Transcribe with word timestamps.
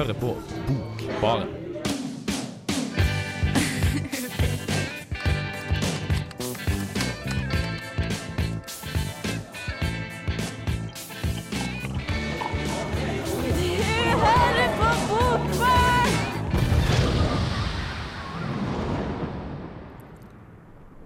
hører 0.00 0.14
på 0.16 0.36
Bokbaren. 0.66 1.48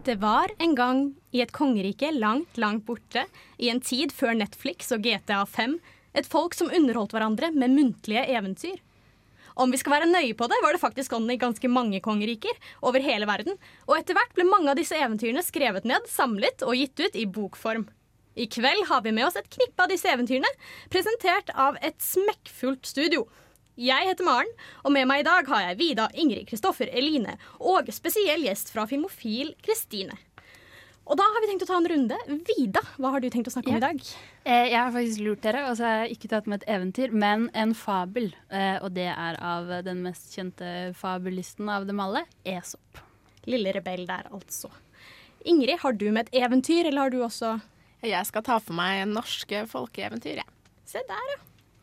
Det 0.05 0.21
var 0.21 0.53
en 0.59 0.75
gang 0.77 1.15
i 1.33 1.41
et 1.43 1.51
kongerike 1.51 2.13
langt, 2.13 2.59
langt 2.61 2.85
borte, 2.87 3.25
i 3.59 3.73
en 3.73 3.81
tid 3.83 4.13
før 4.15 4.37
Netflix 4.39 4.93
og 4.95 5.03
GTA5, 5.03 5.81
et 6.15 6.29
folk 6.31 6.57
som 6.57 6.73
underholdt 6.73 7.15
hverandre 7.15 7.51
med 7.55 7.75
muntlige 7.75 8.27
eventyr. 8.35 8.81
Om 9.55 9.71
vi 9.71 9.79
skal 9.79 9.95
være 9.95 10.11
nøye 10.11 10.35
på 10.35 10.49
det, 10.51 10.59
var 10.63 10.75
det 10.75 10.83
faktisk 10.83 11.13
ånden 11.15 11.37
i 11.37 11.39
ganske 11.39 11.69
mange 11.71 12.01
kongeriker 12.03 12.57
over 12.83 13.03
hele 13.05 13.27
verden, 13.31 13.59
og 13.87 13.99
etter 14.01 14.17
hvert 14.19 14.35
ble 14.35 14.47
mange 14.49 14.73
av 14.73 14.79
disse 14.81 14.99
eventyrene 14.99 15.45
skrevet 15.47 15.87
ned, 15.87 16.09
samlet 16.11 16.65
og 16.67 16.75
gitt 16.79 16.99
ut 17.05 17.19
i 17.19 17.29
bokform. 17.31 17.87
I 18.35 18.49
kveld 18.51 18.89
har 18.89 19.05
vi 19.05 19.13
med 19.15 19.29
oss 19.29 19.39
et 19.39 19.47
knippe 19.47 19.85
av 19.85 19.93
disse 19.93 20.11
eventyrene, 20.11 20.51
presentert 20.91 21.55
av 21.55 21.79
et 21.87 22.01
smekkfullt 22.03 22.91
studio. 22.91 23.29
Jeg 23.79 24.09
heter 24.09 24.27
Maren, 24.27 24.51
og 24.83 24.95
med 24.95 25.07
meg 25.11 25.23
i 25.23 25.29
dag 25.29 25.47
har 25.51 25.69
jeg 25.69 25.79
Vida, 25.79 26.09
Ingrid, 26.19 26.49
Kristoffer, 26.51 26.91
Eline 26.91 27.37
og 27.59 27.91
spesiell 27.95 28.43
gjest 28.47 28.75
fra 28.75 28.89
Filmofil, 28.91 29.55
Kristine. 29.63 30.19
Og 31.05 31.19
da 31.21 31.25
har 31.29 31.43
vi 31.45 31.49
tenkt 31.51 31.65
å 31.67 31.69
ta 31.69 31.77
en 31.77 31.87
runde. 31.91 32.17
Vida, 32.49 32.81
hva 32.97 33.11
har 33.13 33.21
du 33.21 33.27
tenkt 33.29 33.51
å 33.51 33.53
snakke 33.53 33.69
om 33.69 33.75
Ja. 33.75 33.77
i 33.77 33.81
dag? 33.93 34.01
Eh, 34.47 34.69
Jeg 34.71 34.79
har 34.79 34.91
faktisk 34.93 35.21
lurt 35.21 35.41
dere, 35.43 35.69
og 35.69 35.77
så 35.77 35.85
har 35.85 36.07
jeg 36.07 36.17
ikke 36.17 36.29
tatt 36.31 36.47
med 36.47 36.63
et 36.63 36.69
eventyr, 36.69 37.13
men 37.13 37.51
en 37.55 37.75
fabel. 37.75 38.33
Eh, 38.51 38.79
Og 38.83 38.95
det 38.95 39.09
er 39.13 39.37
av 39.41 39.69
den 39.85 40.03
mest 40.03 40.33
kjente 40.35 40.95
fabelisten 40.97 41.69
av 41.69 41.87
dem 41.87 42.01
alle, 42.01 42.25
Esop. 42.47 42.99
Lille 43.47 43.73
rebell 43.75 44.07
der, 44.07 44.25
altså. 44.33 44.71
Ingrid, 45.45 45.79
har 45.81 45.93
du 45.93 46.11
med 46.11 46.27
et 46.33 46.41
eventyr, 46.43 46.87
eller 46.87 47.03
har 47.03 47.11
du 47.11 47.19
også 47.23 47.61
Jeg 48.03 48.25
skal 48.27 48.43
ta 48.43 48.59
for 48.59 48.73
meg 48.75 49.07
norske 49.09 49.67
folkeeventyr, 49.69 50.37
jeg. 50.37 50.45
Se 50.87 50.99
der, 51.07 51.15
ja. 51.31 51.37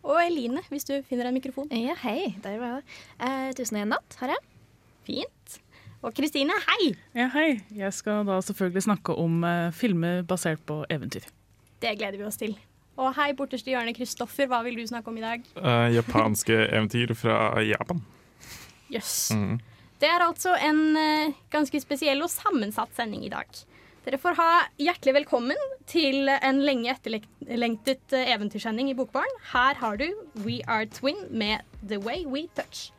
Og 0.04 0.17
Eline, 0.20 0.62
hvis 0.70 0.84
du 0.86 1.00
finner 1.04 1.26
en 1.28 1.34
mikrofon. 1.40 1.67
Ja, 1.72 1.94
hei. 1.95 2.36
Der 2.42 2.58
var 2.58 2.82
jeg. 2.82 2.84
Eh, 3.20 3.54
tusen 3.54 3.78
og 3.78 3.82
en 3.84 3.90
natt 3.90 4.16
har 4.20 4.30
jeg. 4.30 4.38
Fint. 5.06 5.60
Og 6.02 6.16
Kristine, 6.18 6.56
hei! 6.66 6.96
Ja, 7.14 7.28
hei. 7.30 7.60
Jeg 7.78 7.94
skal 7.94 8.26
da 8.26 8.40
selvfølgelig 8.42 8.88
snakke 8.88 9.14
om 9.22 9.44
uh, 9.46 9.70
filmer 9.70 10.24
basert 10.26 10.64
på 10.66 10.80
eventyr. 10.90 11.28
Det 11.82 11.92
gleder 12.00 12.18
vi 12.18 12.26
oss 12.26 12.40
til. 12.42 12.56
Og 12.98 13.12
hei, 13.20 13.28
borterste 13.38 13.70
hjørne, 13.70 13.94
Kristoffer, 13.94 14.50
hva 14.50 14.64
vil 14.66 14.80
du 14.80 14.86
snakke 14.90 15.12
om 15.12 15.20
i 15.20 15.22
dag? 15.22 15.44
Uh, 15.54 15.92
japanske 15.94 16.58
eventyr 16.72 17.14
fra 17.18 17.62
Japan. 17.62 18.02
Jøss. 18.90 19.30
Mm. 19.38 19.60
Det 20.02 20.10
er 20.10 20.26
altså 20.26 20.56
en 20.58 20.82
uh, 20.98 21.36
ganske 21.54 21.84
spesiell 21.84 22.26
og 22.26 22.34
sammensatt 22.34 22.98
sending 22.98 23.28
i 23.28 23.34
dag. 23.34 23.62
Dere 24.02 24.18
får 24.18 24.40
ha 24.40 24.48
hjertelig 24.82 25.14
velkommen 25.20 25.68
til 25.86 26.32
en 26.34 26.64
lenge 26.66 26.90
etterlengtet 26.96 28.16
eventyrsending 28.24 28.90
i 28.90 28.98
Bokbaren. 28.98 29.38
Her 29.52 29.78
har 29.78 30.02
du 30.02 30.08
We 30.42 30.64
Are 30.66 30.90
Twin 30.90 31.28
med 31.30 31.62
The 31.86 32.02
Way 32.02 32.26
We 32.26 32.48
Touch. 32.58 32.90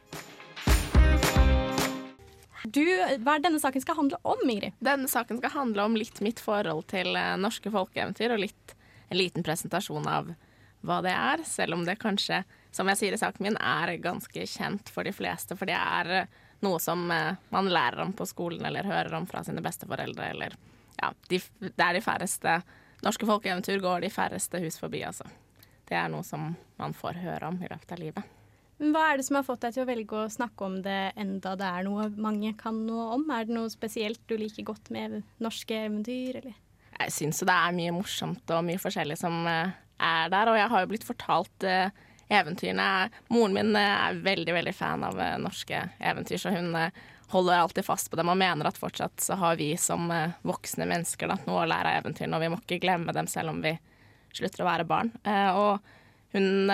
Du, 2.62 2.84
hva 3.24 3.36
er 3.36 3.42
denne 3.42 3.58
saken 3.58 3.82
skal 3.82 3.98
handle 3.98 4.18
om, 4.22 4.42
Ingrid? 4.46 4.76
Denne 4.78 5.10
saken 5.10 5.40
skal 5.40 5.54
handle 5.54 5.86
om 5.88 5.96
litt 5.98 6.20
mitt 6.22 6.40
forhold 6.42 6.86
til 6.92 7.16
eh, 7.18 7.34
norske 7.40 7.72
folkeeventyr, 7.74 8.34
og 8.34 8.42
litt, 8.44 8.74
en 9.10 9.18
liten 9.18 9.46
presentasjon 9.46 10.06
av 10.08 10.30
hva 10.86 10.98
det 11.02 11.14
er, 11.14 11.42
selv 11.46 11.76
om 11.76 11.84
det 11.86 11.98
kanskje, 12.02 12.42
som 12.74 12.88
jeg 12.90 13.00
sier 13.00 13.16
i 13.16 13.20
saken 13.20 13.48
min, 13.48 13.58
er 13.58 13.96
ganske 14.02 14.46
kjent 14.46 14.90
for 14.94 15.06
de 15.06 15.14
fleste, 15.14 15.58
for 15.58 15.70
det 15.70 15.78
er 15.78 16.12
eh, 16.22 16.38
noe 16.62 16.78
som 16.82 17.02
eh, 17.10 17.34
man 17.54 17.70
lærer 17.70 18.04
om 18.06 18.14
på 18.14 18.26
skolen 18.30 18.62
eller 18.66 18.86
hører 18.86 19.18
om 19.18 19.26
fra 19.30 19.42
sine 19.46 19.64
besteforeldre, 19.64 20.30
eller 20.30 20.54
ja, 21.00 21.10
de, 21.28 21.42
det 21.66 21.74
er 21.82 21.98
de 21.98 22.04
færreste 22.04 22.60
Norske 23.02 23.26
folkeeventyr 23.26 23.80
går 23.82 24.04
de 24.04 24.12
færreste 24.14 24.60
hus 24.62 24.76
forbi, 24.78 25.00
altså. 25.02 25.26
Det 25.88 25.96
er 25.98 26.06
noe 26.12 26.22
som 26.22 26.52
man 26.78 26.94
får 26.94 27.18
høre 27.18 27.48
om 27.50 27.58
i 27.58 27.66
løpet 27.66 27.96
av 27.96 27.98
livet. 27.98 28.41
Hva 28.80 29.02
er 29.12 29.20
det 29.20 29.26
som 29.26 29.36
har 29.38 29.46
fått 29.46 29.62
deg 29.62 29.76
til 29.76 29.84
å 29.84 29.88
velge 29.88 30.18
å 30.18 30.30
snakke 30.32 30.66
om 30.66 30.80
det 30.82 31.12
enda 31.20 31.52
det 31.58 31.68
er 31.68 31.84
noe 31.86 32.08
mange 32.16 32.54
kan 32.58 32.80
noe 32.86 33.12
om? 33.18 33.28
Er 33.30 33.46
det 33.46 33.54
noe 33.54 33.70
spesielt 33.70 34.22
du 34.26 34.34
liker 34.40 34.66
godt 34.66 34.90
med 34.94 35.20
norske 35.42 35.76
eventyr, 35.84 36.40
eller? 36.40 36.56
Jeg 36.98 37.14
syns 37.14 37.42
det 37.42 37.54
er 37.54 37.76
mye 37.76 37.92
morsomt 37.94 38.52
og 38.54 38.64
mye 38.66 38.80
forskjellig 38.80 39.16
som 39.20 39.46
eh, 39.48 39.72
er 40.02 40.32
der, 40.32 40.50
og 40.50 40.58
jeg 40.58 40.70
har 40.72 40.82
jo 40.82 40.90
blitt 40.90 41.06
fortalt 41.06 41.66
eh, 41.68 41.94
eventyrene. 42.32 43.08
Moren 43.32 43.56
min 43.56 43.72
eh, 43.78 43.94
er 44.08 44.20
veldig, 44.24 44.56
veldig 44.58 44.74
fan 44.76 45.06
av 45.06 45.20
norske 45.42 45.86
eventyr, 45.98 46.40
så 46.42 46.52
hun 46.54 46.74
holder 47.32 47.62
alltid 47.62 47.86
fast 47.86 48.10
på 48.12 48.18
dem 48.20 48.28
og 48.28 48.36
mener 48.36 48.68
at 48.68 48.80
fortsatt 48.80 49.22
så 49.24 49.38
har 49.40 49.56
vi 49.56 49.70
som 49.80 50.10
voksne 50.44 50.84
mennesker 50.90 51.30
da, 51.30 51.38
noe 51.46 51.62
å 51.62 51.70
lære 51.70 51.94
av 51.94 52.02
eventyrene, 52.02 52.36
og 52.36 52.44
vi 52.44 52.50
må 52.52 52.60
ikke 52.60 52.82
glemme 52.82 53.14
dem 53.16 53.30
selv 53.30 53.54
om 53.54 53.62
vi 53.64 53.72
slutter 54.36 54.64
å 54.64 54.68
være 54.68 54.88
barn. 54.88 55.14
Og 55.56 55.80
hun, 56.36 56.68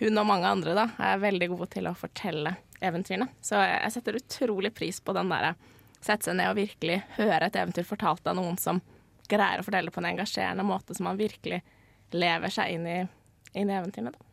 hun 0.00 0.20
og 0.20 0.28
mange 0.28 0.50
andre 0.50 0.74
da, 0.76 0.86
er 1.00 1.22
veldig 1.22 1.48
gode 1.54 1.70
til 1.76 1.88
å 1.88 1.96
fortelle 1.96 2.56
eventyrene, 2.84 3.30
så 3.40 3.62
jeg, 3.64 3.92
setter 3.94 4.18
utrolig 4.18 4.74
pris 4.76 5.00
på 5.00 5.14
den 5.16 5.32
derre 5.32 5.54
sette 5.96 6.28
seg 6.28 6.36
ned 6.38 6.52
og 6.52 6.58
virkelig 6.58 7.00
høre 7.16 7.48
et 7.48 7.56
eventyr 7.56 7.86
fortalt 7.88 8.28
av 8.28 8.36
noen 8.38 8.58
som 8.60 8.82
greier 9.30 9.58
å 9.58 9.66
fortelle 9.66 9.90
på 9.90 10.02
en 10.02 10.10
engasjerende 10.12 10.66
måte, 10.66 10.94
som 10.94 11.08
man 11.08 11.18
virkelig 11.18 11.62
lever 12.14 12.52
seg 12.52 12.76
inn 12.76 12.86
i, 12.86 12.98
inn 13.58 13.72
i 13.72 13.78
eventyrene. 13.78 14.12
Da. 14.14 14.26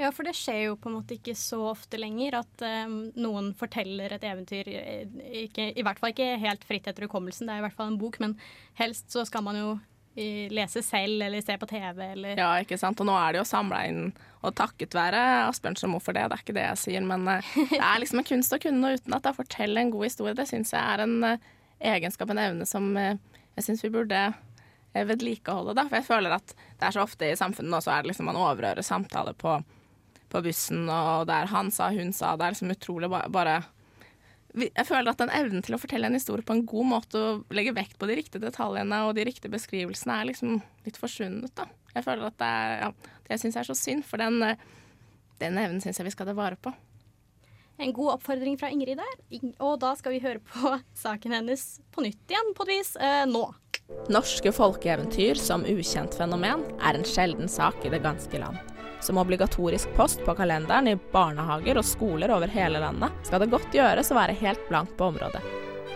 Ja, 0.00 0.08
for 0.16 0.24
det 0.24 0.32
skjer 0.38 0.62
jo 0.62 0.78
på 0.80 0.88
en 0.88 0.96
måte 0.96 1.18
ikke 1.18 1.34
så 1.36 1.58
ofte 1.74 1.98
lenger 2.00 2.38
at 2.38 2.64
um, 2.86 2.94
noen 3.20 3.50
forteller 3.58 4.14
et 4.16 4.24
eventyr. 4.24 4.70
eh, 4.72 5.18
Ikke, 5.42 5.66
I 5.76 5.84
hvert 5.84 6.00
fall 6.00 6.14
ikke 6.14 6.38
helt 6.40 6.64
fritt 6.64 6.88
etter 6.88 7.04
hukommelsen, 7.04 7.50
det 7.50 7.56
er 7.56 7.60
i 7.60 7.66
hvert 7.66 7.76
fall 7.76 7.92
en 7.92 8.00
bok, 8.00 8.16
men 8.22 8.38
helst 8.80 9.12
så 9.12 9.26
skal 9.28 9.44
man 9.44 9.58
jo 9.60 9.74
eh, 9.74 9.89
lese 10.16 10.82
selv 10.82 11.22
eller 11.22 11.40
se 11.44 11.54
på 11.58 11.68
TV 11.70 12.00
eller 12.12 12.38
Ja, 12.40 12.50
ikke 12.60 12.78
sant. 12.78 12.98
Og 13.00 13.06
nå 13.06 13.14
er 13.14 13.32
det 13.32 13.40
jo 13.40 13.46
samla 13.48 13.84
inn, 13.86 14.10
og 14.42 14.54
takket 14.58 14.96
være 14.96 15.20
Asbjørnsen 15.46 15.92
Moe 15.92 16.02
for 16.02 16.16
det, 16.16 16.26
det 16.28 16.36
er 16.36 16.44
ikke 16.44 16.56
det 16.56 16.66
jeg 16.66 16.82
sier, 16.82 17.06
men 17.06 17.28
eh, 17.30 17.50
det 17.70 17.78
er 17.78 18.02
liksom 18.02 18.22
en 18.22 18.28
kunst 18.32 18.54
å 18.56 18.60
kunne 18.62 18.82
noe 18.82 18.98
uten 18.98 19.16
at 19.16 19.26
det 19.26 19.36
forteller 19.38 19.84
en 19.84 19.92
god 19.94 20.08
historie. 20.08 20.36
Det 20.36 20.48
syns 20.50 20.74
jeg 20.74 20.82
er 20.82 21.04
en 21.04 21.16
eh, 21.28 21.50
egenskap, 21.94 22.30
en 22.30 22.42
evne 22.42 22.68
som 22.68 22.90
eh, 22.98 23.18
jeg 23.56 23.66
syns 23.66 23.84
vi 23.84 23.92
burde 23.94 24.20
eh, 24.26 25.04
vedlikeholde, 25.06 25.76
da. 25.78 25.86
For 25.88 26.00
jeg 26.00 26.08
føler 26.08 26.36
at 26.36 26.54
det 26.56 26.88
er 26.88 26.96
så 26.96 27.04
ofte 27.04 27.30
i 27.30 27.38
samfunnet 27.38 27.72
nå, 27.72 27.82
så 27.84 27.94
er 27.94 28.02
det 28.02 28.12
liksom 28.12 28.30
man 28.30 28.40
overhører 28.40 28.84
samtaler 28.86 29.36
på, 29.38 29.58
på 30.32 30.42
bussen, 30.44 30.88
og 30.90 31.28
der 31.30 31.50
han 31.52 31.70
sa, 31.74 31.90
hun 31.94 32.14
sa, 32.16 32.34
det 32.36 32.48
er 32.48 32.56
liksom 32.56 32.74
utrolig 32.74 33.12
ba 33.12 33.24
bare 33.32 33.60
jeg 34.58 34.86
føler 34.86 35.12
at 35.12 35.20
den 35.20 35.32
evnen 35.34 35.62
til 35.62 35.76
å 35.76 35.80
fortelle 35.80 36.08
en 36.10 36.16
historie 36.16 36.46
på 36.46 36.56
en 36.56 36.64
god 36.66 36.88
måte 36.90 37.20
og 37.20 37.54
legge 37.54 37.74
vekt 37.76 37.98
på 38.00 38.08
de 38.10 38.16
riktige 38.18 38.42
detaljene 38.42 39.04
og 39.06 39.14
de 39.18 39.24
riktige 39.28 39.52
beskrivelsene 39.52 40.16
er 40.16 40.30
liksom 40.32 40.58
litt 40.86 40.98
forsvunnet. 40.98 41.54
da. 41.54 41.68
Jeg 41.94 42.06
føler 42.06 42.30
at 42.30 42.38
det 42.40 42.50
er, 42.50 42.76
ja, 42.84 43.16
det 43.28 43.40
syns 43.40 43.58
jeg 43.58 43.62
er 43.62 43.70
så 43.70 43.78
synd, 43.78 44.06
for 44.06 44.22
den, 44.22 44.42
eh, 44.42 44.62
den 45.42 45.58
evnen 45.58 45.82
syns 45.82 46.00
jeg 46.00 46.08
vi 46.08 46.14
skal 46.14 46.30
ta 46.30 46.34
vare 46.38 46.58
på. 46.58 46.74
En 47.80 47.94
god 47.96 48.16
oppfordring 48.18 48.58
fra 48.60 48.68
Ingrid 48.68 49.00
der. 49.00 49.14
Og 49.64 49.78
da 49.80 49.94
skal 49.96 50.12
vi 50.12 50.20
høre 50.24 50.42
på 50.44 50.74
saken 51.04 51.38
hennes 51.38 51.80
på 51.94 52.04
nytt 52.04 52.34
igjen, 52.34 52.54
på 52.56 52.66
et 52.66 52.74
vis, 52.74 52.94
eh, 53.00 53.24
nå. 53.30 53.46
Norske 54.10 54.52
folkeeventyr 54.54 55.38
som 55.38 55.64
ukjent 55.66 56.14
fenomen 56.14 56.66
er 56.78 56.98
en 56.98 57.06
sjelden 57.06 57.50
sak 57.50 57.80
i 57.86 57.90
det 57.90 58.02
ganske 58.04 58.42
land. 58.42 58.69
Som 59.00 59.18
obligatorisk 59.18 59.94
post 59.96 60.24
på 60.24 60.34
kalenderen 60.36 60.88
i 60.88 60.98
barnehager 61.12 61.80
og 61.80 61.86
skoler 61.88 62.32
over 62.34 62.52
hele 62.52 62.82
landet 62.82 63.26
skal 63.26 63.40
det 63.40 63.50
godt 63.52 63.74
gjøres 63.74 64.12
å 64.12 64.18
være 64.18 64.36
helt 64.42 64.62
blank 64.68 64.92
på 64.98 65.08
området. 65.12 65.40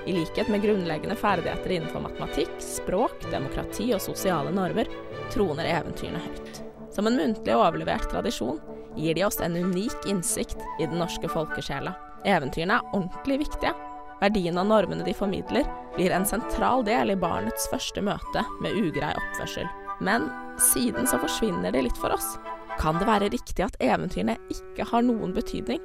I 0.06 0.12
likhet 0.12 0.48
med 0.52 0.62
grunnleggende 0.62 1.16
ferdigheter 1.16 1.70
innenfor 1.70 2.04
matematikk, 2.04 2.52
språk, 2.60 3.24
demokrati 3.30 3.88
og 3.96 4.02
sosiale 4.04 4.52
normer 4.52 4.88
troner 5.32 5.68
eventyrene 5.78 6.20
høyt. 6.20 6.60
Som 6.92 7.08
en 7.08 7.16
muntlig 7.16 7.56
overlevert 7.56 8.10
tradisjon 8.12 8.60
gir 8.96 9.16
de 9.16 9.24
oss 9.24 9.40
en 9.40 9.56
unik 9.56 10.08
innsikt 10.08 10.60
i 10.80 10.86
den 10.86 11.00
norske 11.00 11.28
folkesjela. 11.28 11.94
Eventyrene 12.24 12.78
er 12.78 12.92
ordentlig 12.92 13.40
viktige. 13.46 13.72
Verdien 14.20 14.58
av 14.60 14.68
normene 14.68 15.04
de 15.04 15.12
formidler, 15.16 15.66
blir 15.96 16.12
en 16.14 16.26
sentral 16.26 16.84
del 16.86 17.12
i 17.12 17.18
barnets 17.18 17.66
første 17.72 18.00
møte 18.04 18.44
med 18.62 18.76
ugrei 18.78 19.12
oppførsel. 19.18 19.68
Men 20.00 20.28
siden 20.60 21.08
så 21.10 21.18
forsvinner 21.22 21.74
de 21.74 21.84
litt 21.86 21.98
for 22.00 22.14
oss. 22.14 22.34
Kan 22.80 22.98
det 23.00 23.08
være 23.08 23.30
riktig 23.32 23.64
at 23.64 23.76
eventyrene 23.82 24.36
ikke 24.52 24.86
har 24.90 25.04
noen 25.06 25.34
betydning 25.36 25.82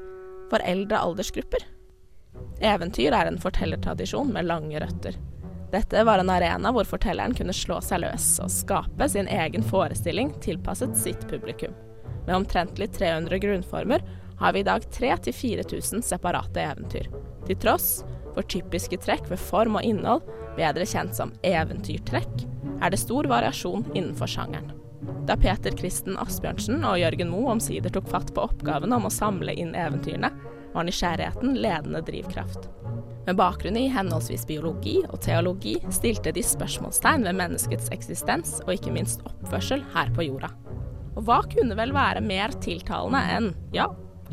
for 0.52 0.64
eldre 0.66 1.00
aldersgrupper? 1.00 1.66
Eventyr 2.60 3.16
er 3.16 3.30
en 3.30 3.40
fortellertradisjon 3.42 4.32
med 4.34 4.48
lange 4.50 4.80
røtter. 4.82 5.18
Dette 5.72 6.02
var 6.04 6.20
en 6.20 6.32
arena 6.34 6.72
hvor 6.74 6.88
fortelleren 6.90 7.36
kunne 7.38 7.54
slå 7.54 7.78
seg 7.86 8.02
løs 8.02 8.32
og 8.44 8.50
skape 8.52 9.10
sin 9.12 9.30
egen 9.30 9.66
forestilling 9.66 10.34
tilpasset 10.44 10.98
sitt 10.98 11.28
publikum. 11.30 11.76
Med 12.26 12.36
omtrentlig 12.36 12.90
300 12.98 13.40
grunnformer 13.46 14.04
har 14.40 14.54
vi 14.56 14.64
i 14.64 14.68
dag 14.68 14.86
3000-4000 14.96 16.02
separate 16.06 16.64
eventyr. 16.64 17.10
Til 17.46 17.62
tross 17.62 18.02
for 18.34 18.46
typiske 18.50 18.98
trekk 19.04 19.30
ved 19.30 19.42
form 19.42 19.78
og 19.80 19.86
innhold, 19.86 20.26
bedre 20.58 20.88
kjent 20.90 21.16
som 21.18 21.34
eventyrtrekk, 21.46 22.46
er 22.82 22.92
det 22.92 23.02
stor 23.02 23.30
variasjon 23.30 23.88
innenfor 23.94 24.30
sjangeren. 24.32 24.79
Da 25.28 25.38
Peter 25.38 25.74
Kristen 25.78 26.18
Asbjørnsen 26.20 26.84
og 26.88 27.00
Jørgen 27.02 27.30
Moe 27.32 27.52
omsider 27.54 27.94
tok 27.94 28.08
fatt 28.10 28.34
på 28.36 28.48
oppgaven 28.48 28.94
om 28.96 29.08
å 29.08 29.14
samle 29.14 29.54
inn 29.54 29.76
eventyrene, 29.78 30.32
var 30.74 30.86
nysgjerrigheten 30.86 31.58
ledende 31.58 32.02
drivkraft. 32.06 32.70
Med 33.26 33.38
bakgrunn 33.38 33.78
i 33.78 33.90
henholdsvis 33.94 34.46
biologi 34.50 34.96
og 35.10 35.20
teologi 35.22 35.76
stilte 35.94 36.34
de 36.34 36.44
spørsmålstegn 36.46 37.28
ved 37.28 37.38
menneskets 37.38 37.92
eksistens 37.94 38.56
og 38.66 38.74
ikke 38.78 38.94
minst 38.96 39.22
oppførsel 39.30 39.84
her 39.94 40.10
på 40.16 40.26
jorda. 40.30 40.50
Og 41.18 41.26
hva 41.28 41.42
kunne 41.52 41.78
vel 41.78 41.94
være 41.94 42.24
mer 42.26 42.54
tiltalende 42.64 43.22
enn, 43.36 43.52
ja, 43.76 43.90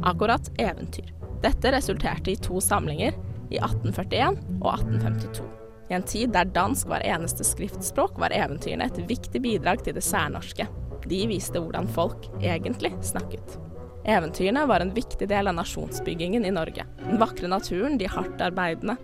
akkurat 0.07 0.49
eventyr? 0.61 1.13
Dette 1.45 1.73
resulterte 1.75 2.33
i 2.33 2.41
to 2.41 2.63
samlinger, 2.65 3.17
i 3.51 3.61
1841 3.61 4.41
og 4.63 4.73
1852. 4.73 5.66
I 5.89 5.95
en 5.95 6.03
tid 6.03 6.33
der 6.35 6.51
dansk 6.51 6.89
var 6.91 7.05
eneste 7.07 7.45
skriftspråk, 7.47 8.19
var 8.19 8.35
eventyrene 8.35 8.89
et 8.89 8.99
viktig 9.09 9.43
bidrag 9.43 9.85
til 9.87 9.95
det 9.95 10.05
særnorske. 10.05 10.67
De 11.07 11.21
viste 11.31 11.63
hvordan 11.63 11.87
folk 11.95 12.27
egentlig 12.41 12.91
snakket. 13.07 13.59
Eventyrene 14.07 14.67
var 14.67 14.83
en 14.83 14.95
viktig 14.95 15.29
del 15.29 15.51
av 15.51 15.55
nasjonsbyggingen 15.59 16.45
i 16.47 16.55
Norge. 16.55 16.87
Den 17.03 17.19
vakre 17.23 17.51
naturen, 17.51 17.99
de 17.99 18.07
hardt 18.11 18.43
arbeidende, 18.43 18.97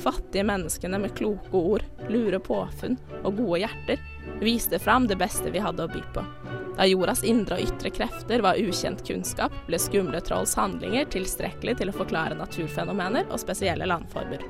fattige 0.00 0.44
menneskene 0.44 1.00
med 1.00 1.14
kloke 1.16 1.56
ord, 1.56 1.84
lure 2.08 2.40
påfunn 2.44 2.98
og 3.22 3.36
gode 3.36 3.62
hjerter 3.62 4.00
viste 4.40 4.78
fram 4.80 5.08
det 5.08 5.16
beste 5.20 5.52
vi 5.52 5.60
hadde 5.64 5.84
å 5.84 5.92
by 5.92 6.04
på. 6.14 6.24
Da 6.76 6.86
jordas 6.88 7.24
indre 7.26 7.58
og 7.58 7.66
ytre 7.68 7.92
krefter 7.92 8.44
var 8.44 8.60
ukjent 8.60 9.02
kunnskap, 9.04 9.52
ble 9.66 9.80
skumle 9.80 10.20
trolls 10.24 10.54
handlinger 10.56 11.08
tilstrekkelig 11.12 11.76
til 11.80 11.92
å 11.92 11.96
forklare 11.96 12.38
naturfenomener 12.38 13.28
og 13.28 13.40
spesielle 13.42 13.88
landformer. 13.88 14.44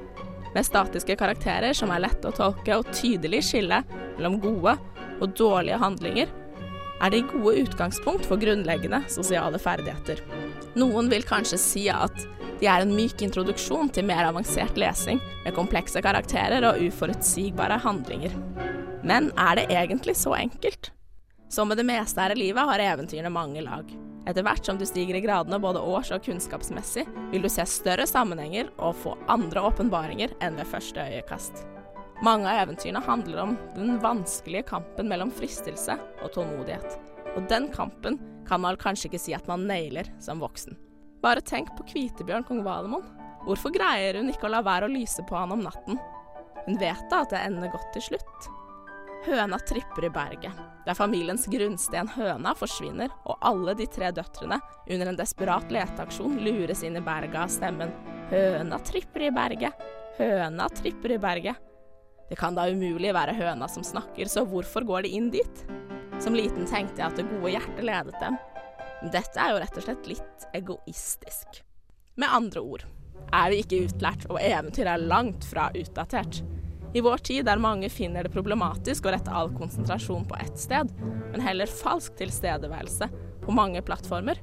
Med 0.54 0.66
statiske 0.66 1.16
karakterer 1.16 1.76
som 1.76 1.92
er 1.94 2.02
lette 2.06 2.26
å 2.26 2.34
tolke 2.34 2.80
og 2.80 2.90
tydelig 2.94 3.44
skille 3.50 3.82
mellom 4.16 4.40
gode 4.42 4.76
og 5.20 5.34
dårlige 5.38 5.78
handlinger, 5.80 6.32
er 7.00 7.12
de 7.14 7.22
gode 7.30 7.62
utgangspunkt 7.62 8.26
for 8.28 8.40
grunnleggende 8.40 9.02
sosiale 9.08 9.60
ferdigheter. 9.62 10.20
Noen 10.78 11.08
vil 11.12 11.24
kanskje 11.26 11.60
si 11.60 11.86
at 11.92 12.26
de 12.60 12.68
er 12.68 12.84
en 12.84 12.92
myk 12.92 13.22
introduksjon 13.24 13.88
til 13.94 14.04
mer 14.08 14.26
avansert 14.28 14.76
lesing, 14.80 15.20
med 15.46 15.56
komplekse 15.56 16.02
karakterer 16.04 16.66
og 16.68 16.82
uforutsigbare 16.90 17.80
handlinger. 17.80 18.34
Men 19.06 19.30
er 19.40 19.56
det 19.56 19.70
egentlig 19.72 20.18
så 20.20 20.36
enkelt? 20.36 20.92
Som 21.50 21.72
med 21.72 21.80
det 21.80 21.88
meste 21.88 22.20
her 22.20 22.36
i 22.36 22.42
livet 22.42 22.68
har 22.68 22.84
eventyrene 22.84 23.32
mange 23.32 23.64
lag. 23.64 23.88
Etter 24.28 24.44
hvert 24.44 24.66
som 24.66 24.78
du 24.78 24.84
stiger 24.86 25.16
i 25.16 25.22
gradene 25.24 25.58
både 25.62 25.80
års- 25.80 26.12
og 26.12 26.24
kunnskapsmessig, 26.26 27.06
vil 27.32 27.44
du 27.44 27.48
se 27.48 27.64
større 27.68 28.06
sammenhenger 28.08 28.68
og 28.78 28.98
få 29.00 29.14
andre 29.32 29.62
åpenbaringer 29.70 30.34
enn 30.44 30.58
ved 30.60 30.68
første 30.68 31.00
øyekast. 31.00 31.64
Mange 32.22 32.50
av 32.50 32.66
eventyrene 32.66 33.00
handler 33.00 33.40
om 33.46 33.56
den 33.74 33.96
vanskelige 34.02 34.66
kampen 34.68 35.08
mellom 35.08 35.32
fristelse 35.32 35.96
og 36.20 36.34
tålmodighet. 36.34 36.98
Og 37.38 37.48
den 37.48 37.70
kampen 37.72 38.18
kan 38.48 38.60
man 38.60 38.76
kanskje 38.80 39.08
ikke 39.08 39.22
si 39.22 39.34
at 39.36 39.48
man 39.48 39.64
nailer 39.70 40.10
som 40.20 40.42
voksen. 40.42 40.76
Bare 41.24 41.40
tenk 41.40 41.72
på 41.78 41.86
Kvitebjørn 41.88 42.44
kong 42.48 42.60
Valemon. 42.66 43.06
Hvorfor 43.46 43.72
greier 43.72 44.20
hun 44.20 44.28
ikke 44.28 44.50
å 44.50 44.52
la 44.52 44.60
være 44.64 44.88
å 44.88 44.92
lyse 44.92 45.24
på 45.28 45.36
han 45.38 45.54
om 45.56 45.64
natten? 45.64 45.96
Hun 46.66 46.80
vet 46.80 47.06
da 47.08 47.22
at 47.24 47.32
det 47.32 47.40
ender 47.46 47.72
godt 47.72 47.88
til 47.96 48.10
slutt. 48.10 48.50
Høna 49.26 49.58
tripper 49.68 50.06
i 50.06 50.10
berget. 50.10 50.60
Der 50.86 50.96
familiens 50.96 51.44
grunnsten 51.50 52.08
Høna 52.14 52.54
forsvinner, 52.56 53.12
og 53.28 53.36
alle 53.44 53.74
de 53.76 53.86
tre 53.90 54.08
døtrene 54.16 54.60
under 54.88 55.10
en 55.10 55.18
desperat 55.18 55.68
leteaksjon 55.72 56.38
lures 56.40 56.80
inn 56.86 56.96
i 56.96 57.04
berget 57.04 57.36
av 57.42 57.52
stemmen 57.52 57.92
Høna 58.30 58.78
tripper 58.86 59.26
i 59.26 59.30
berget, 59.34 59.88
høna 60.20 60.68
tripper 60.70 61.16
i 61.16 61.18
berget. 61.18 61.56
Det 62.30 62.36
kan 62.38 62.54
da 62.54 62.68
umulig 62.70 63.10
være 63.14 63.34
høna 63.34 63.66
som 63.68 63.82
snakker, 63.82 64.30
så 64.30 64.44
hvorfor 64.46 64.86
går 64.86 65.02
de 65.02 65.10
inn 65.18 65.32
dit? 65.34 65.64
Som 66.22 66.36
liten 66.38 66.68
tenkte 66.70 67.02
jeg 67.02 67.08
at 67.08 67.18
det 67.18 67.26
gode 67.26 67.50
hjertet 67.56 67.82
ledet 67.88 68.14
dem. 68.22 68.38
Dette 69.10 69.40
er 69.40 69.50
jo 69.50 69.58
rett 69.64 69.80
og 69.80 69.86
slett 69.86 70.06
litt 70.12 70.46
egoistisk. 70.54 71.62
Med 72.20 72.30
andre 72.30 72.62
ord 72.62 72.86
er 73.34 73.50
vi 73.50 73.60
ikke 73.64 73.82
utlært, 73.88 74.28
og 74.30 74.38
eventyr 74.38 74.92
er 74.92 75.02
langt 75.10 75.46
fra 75.50 75.68
utdatert. 75.74 76.44
I 76.94 77.00
vår 77.00 77.22
tid 77.22 77.44
der 77.46 77.60
mange 77.62 77.88
finner 77.92 78.26
det 78.26 78.32
problematisk 78.34 79.06
å 79.06 79.12
rette 79.14 79.30
all 79.30 79.52
konsentrasjon 79.54 80.24
på 80.26 80.38
ett 80.42 80.58
sted, 80.58 80.90
men 81.30 81.44
heller 81.44 81.70
falsk 81.70 82.16
tilstedeværelse 82.18 83.06
på 83.44 83.54
mange 83.54 83.82
plattformer, 83.86 84.40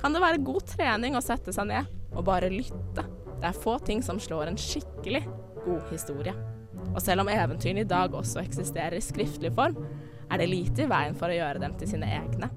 kan 0.00 0.16
det 0.16 0.22
være 0.24 0.40
god 0.44 0.64
trening 0.70 1.16
å 1.16 1.24
sette 1.24 1.52
seg 1.52 1.68
ned 1.68 1.90
og 2.14 2.24
bare 2.24 2.48
lytte. 2.52 3.04
Det 3.40 3.50
er 3.50 3.60
få 3.66 3.76
ting 3.84 4.00
som 4.04 4.20
slår 4.20 4.48
en 4.48 4.58
skikkelig 4.60 5.26
god 5.66 5.92
historie. 5.92 6.32
Og 6.90 7.02
selv 7.04 7.22
om 7.22 7.30
eventyrene 7.30 7.84
i 7.84 7.88
dag 7.88 8.16
også 8.16 8.40
eksisterer 8.42 8.96
i 8.96 9.04
skriftlig 9.04 9.52
form, 9.56 9.76
er 10.30 10.40
det 10.40 10.48
lite 10.48 10.86
i 10.86 10.90
veien 10.90 11.16
for 11.18 11.28
å 11.28 11.36
gjøre 11.36 11.60
dem 11.62 11.76
til 11.78 11.92
sine 11.92 12.08
egne. 12.16 12.48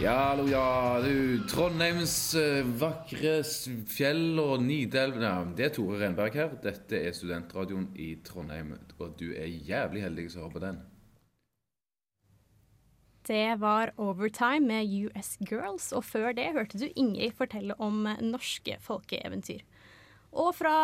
Ja, 0.00 0.30
hallo, 0.30 0.46
ja. 0.48 0.96
Du, 1.04 1.42
Trondheims 1.44 2.32
uh, 2.32 2.64
vakre 2.80 3.42
fjell 3.44 4.38
og 4.40 4.62
Nidelv 4.64 5.18
ja, 5.20 5.34
Det 5.44 5.66
er 5.66 5.74
Tore 5.76 5.98
Renberg 6.00 6.38
her. 6.40 6.54
Dette 6.62 6.96
er 6.96 7.12
studentradioen 7.12 7.90
i 8.00 8.14
Trondheim. 8.24 8.70
Og 8.96 9.12
du 9.20 9.26
er 9.36 9.50
jævlig 9.50 10.06
heldig 10.06 10.24
som 10.32 10.46
hører 10.46 10.54
på 10.54 10.62
den. 10.64 10.78
Det 13.28 13.44
var 13.60 13.92
Overtime 14.00 14.70
med 14.70 14.96
US 15.10 15.34
Girls, 15.44 15.90
og 15.92 16.08
før 16.08 16.32
det 16.32 16.48
hørte 16.56 16.80
du 16.80 16.88
Ingrid 16.94 17.36
fortelle 17.36 17.76
om 17.76 18.08
norske 18.24 18.80
folkeeventyr. 18.80 19.60
Og 20.32 20.54
fra 20.62 20.78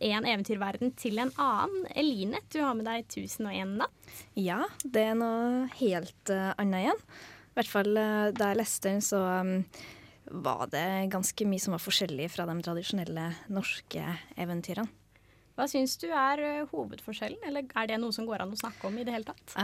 en 0.00 0.24
eventyrverden 0.24 0.96
til 0.96 1.20
en 1.20 1.36
annen. 1.36 1.84
Eline, 1.92 2.40
du 2.48 2.62
har 2.64 2.72
med 2.80 2.88
deg 2.88 3.04
1001 3.12 3.76
natt. 3.84 4.18
Ja, 4.40 4.62
det 4.88 5.10
er 5.10 5.20
noe 5.20 5.68
helt 5.84 6.32
uh, 6.32 6.54
annet 6.56 6.86
igjen. 6.86 7.06
I 7.54 7.60
hvert 7.60 7.70
fall 7.70 7.94
uh, 7.94 8.32
da 8.34 8.50
jeg 8.50 8.58
leste 8.58 8.90
den, 8.90 9.02
så 9.04 9.20
um, 9.46 9.52
var 10.42 10.66
det 10.72 11.12
ganske 11.12 11.46
mye 11.46 11.62
som 11.62 11.76
var 11.76 11.82
forskjellig 11.84 12.26
fra 12.34 12.48
de 12.48 12.56
tradisjonelle 12.66 13.28
norske 13.54 14.02
eventyrene. 14.34 14.90
Hva 15.54 15.68
syns 15.70 15.94
du 16.02 16.08
er 16.10 16.42
uh, 16.42 16.72
hovedforskjellen, 16.72 17.38
eller 17.46 17.68
er 17.78 17.92
det 17.92 18.00
noe 18.02 18.14
som 18.16 18.26
går 18.26 18.42
an 18.42 18.56
å 18.56 18.58
snakke 18.58 18.90
om 18.90 18.98
i 18.98 19.06
det 19.06 19.14
hele 19.14 19.28
tatt? 19.28 19.54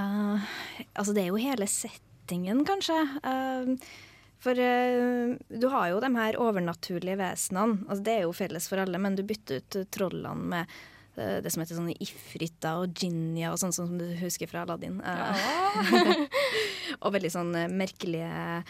altså 0.95 1.17
det 1.17 1.25
er 1.25 1.33
jo 1.33 1.43
hele 1.43 1.67
settingen, 1.67 2.63
kanskje. 2.69 3.01
Uh, 3.27 3.75
for 4.41 4.55
uh, 4.55 5.35
du 5.51 5.67
har 5.75 5.91
jo 5.91 5.99
de 6.07 6.13
her 6.15 6.39
overnaturlige 6.39 7.19
vesenene. 7.19 7.83
Altså, 7.89 8.07
det 8.07 8.15
er 8.15 8.25
jo 8.29 8.39
felles 8.39 8.71
for 8.71 8.87
alle, 8.87 9.03
men 9.03 9.19
du 9.19 9.27
bytter 9.27 9.65
ut 9.65 9.83
trollene 9.91 10.55
med 10.55 10.71
uh, 10.71 10.87
det 11.45 11.53
som 11.53 11.63
heter 11.63 11.79
sånne 11.79 11.97
ifrita 12.03 12.77
og 12.83 12.95
Jinja 12.97 13.53
og 13.53 13.61
sånn 13.63 13.75
som 13.77 13.93
du 14.01 14.07
husker 14.21 14.51
fra 14.51 14.65
Aladdin. 14.65 15.01
Uh, 15.03 15.35
ja. 15.35 16.15
og 17.03 17.15
veldig 17.17 17.33
sånn 17.33 17.53
merkelige 17.75 18.63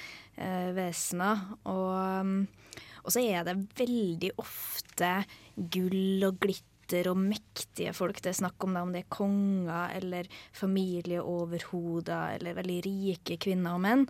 vesener. 0.76 1.44
Og, 1.68 1.92
um, 2.25 2.34
og 3.04 3.14
så 3.14 3.22
er 3.25 3.46
det 3.48 3.58
veldig 3.78 4.34
ofte 4.40 5.14
gull 5.56 6.26
og 6.28 6.40
glitter 6.40 7.10
og 7.10 7.20
mektige 7.20 7.92
folk. 7.94 8.18
Det 8.22 8.32
er 8.32 8.40
snakk 8.40 8.64
om 8.64 8.75
det, 8.75 8.82
om 8.82 8.92
det 8.94 9.04
er 9.04 9.12
konger 9.12 9.96
eller 10.00 10.30
familieoverhoder 10.56 12.38
eller 12.38 12.56
veldig 12.58 12.78
rike 12.86 13.38
kvinner 13.42 13.76
og 13.76 13.84
menn. 13.84 14.06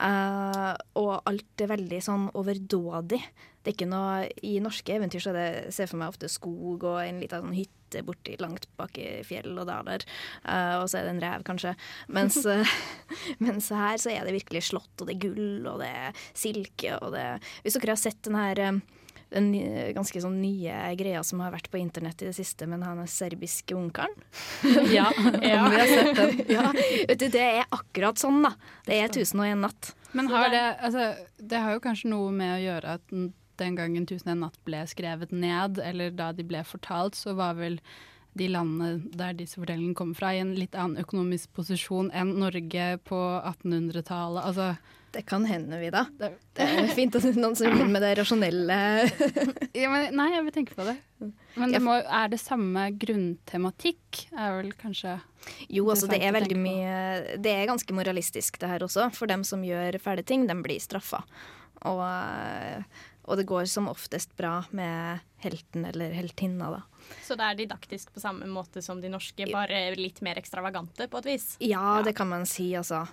Uh, 0.00 0.74
og 1.00 1.18
alt 1.28 1.64
er 1.64 1.72
veldig 1.74 2.00
sånn 2.04 2.28
overdådig. 2.38 3.20
Det 3.60 3.72
er 3.72 3.76
ikke 3.76 3.90
noe, 3.90 4.28
I 4.46 4.56
norske 4.62 4.94
eventyr 4.96 5.24
så 5.24 5.34
er 5.34 5.38
det, 5.38 5.50
ser 5.76 5.90
for 5.90 6.00
meg 6.00 6.14
ofte 6.14 6.30
skog 6.32 6.86
og 6.86 7.02
en 7.02 7.20
liten 7.20 7.44
sånn 7.44 7.58
hytte 7.58 7.79
borti 8.06 8.36
langt 8.40 8.68
bak 8.80 8.98
i 9.00 9.08
fjell 9.26 9.52
og 9.56 9.66
daler. 9.70 10.04
Uh, 10.44 10.80
og 10.80 10.86
så 10.90 11.00
er 11.00 11.08
det 11.08 11.16
en 11.16 11.24
rev, 11.24 11.44
kanskje. 11.46 11.74
Mens, 12.12 12.38
uh, 12.46 12.76
mens, 13.44 13.70
her 13.74 14.00
så 14.00 14.14
er 14.14 14.24
det 14.26 14.36
virkelig 14.38 14.68
slott, 14.70 14.94
og 14.98 15.08
det 15.08 15.18
er 15.18 15.26
gull, 15.26 15.66
og 15.66 15.82
det 15.82 15.90
er 15.90 16.24
silke, 16.32 16.96
og 17.00 17.14
det 17.16 17.26
Hvis 17.64 17.76
dere 17.78 17.94
har 17.94 18.00
sett 18.00 18.22
den 18.26 18.38
her 18.38 18.80
den 19.30 19.52
ganske 19.94 20.20
sånn 20.22 20.40
nye 20.42 20.74
greia 20.98 21.22
som 21.22 21.38
har 21.44 21.52
vært 21.54 21.70
på 21.70 21.78
internett 21.78 22.22
i 22.24 22.26
det 22.26 22.34
siste 22.34 22.66
men 22.66 22.82
han 22.82 22.98
er 22.98 23.10
serbiske 23.10 23.76
onkelen. 23.78 24.10
ja, 24.96 25.06
ja. 25.38 25.68
vi 25.70 25.78
har 25.78 25.86
sett 25.86 26.16
den. 26.18 26.40
ja, 26.50 26.64
vet 26.74 27.20
du, 27.20 27.28
det 27.30 27.44
er 27.44 27.68
akkurat 27.70 28.18
sånn, 28.18 28.42
da. 28.42 28.56
Det 28.88 28.98
er 28.98 29.06
1001 29.06 29.62
natt. 29.62 29.92
Men 30.18 30.30
har 30.32 30.50
det, 30.50 30.64
altså, 30.82 31.12
det 31.38 31.62
har 31.62 31.76
jo 31.76 31.84
kanskje 31.84 32.10
noe 32.10 32.32
med 32.34 32.56
å 32.56 32.62
gjøre 32.64 32.96
at 32.98 33.14
den 33.60 33.76
gangen 33.78 34.06
1001 34.06 34.40
natt 34.40 34.56
ble 34.66 34.84
skrevet 34.90 35.34
ned, 35.34 35.80
eller 35.84 36.14
da 36.16 36.30
de 36.36 36.46
ble 36.46 36.64
fortalt, 36.66 37.18
så 37.18 37.36
var 37.38 37.58
vel 37.60 37.80
de 38.38 38.46
landene 38.50 39.10
der 39.18 39.34
disse 39.34 39.58
fortellingene 39.58 39.96
kommer 39.98 40.18
fra, 40.18 40.32
i 40.34 40.42
en 40.42 40.54
litt 40.58 40.76
annen 40.78 41.02
økonomisk 41.02 41.50
posisjon 41.56 42.12
enn 42.14 42.36
Norge 42.38 42.92
på 43.08 43.18
1800-tallet. 43.42 44.46
Altså 44.46 44.74
det 45.10 45.24
kan 45.26 45.42
hende, 45.44 45.78
Vida. 45.80 46.04
Det, 46.18 46.28
det 46.54 46.66
er 46.70 46.90
fint 46.94 47.16
at 47.18 47.24
noen 47.34 47.56
som 47.58 47.66
begynner 47.66 47.90
med 47.90 48.04
det 48.04 48.12
rasjonelle 48.20 48.76
ja, 49.80 49.88
men, 49.90 50.12
Nei, 50.14 50.28
jeg 50.36 50.44
vil 50.46 50.54
tenke 50.54 50.76
på 50.78 50.86
det. 50.86 50.94
Men 51.58 51.74
det 51.74 51.80
må, 51.82 51.96
er 51.98 52.30
det 52.30 52.38
samme 52.38 52.84
grunntematikk? 52.94 54.20
Er 54.30 54.60
vel 54.60 54.70
kanskje 54.78 55.16
Jo, 55.66 55.88
altså 55.90 56.06
det 56.10 56.20
er 56.22 56.36
veldig 56.36 56.58
mye 56.60 56.94
Det 57.42 57.52
er 57.52 57.68
ganske 57.72 57.96
moralistisk 57.96 58.60
det 58.62 58.70
her 58.70 58.86
også. 58.86 59.08
For 59.16 59.30
dem 59.30 59.42
som 59.46 59.66
gjør 59.66 59.98
fæle 60.02 60.22
ting, 60.26 60.46
de 60.46 60.54
blir 60.62 60.78
straffa. 60.82 61.24
Og, 61.90 62.04
og 63.30 63.38
det 63.38 63.46
går 63.46 63.68
som 63.70 63.86
oftest 63.88 64.32
bra 64.36 64.58
med 64.74 65.20
helten 65.40 65.84
eller 65.86 66.10
heltinna, 66.12 66.70
da. 66.74 66.80
Så 67.24 67.36
det 67.38 67.46
er 67.46 67.58
didaktisk 67.62 68.10
på 68.14 68.20
samme 68.20 68.48
måte 68.50 68.82
som 68.82 68.98
de 69.00 69.08
norske, 69.10 69.46
bare 69.52 69.94
litt 69.96 70.18
mer 70.26 70.40
ekstravagante 70.40 71.06
på 71.10 71.20
et 71.22 71.28
vis? 71.30 71.46
Ja, 71.62 72.00
det 72.04 72.16
kan 72.18 72.28
man 72.30 72.46
si, 72.50 72.72
altså. 72.76 73.04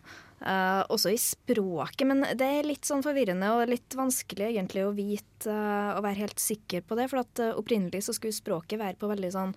Uh, 0.42 0.84
også 0.94 1.14
i 1.14 1.18
språket, 1.22 2.06
men 2.10 2.26
det 2.38 2.50
er 2.60 2.68
litt 2.68 2.86
sånn 2.86 3.06
forvirrende 3.06 3.50
og 3.56 3.70
litt 3.72 3.96
vanskelig 3.98 4.52
egentlig 4.52 4.84
å 4.86 4.94
vite 4.94 5.50
uh, 5.50 5.96
og 5.96 6.04
være 6.06 6.24
helt 6.26 6.42
sikker 6.42 6.86
på 6.86 6.98
det. 7.00 7.08
For 7.14 7.24
at 7.24 7.42
uh, 7.42 7.56
opprinnelig 7.58 8.04
så 8.06 8.18
skulle 8.18 8.38
språket 8.38 8.82
være 8.82 9.00
på 9.00 9.10
veldig 9.10 9.32
sånn 9.34 9.56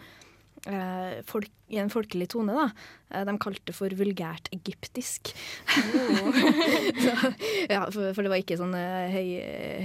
folk, 1.27 1.49
i 1.73 1.79
en 1.81 1.91
folkelig 1.93 2.27
tone, 2.35 2.53
da. 2.53 3.23
de 3.25 3.35
kalte 3.41 3.71
det 3.71 3.75
for 3.77 3.93
vulgært 3.97 4.51
egyptisk. 4.53 5.31
Oh. 5.73 6.41
så, 7.05 7.15
ja, 7.73 7.87
for, 7.87 8.11
for, 8.13 8.21
det 8.21 8.33
var 8.33 8.43
ikke 8.43 8.59
sånne 8.61 8.83
høy, 9.13 9.31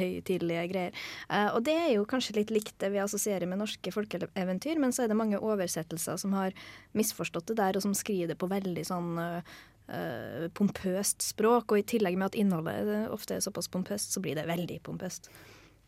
høytidelige 0.01 0.65
greier. 0.73 1.05
og 1.53 1.61
det 1.67 1.77
er 1.79 1.91
jo 1.93 2.07
kanskje 2.09 2.39
litt 2.39 2.51
likt 2.53 2.75
det 2.83 2.91
vi 2.93 2.99
assosierer 3.03 3.47
med 3.49 3.61
norske 3.61 3.93
folkeeventyr, 3.95 4.81
men 4.81 4.95
så 4.95 5.05
er 5.05 5.13
det 5.13 5.19
mange 5.19 5.39
oversettelser 5.39 6.19
som 6.21 6.35
har 6.35 6.55
misforstått 6.97 7.53
det 7.53 7.59
der, 7.61 7.77
og 7.79 7.85
som 7.85 7.95
skriver 7.95 8.33
det 8.33 8.39
på 8.41 8.51
veldig 8.51 8.85
sånn 8.87 9.13
uh, 9.21 10.49
pompøst 10.57 11.23
språk. 11.25 11.71
Og 11.71 11.81
i 11.81 11.87
tillegg 11.95 12.17
med 12.19 12.33
at 12.33 12.39
innholdet 12.39 13.07
ofte 13.13 13.37
er 13.37 13.45
såpass 13.45 13.71
pompøst, 13.71 14.15
så 14.15 14.23
blir 14.23 14.37
det 14.39 14.47
veldig 14.49 14.81
pompøst. 14.85 15.31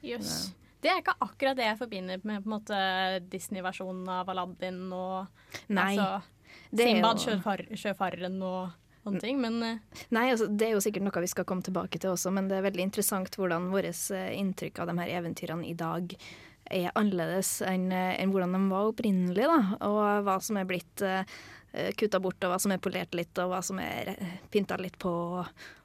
Jøss. 0.06 0.32
Yes. 0.32 0.66
Det 0.84 0.91
er 0.91 1.01
ikke 1.01 1.17
akkurat 1.25 1.57
det 1.57 1.65
jeg 1.65 1.79
forbinder 1.79 2.25
med 2.27 2.74
Disney-versjonen 3.31 4.10
av 4.19 4.29
Aladdin 4.29 4.84
og 4.93 5.72
Nei, 5.74 5.93
altså, 5.96 6.22
Simbad, 6.77 7.22
sjøfar 7.24 7.63
sjøfareren 7.74 8.38
og 8.46 8.75
sånne 9.03 9.24
ting, 9.24 9.39
men 9.41 9.57
uh, 9.63 10.03
Nei, 10.13 10.27
altså, 10.34 10.50
det 10.51 10.69
er 10.69 10.75
jo 10.75 10.84
sikkert 10.84 11.07
noe 11.07 11.24
vi 11.24 11.31
skal 11.31 11.48
komme 11.50 11.65
tilbake 11.65 12.01
til 12.01 12.13
også, 12.13 12.34
men 12.36 12.50
det 12.51 12.60
er 12.60 12.67
veldig 12.67 12.88
interessant 12.89 13.39
hvordan 13.39 13.72
vårt 13.74 13.89
eh, 14.13 14.34
inntrykk 14.38 14.84
av 14.84 14.91
de 14.91 15.00
her 15.01 15.15
eventyrene 15.22 15.67
i 15.67 15.75
dag 15.77 16.13
er 16.67 16.91
annerledes 17.00 17.62
enn, 17.63 17.88
enn 17.96 18.31
hvordan 18.34 18.53
de 18.53 18.60
var 18.67 18.89
opprinnelig, 18.89 19.46
da, 19.48 19.60
og 19.88 20.25
hva 20.27 20.36
som 20.43 20.60
er 20.60 20.67
blitt 20.67 21.05
uh, 21.05 21.22
Eh, 21.24 21.38
kutta 22.00 22.19
bort, 22.24 22.39
og 22.41 22.53
hva 22.53 22.59
som 22.62 22.71
er 22.74 22.81
polert 22.81 23.13
litt, 23.17 23.38
og 23.38 23.51
hva 23.51 23.59
som 23.65 23.79
er 23.83 24.13
pynta 24.53 24.77
litt 24.81 24.95
på, 25.01 25.12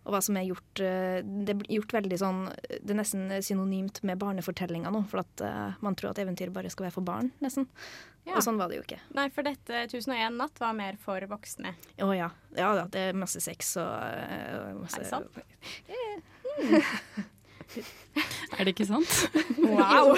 og 0.02 0.14
hva 0.14 0.20
som 0.24 0.36
er 0.38 0.46
gjort 0.48 0.80
eh, 0.82 1.20
Det 1.22 1.54
er 1.54 1.66
gjort 1.76 1.92
veldig 1.94 2.18
sånn 2.18 2.40
Det 2.82 2.90
er 2.90 2.98
nesten 2.98 3.28
synonymt 3.44 4.00
med 4.06 4.18
barnefortellinga 4.18 4.90
nå, 4.94 5.04
for 5.10 5.22
at 5.22 5.44
uh, 5.46 5.76
man 5.84 5.94
tror 5.98 6.10
at 6.10 6.22
eventyr 6.22 6.50
bare 6.54 6.70
skal 6.72 6.88
være 6.88 6.96
for 6.96 7.06
barn, 7.06 7.30
nesten. 7.44 7.68
Ja. 8.26 8.36
Og 8.36 8.44
sånn 8.46 8.58
var 8.58 8.70
det 8.70 8.78
jo 8.78 8.84
ikke. 8.84 9.00
Nei, 9.18 9.26
for 9.34 9.46
dette 9.46 9.84
1001 9.88 10.38
natt 10.38 10.60
var 10.62 10.74
mer 10.78 10.98
for 11.02 11.26
voksne. 11.30 11.74
Å 11.98 12.06
oh, 12.06 12.14
ja. 12.14 12.30
Ja 12.58 12.72
da, 12.78 12.86
det 12.90 13.08
er 13.10 13.18
masse 13.18 13.42
sex 13.42 13.76
og 13.82 13.90
uh, 13.90 14.82
masse 14.82 15.00
Er 15.00 15.06
det 15.06 15.10
sant? 15.10 15.30
Mm. 15.90 16.78
er 18.58 18.64
det 18.66 18.74
ikke 18.74 18.88
sant? 18.90 19.12
Wow! 19.62 20.16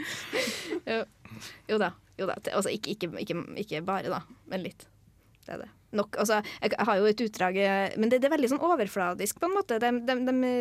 jo. 0.90 1.02
jo 1.70 1.82
da. 1.82 1.92
Jo 2.20 2.28
da, 2.28 2.36
altså 2.52 2.72
ikke, 2.72 2.94
ikke, 2.94 3.10
ikke, 3.22 3.36
ikke, 3.62 3.84
bare, 3.86 4.12
da, 4.12 4.20
men 4.52 4.64
litt. 4.66 4.84
Det 5.46 5.54
er 5.54 5.62
det. 5.64 5.70
Nok, 5.96 6.20
altså, 6.22 6.38
jeg, 6.60 6.70
jeg 6.76 6.86
har 6.86 6.98
jo 7.00 7.06
et 7.10 7.22
utdrag 7.24 7.56
eh, 7.58 7.94
Men 7.98 8.12
det, 8.12 8.20
det, 8.22 8.28
er 8.28 8.34
veldig 8.36 8.50
sånn 8.52 8.62
overfladisk, 8.62 9.40
på 9.42 9.48
en 9.48 9.56
måte. 9.56 9.80
De, 9.82 9.90
de, 10.06 10.16
de, 10.28 10.52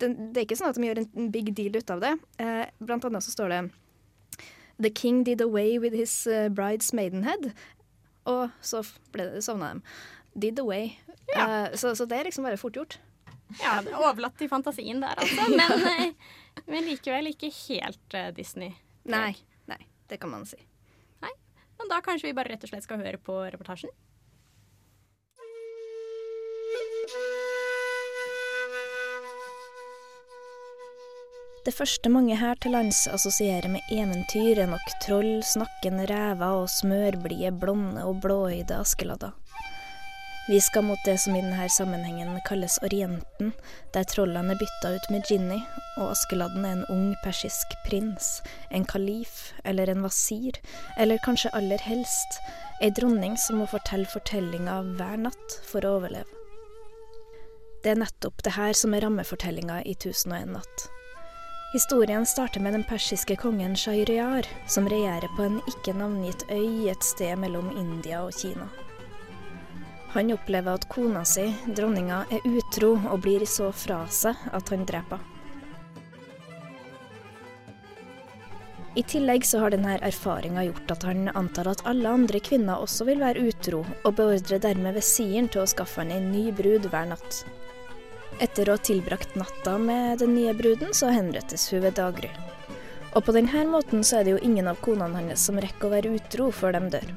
det 0.00 0.40
er 0.40 0.46
ikke 0.46 0.58
sånn 0.58 0.72
at 0.72 0.80
de 0.80 0.88
gjør 0.88 1.02
en 1.04 1.28
big 1.34 1.52
deal 1.54 1.78
ut 1.78 1.92
av 1.94 2.02
det. 2.02 2.16
Eh, 2.42 2.64
blant 2.82 3.06
annet 3.06 3.26
så 3.26 3.34
står 3.34 3.52
det 3.52 3.60
The 4.82 4.90
king 4.90 5.22
did 5.28 5.44
away 5.44 5.78
with 5.78 5.94
his 5.94 6.14
uh, 6.26 6.48
bride's 6.50 6.90
maidenhead. 6.96 7.52
Og 8.26 8.50
så 8.64 8.82
ble 9.14 9.28
det, 9.30 9.44
sovna 9.46 9.74
dem. 9.74 9.84
Did 10.34 10.58
away. 10.58 10.96
Ja. 11.36 11.44
Eh, 11.44 11.78
så, 11.78 11.94
så, 11.94 12.08
det 12.08 12.18
er 12.18 12.30
liksom 12.30 12.48
bare 12.48 12.58
fort 12.58 12.80
gjort. 12.80 12.98
Ja, 13.60 13.78
det 13.84 13.92
er 13.92 14.00
overlatt 14.00 14.38
til 14.40 14.48
fantasien 14.50 15.04
der, 15.04 15.20
altså. 15.20 15.46
Men, 15.52 16.16
men 16.72 16.88
likevel 16.88 17.30
ikke 17.34 17.52
helt 17.68 18.20
Disney. 18.34 18.74
Nei, 19.12 19.34
nei, 19.68 19.82
det 20.08 20.18
kan 20.22 20.32
man 20.32 20.48
si. 20.48 20.58
Men 21.80 21.90
da 21.92 22.00
kanskje 22.04 22.30
vi 22.30 22.36
bare 22.36 22.54
rett 22.54 22.64
og 22.64 22.72
slett 22.72 22.86
skal 22.86 23.02
høre 23.02 23.20
på 23.20 23.38
reportasjen. 23.52 23.92
Det 31.62 31.70
første 31.76 32.10
mange 32.10 32.34
her 32.34 32.58
til 32.58 32.74
lands 32.74 33.04
assosierer 33.06 33.70
med 33.70 33.92
eventyr, 33.94 34.58
er 34.64 34.70
nok 34.72 34.88
troll, 35.04 35.44
snakkende 35.46 36.08
rever 36.10 36.64
og 36.64 36.66
smørblide, 36.72 37.52
blonde 37.54 38.02
og 38.02 38.18
blåøyde 38.24 38.80
askeladder. 38.82 39.36
Vi 40.48 40.60
skal 40.60 40.82
mot 40.82 40.98
det 41.04 41.18
som 41.18 41.36
i 41.36 41.40
denne 41.40 41.68
sammenhengen 41.70 42.40
kalles 42.44 42.78
Orienten, 42.82 43.52
der 43.94 44.06
trollene 44.10 44.56
er 44.56 44.58
bytta 44.58 44.90
ut 44.96 45.04
med 45.14 45.28
Ginny, 45.30 45.60
og 46.00 46.10
Askeladden 46.16 46.64
er 46.66 46.72
en 46.76 46.88
ung 46.90 47.12
persisk 47.22 47.76
prins, 47.86 48.40
en 48.74 48.82
kalif 48.84 49.52
eller 49.64 49.92
en 49.92 50.02
wasir, 50.02 50.58
eller 50.98 51.22
kanskje 51.22 51.52
aller 51.54 51.78
helst 51.86 52.40
ei 52.82 52.90
dronning 52.90 53.38
som 53.38 53.62
må 53.62 53.68
fortelle 53.70 54.10
fortellinga 54.10 54.80
hver 54.98 55.22
natt 55.28 55.58
for 55.68 55.86
å 55.86 56.00
overleve. 56.00 56.26
Det 57.82 57.94
er 57.94 58.02
nettopp 58.02 58.42
det 58.42 58.56
her 58.58 58.74
som 58.78 58.94
er 58.94 59.06
rammefortellinga 59.06 59.80
i 59.86 59.94
1001 59.94 60.56
natt. 60.58 60.88
Historien 61.72 62.26
starter 62.26 62.60
med 62.60 62.74
den 62.74 62.84
persiske 62.84 63.38
kongen 63.38 63.78
Shahriyar, 63.78 64.46
som 64.66 64.90
regjerer 64.90 65.30
på 65.38 65.46
en 65.46 65.62
ikke 65.70 65.94
navngitt 65.94 66.48
øy 66.50 66.90
et 66.90 67.06
sted 67.06 67.38
mellom 67.38 67.70
India 67.78 68.26
og 68.26 68.34
Kina. 68.34 68.66
Han 70.12 70.32
opplever 70.34 70.76
at 70.76 70.88
kona 70.92 71.24
si, 71.24 71.46
dronninga, 71.66 72.24
er 72.30 72.44
utro 72.44 72.94
og 72.98 73.22
blir 73.24 73.46
så 73.48 73.70
fra 73.72 74.02
seg 74.12 74.36
at 74.52 74.72
han 74.74 74.84
dreper. 74.88 75.22
I 78.94 79.02
tillegg 79.08 79.46
så 79.48 79.62
har 79.62 79.72
denne 79.72 79.94
erfaringa 80.04 80.66
gjort 80.66 80.90
at 80.92 81.06
han 81.08 81.30
antar 81.32 81.70
at 81.70 81.84
alle 81.88 82.10
andre 82.12 82.42
kvinner 82.44 82.82
også 82.84 83.06
vil 83.08 83.24
være 83.24 83.46
utro, 83.48 83.80
og 84.04 84.18
beordrer 84.18 84.60
dermed 84.60 84.98
vesiren 84.98 85.48
til 85.48 85.62
å 85.62 85.70
skaffe 85.70 86.02
han 86.02 86.12
en 86.12 86.28
ny 86.34 86.50
brud 86.52 86.90
hver 86.92 87.08
natt. 87.14 87.40
Etter 88.44 88.68
å 88.68 88.76
ha 88.76 88.84
tilbrakt 88.84 89.32
natta 89.40 89.78
med 89.80 90.20
den 90.20 90.36
nye 90.36 90.52
bruden, 90.56 90.92
så 90.92 91.08
henrettes 91.08 91.70
hun 91.72 91.86
ved 91.86 91.96
daggry. 91.96 92.28
Og 93.16 93.24
på 93.24 93.32
denne 93.32 93.64
måten 93.72 94.04
så 94.04 94.20
er 94.20 94.28
det 94.28 94.36
jo 94.36 94.44
ingen 94.44 94.68
av 94.68 94.80
konene 94.84 95.22
hans 95.22 95.48
som 95.48 95.60
rekker 95.60 95.88
å 95.88 95.94
være 95.96 96.12
utro 96.18 96.52
før 96.52 96.76
de 96.76 96.98
dør. 96.98 97.14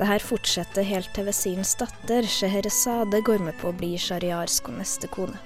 Det 0.00 0.06
her 0.08 0.22
fortsetter 0.24 0.86
helt 0.88 1.10
til 1.12 1.26
vesirens 1.28 1.74
datter, 1.76 2.24
Scheherazade, 2.24 3.18
går 3.20 3.42
med 3.44 3.58
på 3.60 3.68
å 3.68 3.76
bli 3.76 3.90
Shariars 4.00 4.62
neste 4.72 5.10
kone. 5.12 5.36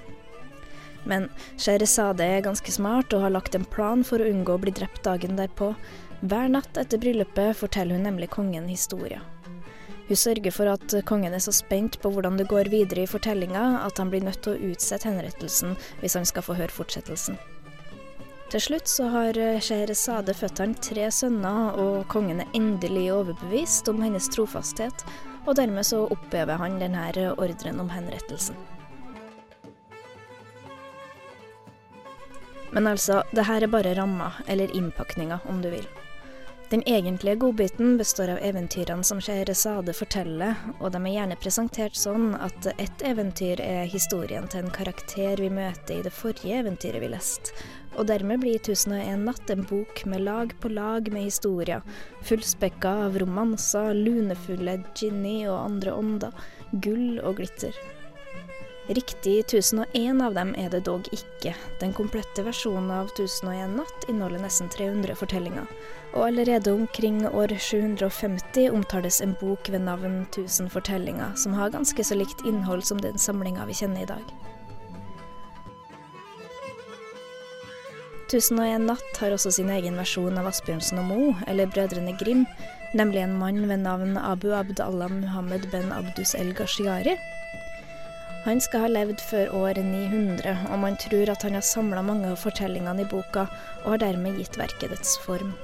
Men 1.11 1.27
Scheherazade 1.59 2.23
er 2.23 2.45
ganske 2.47 2.71
smart 2.71 3.11
og 3.13 3.25
har 3.27 3.35
lagt 3.35 3.59
en 3.59 3.67
plan 3.67 4.05
for 4.07 4.23
å 4.23 4.29
unngå 4.31 4.55
å 4.55 4.63
bli 4.63 4.71
drept 4.71 5.03
dagen 5.03 5.35
derpå. 5.35 5.73
Hver 6.23 6.55
natt 6.55 6.79
etter 6.79 7.03
bryllupet 7.03 7.59
forteller 7.59 7.99
hun 7.99 8.07
nemlig 8.07 8.31
kongen 8.31 8.71
historien. 8.71 9.27
Hun 10.07 10.23
sørger 10.23 10.55
for 10.55 10.71
at 10.71 10.95
kongen 11.11 11.35
er 11.35 11.43
så 11.43 11.51
spent 11.51 11.99
på 11.99 12.15
hvordan 12.15 12.39
det 12.39 12.47
går 12.47 12.71
videre 12.71 13.09
i 13.09 13.11
fortellinga, 13.11 13.83
at 13.83 13.99
han 13.99 14.15
blir 14.15 14.23
nødt 14.23 14.45
til 14.47 14.55
å 14.55 14.71
utsette 14.71 15.11
henrettelsen 15.11 15.75
hvis 15.99 16.15
han 16.15 16.31
skal 16.31 16.47
få 16.47 16.55
høre 16.61 16.71
fortsettelsen. 16.71 17.43
Til 18.55 18.63
slutt 18.63 18.87
så 18.87 19.09
har 19.11 19.35
eh, 19.35 19.57
Scheherazade 19.59 20.31
født 20.39 20.61
han 20.63 20.77
tre 20.79 21.09
sønner, 21.11 21.75
og 21.75 22.05
kongen 22.07 22.39
er 22.39 22.53
endelig 22.55 23.09
overbevist 23.11 23.91
om 23.91 23.99
hennes 23.99 24.29
trofasthet, 24.31 25.03
og 25.43 25.57
dermed 25.59 25.83
så 25.89 26.05
opphever 26.07 26.61
han 26.63 26.79
denne 26.79 27.33
ordren 27.35 27.83
om 27.83 27.91
henrettelsen. 27.91 28.55
Men 32.71 32.87
altså, 32.93 33.25
det 33.35 33.49
her 33.51 33.67
er 33.67 33.75
bare 33.75 33.99
ramma, 33.99 34.31
eller 34.47 34.71
innpakninga, 34.71 35.43
om 35.51 35.59
du 35.59 35.73
vil. 35.75 35.91
Den 36.71 36.83
egentlige 36.87 37.37
godbiten 37.37 37.99
består 37.99 38.33
av 38.33 38.39
eventyrene 38.43 39.05
som 39.05 39.21
Scheherazade 39.23 39.93
forteller, 39.95 40.57
og 40.79 40.95
de 40.95 41.03
er 41.03 41.13
gjerne 41.19 41.37
presentert 41.43 41.99
sånn 41.99 42.33
at 42.39 42.71
ett 42.79 43.03
eventyr 43.05 43.61
er 43.63 43.91
historien 43.91 44.47
til 44.51 44.65
en 44.65 44.75
karakter 44.75 45.43
vi 45.43 45.51
møter 45.53 45.99
i 45.99 46.07
det 46.07 46.15
forrige 46.15 46.63
eventyret 46.65 47.03
vi 47.03 47.11
leste, 47.13 47.53
og 47.97 48.09
dermed 48.11 48.43
blir 48.43 48.61
1001 48.61 49.25
natt 49.27 49.51
en 49.53 49.65
bok 49.69 50.05
med 50.11 50.25
lag 50.27 50.55
på 50.61 50.71
lag 50.73 51.11
med 51.13 51.29
historier, 51.29 51.83
fullspekka 52.27 52.95
av 53.09 53.19
romanser, 53.23 53.95
lunefulle 53.95 54.81
Ginny 54.95 55.45
og 55.49 55.59
andre 55.59 55.99
ånder, 55.99 56.47
gull 56.85 57.21
og 57.23 57.39
glitter. 57.43 57.77
Riktig 58.87 59.39
1001 59.39 60.21
av 60.21 60.35
dem 60.37 60.51
er 60.61 60.69
det 60.69 60.83
dog 60.85 61.07
ikke. 61.17 61.55
Den 61.81 61.95
komplette 61.97 62.43
versjonen 62.45 62.91
av 62.93 63.09
1001 63.15 63.79
natt 63.79 64.09
inneholder 64.13 64.43
nesten 64.45 64.69
300 64.69 65.17
fortellinger, 65.17 65.71
og 66.13 66.27
allerede 66.27 66.75
omkring 66.75 67.23
år 67.31 67.57
750 67.57 68.69
omtales 68.77 69.23
en 69.25 69.33
bok 69.41 69.73
ved 69.73 69.87
navn 69.87 70.27
1000 70.27 70.69
fortellinger, 70.75 71.33
som 71.35 71.57
har 71.57 71.73
ganske 71.73 72.05
så 72.05 72.19
likt 72.19 72.45
innhold 72.45 72.85
som 72.85 73.01
den 73.01 73.17
samlinga 73.17 73.65
vi 73.65 73.79
kjenner 73.81 74.05
i 74.05 74.11
dag. 74.13 74.37
1001 78.35 78.83
natt 78.89 79.19
har 79.23 79.31
også 79.31 79.53
sin 79.55 79.69
egen 79.71 79.95
versjon 79.95 80.39
av 80.41 80.49
Asbjørnsen 80.51 80.99
og 80.99 81.05
Moe, 81.07 81.35
eller 81.47 81.71
Brødrene 81.71 82.17
Grim, 82.19 82.41
nemlig 82.99 83.21
en 83.23 83.37
mann 83.39 83.61
ved 83.71 83.85
navn 83.85 84.17
Abu 84.19 84.49
Abd 84.59 84.81
Allah 84.83 85.13
Muhammed 85.13 85.69
ben 85.71 85.93
Abdus 85.95 86.35
el 86.35 86.51
Gashiari, 86.59 87.15
Han 88.45 88.61
skal 88.61 88.83
ha 88.83 88.89
levd 88.91 89.23
før 89.25 89.55
år 89.57 89.79
900, 89.81 90.67
og 90.69 90.79
man 90.83 90.99
tror 91.01 91.31
at 91.33 91.47
han 91.47 91.55
har 91.57 91.65
samla 91.65 92.03
mange 92.05 92.29
av 92.29 92.43
fortellingene 92.43 93.07
i 93.07 93.09
boka, 93.09 93.47
og 93.85 93.95
har 93.95 94.03
dermed 94.03 94.37
gitt 94.37 94.59
verket 94.61 94.91
dets 94.93 95.15
form. 95.23 95.55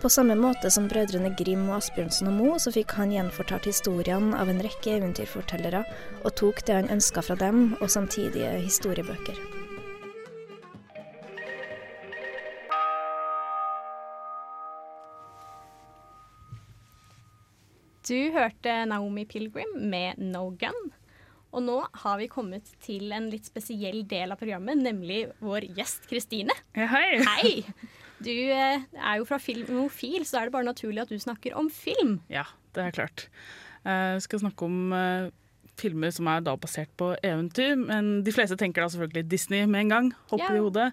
På 0.00 0.08
samme 0.08 0.36
måte 0.38 0.70
som 0.70 0.86
brødrene 0.88 1.32
Grim 1.38 1.64
og 1.66 1.80
Asbjørnsen 1.80 2.30
og 2.30 2.36
Moe, 2.36 2.60
så 2.62 2.70
fikk 2.76 2.94
han 3.00 3.10
gjenfortalt 3.16 3.66
historiene 3.66 4.36
av 4.38 4.52
en 4.52 4.62
rekke 4.62 5.00
eventyrfortellere, 5.00 5.82
og 6.22 6.36
tok 6.38 6.62
det 6.66 6.78
han 6.78 6.92
ønska 6.94 7.24
fra 7.26 7.40
dem, 7.40 7.72
og 7.80 7.90
samtidige 7.90 8.52
historiebøker. 8.68 9.59
Du 18.08 18.16
hørte 18.32 18.72
Naomi 18.88 19.26
Pilgrim 19.28 19.74
med 19.90 20.20
No 20.22 20.48
Gun. 20.56 20.92
Og 21.50 21.64
nå 21.66 21.76
har 22.02 22.20
vi 22.20 22.28
kommet 22.30 22.68
til 22.84 23.10
en 23.12 23.26
litt 23.32 23.48
spesiell 23.50 24.04
del 24.08 24.32
av 24.32 24.38
programmet, 24.40 24.78
nemlig 24.78 25.24
vår 25.42 25.66
gjest 25.76 26.06
Kristine. 26.08 26.54
Ja, 26.78 26.86
hei. 26.92 27.18
Hei! 27.26 27.52
Du 28.20 28.30
eh, 28.30 28.84
er 28.84 29.18
jo 29.18 29.26
fra 29.28 29.40
Filmofil, 29.42 30.24
så 30.28 30.38
er 30.38 30.48
det 30.48 30.54
bare 30.54 30.68
naturlig 30.68 31.02
at 31.02 31.12
du 31.12 31.18
snakker 31.20 31.56
om 31.58 31.70
film. 31.72 32.18
Ja, 32.32 32.46
det 32.76 32.86
er 32.86 32.96
klart. 32.96 33.26
Jeg 33.84 34.24
skal 34.24 34.42
snakke 34.44 34.68
om 34.68 34.92
eh, 34.92 35.30
filmer 35.80 36.12
som 36.14 36.28
er 36.30 36.42
da 36.44 36.54
basert 36.60 36.90
på 37.00 37.12
eventyr. 37.26 37.74
Men 37.80 38.20
de 38.26 38.34
fleste 38.34 38.58
tenker 38.60 38.84
da 38.84 38.90
selvfølgelig 38.92 39.30
Disney 39.30 39.66
med 39.66 39.86
en 39.86 39.94
gang. 39.94 40.10
Hopper 40.32 40.46
yeah. 40.46 40.58
i 40.58 40.64
hodet. 40.64 40.88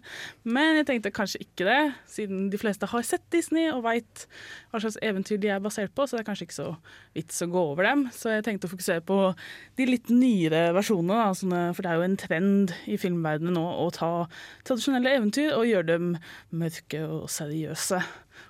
Men 0.48 0.79
jeg 0.79 0.88
tenkte 0.89 1.13
kanskje 1.15 1.44
ikke 1.46 1.67
det, 1.67 1.82
siden 2.10 2.48
de 2.53 2.62
fleste 2.62 2.89
har 2.89 3.06
sett 3.08 3.25
Disney 3.34 3.70
og 3.74 3.84
veit 3.86 4.25
hva 4.72 4.82
slags 4.84 5.00
eventyr 5.06 5.39
de 5.41 5.51
er 5.53 5.63
basert 5.63 5.94
på, 5.96 6.06
så 6.08 6.17
det 6.17 6.24
er 6.24 6.29
kanskje 6.29 6.48
ikke 6.48 6.58
så 6.58 6.70
vits 7.17 7.44
å 7.44 7.50
gå 7.51 7.63
over 7.74 7.88
dem. 7.88 8.06
Så 8.15 8.34
jeg 8.36 8.46
tenkte 8.48 8.70
å 8.70 8.74
fokusere 8.74 9.03
på 9.08 9.20
de 9.79 9.89
litt 9.89 10.12
nyere 10.13 10.70
versjonene, 10.77 11.17
da, 11.17 11.36
sånne, 11.38 11.63
for 11.75 11.86
det 11.86 11.91
er 11.91 12.00
jo 12.00 12.08
en 12.08 12.20
trend 12.22 12.75
i 12.88 13.00
filmverdenen 13.01 13.58
nå 13.58 13.65
å 13.86 13.89
ta 13.96 14.12
tradisjonelle 14.67 15.17
eventyr 15.20 15.56
og 15.56 15.67
gjøre 15.70 15.91
dem 15.91 16.10
mørke 16.56 17.03
og 17.08 17.27
seriøse 17.32 18.01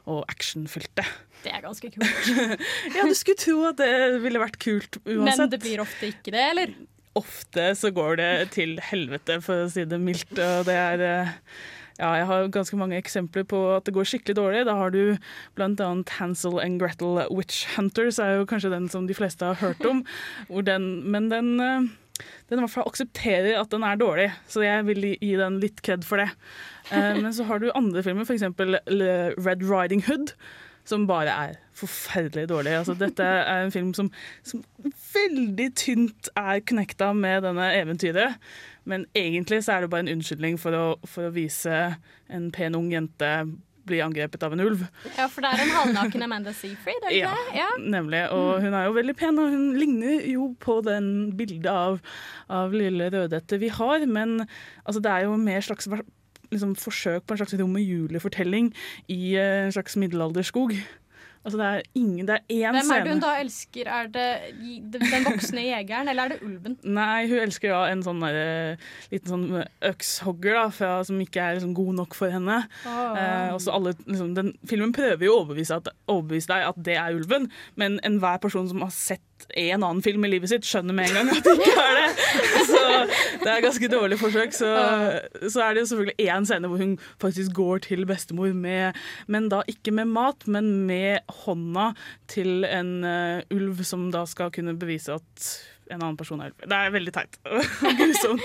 og 0.07 0.23
actionfylte. 0.31 1.05
Det 1.43 1.53
er 1.53 1.63
ganske 1.63 1.91
kult. 1.93 2.29
Ja, 2.95 3.05
du 3.05 3.13
skulle 3.15 3.39
tro 3.39 3.57
at 3.69 3.79
det 3.79 4.21
ville 4.23 4.41
vært 4.41 4.57
kult 4.63 4.99
uansett. 5.03 5.43
Men 5.43 5.51
det 5.51 5.59
blir 5.61 5.83
ofte 5.83 6.09
ikke 6.09 6.33
det, 6.33 6.45
eller? 6.53 6.77
ofte 7.17 7.71
så 7.77 7.91
går 7.93 8.19
det 8.19 8.29
til 8.55 8.77
helvete, 8.83 9.39
for 9.45 9.65
å 9.65 9.71
si 9.71 9.85
det 9.89 9.99
mildt. 10.01 10.37
Og 10.37 10.67
det 10.69 10.77
er 10.77 11.03
eh, 11.05 11.35
Ja, 11.97 12.11
jeg 12.19 12.27
har 12.29 12.49
ganske 12.53 12.77
mange 12.77 12.97
eksempler 12.99 13.45
på 13.49 13.57
at 13.73 13.87
det 13.87 13.95
går 13.95 14.05
skikkelig 14.05 14.35
dårlig. 14.37 14.65
Da 14.67 14.75
har 14.77 14.93
du 14.93 15.17
annet 15.57 16.11
Hansel 16.19 16.59
and 16.61 16.77
Gretel 16.81 17.23
Witch 17.33 17.65
Hunters, 17.73 18.19
er 18.21 18.37
jo 18.37 18.49
kanskje 18.49 18.73
den 18.75 18.85
som 18.93 19.07
de 19.09 19.17
fleste 19.17 19.45
har 19.49 19.57
hørt 19.57 19.81
om. 19.89 20.03
Den, 20.67 20.85
men 21.09 21.31
den 21.33 21.55
eh, 21.59 21.89
den 22.49 22.59
i 22.59 22.63
hvert 22.63 22.73
fall 22.73 22.87
aksepterer 22.89 23.59
at 23.61 23.71
den 23.73 23.83
er 23.87 23.99
dårlig, 23.99 24.29
så 24.49 24.63
jeg 24.65 24.85
vil 24.87 25.03
gi- 25.15 25.35
den 25.39 25.59
litt 25.63 25.81
kred 25.85 26.05
for 26.07 26.21
det. 26.23 26.29
Eh, 26.91 27.17
men 27.23 27.33
så 27.35 27.45
har 27.49 27.59
du 27.63 27.69
andre 27.75 28.03
filmer, 28.05 28.25
f.eks. 28.27 28.47
Red 29.45 29.63
Riding 29.67 30.05
Hood, 30.07 30.33
som 30.87 31.03
bare 31.09 31.33
er 31.35 31.57
forferdelig 31.75 32.47
dårlig. 32.49 32.71
Altså, 32.79 32.93
dette 32.95 33.23
er 33.27 33.65
en 33.65 33.73
film 33.75 33.89
som, 33.93 34.07
som 34.47 34.61
veldig 35.13 35.67
tynt 35.75 36.29
er 36.39 36.61
connecta 36.63 37.09
med 37.13 37.43
denne 37.43 37.67
eventyret. 37.75 38.37
Men 38.87 39.03
egentlig 39.19 39.59
så 39.65 39.75
er 39.75 39.83
det 39.83 39.89
bare 39.91 40.05
en 40.05 40.13
unnskyldning 40.15 40.55
for 40.61 40.71
å, 40.77 40.85
for 41.03 41.27
å 41.27 41.33
vise 41.35 41.75
en 42.31 42.47
pen 42.55 42.77
ung 42.79 42.87
jente 42.93 43.33
bli 43.87 44.01
angrepet 44.03 44.43
av 44.45 44.53
en 44.55 44.63
ulv. 44.65 44.83
Ja, 45.17 45.25
for 45.31 45.41
det 45.45 45.51
er 45.53 45.63
en 45.65 45.73
halvnaken 45.77 46.25
Amanda 46.27 46.53
Seyfried, 46.55 46.99
er 47.05 47.09
det 47.09 47.21
Ja, 47.21 47.31
det? 47.47 47.55
Ja. 47.61 47.69
nemlig. 47.95 48.21
Og 48.35 48.61
hun 48.63 48.73
er 48.77 48.85
jo 48.89 48.93
veldig 48.97 49.15
pen, 49.19 49.39
og 49.41 49.49
hun 49.55 49.65
ligner 49.79 50.21
jo 50.27 50.51
på 50.63 50.79
den 50.85 51.09
bildet 51.39 51.71
av, 51.71 51.99
av 52.49 52.75
lille 52.75 53.09
Rødhette 53.13 53.59
vi 53.63 53.71
har, 53.73 54.05
men 54.05 54.41
altså, 54.85 54.99
det 55.01 55.11
er 55.11 55.25
jo 55.27 55.35
mer 55.41 55.61
slags 55.65 55.87
liksom, 56.51 56.75
forsøk 56.79 57.25
på 57.27 57.33
en 57.35 57.41
slags 57.41 57.57
Romeo 57.59 57.83
Julie-fortelling 57.83 58.69
i 59.11 59.35
eh, 59.35 59.65
en 59.67 59.75
slags 59.75 59.97
middelalderskog. 59.99 60.75
Altså, 61.47 61.59
det 61.61 61.67
er 61.67 61.85
ingen, 61.95 62.27
det 62.27 62.33
er 62.35 62.41
én 62.51 62.75
Hvem 62.75 62.89
er 62.91 63.05
det 63.05 63.11
hun 63.13 63.21
da 63.23 63.29
elsker? 63.39 63.87
Er 63.87 64.09
det 64.11 64.25
den 64.91 65.27
voksne 65.29 65.61
jegeren, 65.63 66.09
eller 66.11 66.25
er 66.25 66.33
det 66.33 66.39
ulven? 66.43 66.75
Nei, 66.83 67.21
hun 67.31 67.39
elsker 67.45 67.71
da 67.71 67.85
en 67.87 68.01
sånn 68.03 68.19
der, 68.19 68.75
liten 69.13 69.31
sånn 69.31 69.61
økshogger 69.87 70.57
da, 70.59 70.65
fra, 70.75 70.91
som 71.07 71.21
ikke 71.23 71.39
er 71.45 71.55
liksom, 71.55 71.71
god 71.77 72.01
nok 72.01 72.17
for 72.19 72.35
henne. 72.35 72.59
Eh, 72.83 73.55
og 73.55 73.63
alle, 73.77 73.95
liksom, 74.03 74.35
den 74.35 74.51
Filmen 74.67 74.91
prøver 74.95 75.23
jo 75.23 75.37
å 75.37 75.39
overbevise, 75.45 75.79
at, 75.79 75.87
overbevise 76.11 76.51
deg 76.51 76.67
at 76.67 76.83
det 76.89 76.99
er 76.99 77.15
ulven, 77.15 77.47
men 77.79 77.95
enhver 78.07 78.43
person 78.43 78.67
som 78.67 78.83
har 78.83 78.91
sett 78.91 79.23
en 79.57 79.83
annen 79.83 80.01
film 80.03 80.25
i 80.25 80.31
livet 80.31 80.51
sitt, 80.51 80.65
skjønner 80.67 80.95
med 80.97 81.09
en 81.09 81.17
gang 81.17 81.31
at 81.33 81.45
det 81.45 81.53
ikke 81.57 81.83
er 81.83 81.97
det. 81.97 82.07
Så 82.71 82.81
det 83.43 83.47
er 83.47 83.55
et 83.55 83.65
ganske 83.65 83.91
dårlig 83.91 84.19
forsøk. 84.19 84.55
Så, 84.55 84.71
så 85.53 85.63
er 85.63 85.73
det 85.73 85.83
jo 85.83 85.89
selvfølgelig 85.93 86.27
én 86.27 86.49
scene 86.49 86.71
hvor 86.71 86.81
hun 86.83 86.97
faktisk 87.21 87.55
går 87.57 87.83
til 87.87 88.05
bestemor, 88.09 88.51
med, 88.57 88.97
men 89.27 89.49
da 89.53 89.63
ikke 89.67 89.93
med 89.95 90.11
mat, 90.11 90.47
men 90.47 90.69
med 90.89 91.23
hånda 91.43 91.91
til 92.31 92.67
en 92.67 92.93
uh, 93.05 93.41
ulv 93.53 93.83
som 93.87 94.09
da 94.13 94.25
skal 94.29 94.53
kunne 94.53 94.77
bevise 94.79 95.17
at 95.17 95.49
en 95.91 96.01
annen 96.01 96.17
person 96.19 96.41
er. 96.43 96.53
Det 96.61 96.77
er 96.77 96.93
veldig 96.93 97.13
teit 97.15 97.39
og 97.47 97.99
grusomt. 97.99 98.43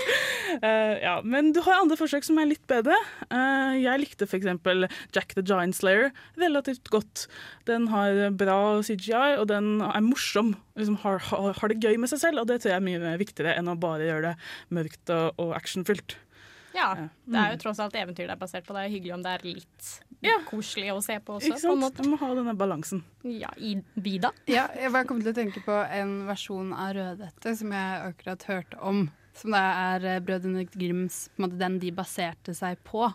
Uh, 0.53 0.95
ja, 1.01 1.15
men 1.25 1.51
du 1.55 1.61
har 1.65 1.81
andre 1.81 1.97
forsøk 1.99 2.25
som 2.27 2.39
er 2.41 2.49
litt 2.51 2.63
bedre. 2.69 2.97
Uh, 3.29 3.75
jeg 3.79 4.01
likte 4.01 4.27
f.eks. 4.27 4.49
Jack 5.15 5.35
the 5.37 5.45
Giant 5.45 5.77
Slayer 5.77 6.11
relativt 6.39 6.91
godt. 6.93 7.27
Den 7.69 7.89
har 7.93 8.29
bra 8.37 8.59
CGI, 8.85 9.37
og 9.41 9.47
den 9.51 9.77
er 9.85 10.03
morsom. 10.05 10.53
Liksom 10.79 10.99
har, 11.03 11.21
har, 11.29 11.57
har 11.59 11.71
det 11.71 11.81
gøy 11.83 11.99
med 12.01 12.11
seg 12.11 12.23
selv, 12.25 12.43
og 12.43 12.49
det 12.49 12.61
tror 12.61 12.75
jeg 12.75 12.81
er 12.81 12.87
mye 12.87 13.17
viktigere 13.21 13.57
enn 13.59 13.71
å 13.71 13.79
bare 13.79 14.07
gjøre 14.09 14.33
det 14.33 14.77
mørkt 14.77 15.13
og, 15.13 15.41
og 15.41 15.55
actionfylt. 15.57 16.17
Ja, 16.73 16.93
det 16.95 17.35
er 17.37 17.51
jo 17.51 17.57
Mm. 17.57 17.59
tross 17.61 17.79
alt 17.79 17.93
eventyr 17.93 18.27
det 18.27 18.31
er 18.31 18.35
basert 18.41 18.65
på. 18.65 18.73
Det 18.73 18.83
er 18.85 18.89
hyggelig 18.89 19.13
om 19.13 19.21
det 19.23 19.31
er 19.31 19.43
litt 19.47 19.89
Ja. 20.23 20.37
koselig 20.47 20.89
å 20.93 21.03
se 21.03 21.19
på 21.19 21.37
også. 21.39 21.47
Ikke 21.51 21.61
På 21.61 21.73
en 21.73 21.81
sant? 21.81 21.83
måte. 21.83 22.03
Du 22.03 22.09
må 22.09 22.17
ha 22.19 22.33
denne 22.35 22.55
balansen. 22.57 23.03
Ja, 23.23 23.49
i 23.57 23.75
Vida. 23.95 24.31
Ja, 24.47 24.67
jeg 24.75 24.91
bare 24.91 25.05
kom 25.05 25.21
til 25.21 25.33
å 25.33 25.35
tenke 25.35 25.63
på 25.63 25.89
en 25.91 26.25
versjon 26.27 26.73
av 26.73 26.95
Rødhette 26.95 27.55
som 27.57 27.71
jeg 27.71 28.13
akkurat 28.15 28.43
hørte 28.43 28.79
om. 28.81 29.11
Som 29.35 29.51
det 29.51 29.59
er 29.59 30.05
eh, 30.05 30.19
Brødrene 30.19 30.63
Grims, 30.69 31.29
på 31.35 31.43
en 31.43 31.49
måte 31.49 31.57
den 31.57 31.79
de 31.79 31.91
baserte 31.91 32.53
seg 32.55 32.77
på. 32.83 33.13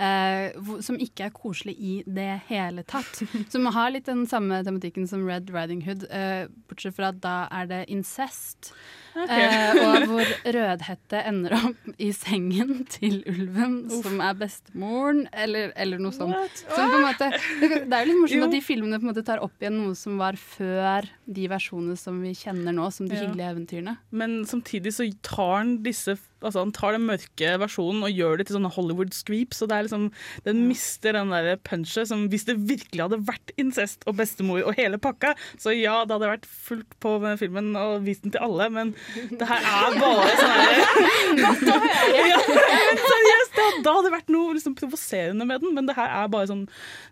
Eh, 0.00 0.54
som 0.80 0.96
ikke 0.96 1.26
er 1.28 1.32
koselig 1.34 1.74
i 1.76 1.94
det 2.08 2.30
hele 2.48 2.84
tatt. 2.88 3.20
Som 3.52 3.66
har 3.74 3.90
litt 3.92 4.06
den 4.08 4.22
samme 4.30 4.62
tematikken 4.64 5.04
som 5.10 5.26
Red 5.28 5.50
Riding 5.52 5.82
Hood, 5.84 6.06
eh, 6.08 6.46
bortsett 6.70 6.96
fra 6.96 7.10
at 7.12 7.18
da 7.20 7.34
er 7.52 7.66
det 7.68 7.80
incest. 7.92 8.70
Eh, 9.12 9.76
og 9.82 10.04
hvor 10.08 10.30
Rødhette 10.54 11.20
ender 11.28 11.52
opp 11.58 11.90
i 12.00 12.12
sengen 12.16 12.86
til 12.88 13.18
ulven, 13.28 13.80
som 13.90 14.22
er 14.24 14.38
bestemoren, 14.40 15.24
eller, 15.34 15.74
eller 15.76 16.00
noe 16.00 16.14
sånt. 16.16 16.62
Så 16.62 16.78
på 16.78 17.00
en 17.00 17.04
måte, 17.04 17.28
det 17.60 17.82
er 17.90 18.06
jo 18.06 18.12
litt 18.12 18.20
morsomt 18.22 18.38
Jo. 18.40 18.48
at 18.48 18.56
de 18.56 18.62
filmene 18.64 19.00
på 19.02 19.08
en 19.08 19.12
måte 19.12 19.26
tar 19.26 19.42
opp 19.44 19.60
igjen 19.60 19.80
noe 19.82 19.98
som 19.98 20.16
var 20.22 20.38
før 20.40 21.10
de 21.26 21.48
versjonene 21.50 21.98
som 22.00 22.22
vi 22.24 22.32
kjenner 22.38 22.72
nå, 22.78 22.88
som 22.94 23.10
de 23.10 23.18
Ja. 23.18 23.26
hyggelige 23.26 23.52
eventyrene. 23.52 23.98
Men 24.14 24.44
samtidig 24.48 24.94
så 24.96 25.10
tar 25.26 25.56
han 25.58 25.76
disse 25.84 26.16
Altså 26.40 26.62
han 26.64 26.72
tar 26.76 26.94
den 26.96 27.04
mørke 27.08 27.50
versjonen 27.60 28.04
og 28.06 28.14
gjør 28.16 28.38
det 28.40 28.46
til 28.48 28.56
sånne 28.58 28.70
Hollywood 28.74 29.12
screeps. 29.16 29.60
Og 29.64 29.68
det 29.72 29.80
liksom, 29.86 30.06
den 30.46 30.62
mister 30.68 31.16
den 31.18 31.32
der 31.34 31.56
punchet 31.66 32.08
som 32.10 32.26
hvis 32.32 32.46
det 32.48 32.56
virkelig 32.68 33.02
hadde 33.06 33.20
vært 33.28 33.52
incest 33.60 34.04
og 34.08 34.16
bestemor 34.20 34.62
og 34.64 34.76
hele 34.78 34.98
pakka, 35.02 35.34
så 35.60 35.74
ja, 35.76 35.98
det 36.08 36.16
hadde 36.16 36.30
vært 36.32 36.46
fullt 36.48 36.96
på 37.02 37.16
med 37.22 37.38
filmen 37.40 37.72
og 37.78 38.04
vist 38.06 38.24
den 38.24 38.32
til 38.34 38.42
alle, 38.44 38.70
men 38.72 38.94
det 39.30 39.46
her 39.50 39.60
er 39.68 39.98
bare 40.00 40.30
sånn 40.40 40.54
her 40.56 42.20
ja, 42.30 42.38
Seriøst, 42.40 43.54
det, 43.56 43.66
da 43.84 43.94
hadde 43.96 44.06
det 44.08 44.12
vært 44.14 44.32
noe 44.32 44.54
liksom, 44.56 44.74
provoserende 44.78 45.46
med 45.48 45.62
den, 45.64 45.74
men 45.76 45.88
det 45.88 45.96
her 45.98 46.10
er 46.22 46.30
bare 46.32 46.48
sånn 46.50 46.64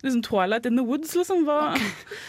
liksom 0.05 0.23
Twilight 0.27 0.67
in 0.69 0.79
the 0.79 0.85
Woods, 0.87 1.15
liksom. 1.19 1.45
Hva? 1.49 1.75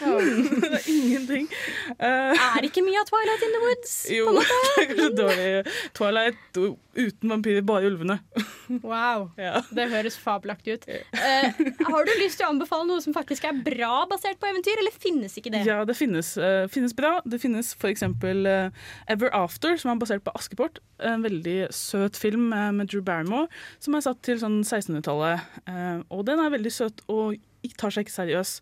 det 0.00 0.70
er 0.80 0.86
ingenting. 0.90 1.48
Uh, 1.96 2.34
Er 2.56 2.66
ikke 2.68 2.84
mye 2.86 3.00
av 3.02 3.08
Twilight 3.10 3.46
in 3.46 3.56
the 3.56 3.62
Woods? 3.64 3.94
jo, 4.12 4.36
det 4.38 4.46
er 4.46 4.88
kanskje 4.92 5.10
dårlig. 5.18 5.50
Twilight 5.98 6.60
o- 6.64 6.76
uten 6.94 7.30
vampyrer, 7.32 7.62
bare 7.66 7.90
ulvene. 7.90 8.18
Wow, 8.84 9.32
Ja. 9.34 9.64
det 9.74 9.88
høres 9.90 10.14
fabelaktig 10.20 10.76
ut. 10.76 10.84
Eh, 10.88 11.56
har 11.88 12.04
du 12.06 12.10
lyst 12.20 12.38
til 12.38 12.46
å 12.46 12.50
anbefale 12.52 12.86
noe 12.86 13.02
som 13.02 13.14
faktisk 13.16 13.48
er 13.48 13.56
bra 13.66 14.04
basert 14.10 14.38
på 14.38 14.46
eventyr, 14.46 14.78
eller 14.78 14.94
finnes 14.94 15.34
ikke 15.40 15.50
det? 15.50 15.64
Ja, 15.66 15.80
det 15.88 15.96
finnes, 15.98 16.36
uh, 16.38 16.68
finnes 16.70 16.94
bra. 16.94 17.16
Det 17.26 17.40
finnes 17.42 17.72
f.eks. 17.74 18.04
Uh, 18.06 18.70
Ever 19.10 19.34
After, 19.34 19.74
som 19.80 19.90
er 19.90 19.98
basert 19.98 20.22
på 20.22 20.34
Askepott. 20.38 20.78
En 21.02 21.26
veldig 21.26 21.58
søt 21.74 22.20
film 22.20 22.52
uh, 22.54 22.68
med 22.76 22.92
Drew 22.92 23.02
Barrymore, 23.02 23.50
som 23.82 23.98
er 23.98 24.06
satt 24.06 24.22
til 24.26 24.38
sånn 24.38 24.60
1600-tallet. 24.62 25.42
Uh, 25.66 26.06
og 26.14 26.22
den 26.30 26.38
er 26.44 26.54
veldig 26.54 26.74
søt 26.74 27.02
og 27.10 27.34
tar 27.80 27.92
seg 27.92 28.06
ikke 28.06 28.14
seriøs. 28.20 28.54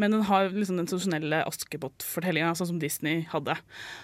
Men 0.00 0.14
den 0.14 0.24
har 0.26 0.50
liksom 0.50 0.78
den 0.80 0.88
tradisjonelle 0.90 1.44
Askepott-fortellinga, 1.46 2.54
sånn 2.58 2.72
som 2.72 2.80
Disney 2.82 3.22
hadde. 3.30 3.54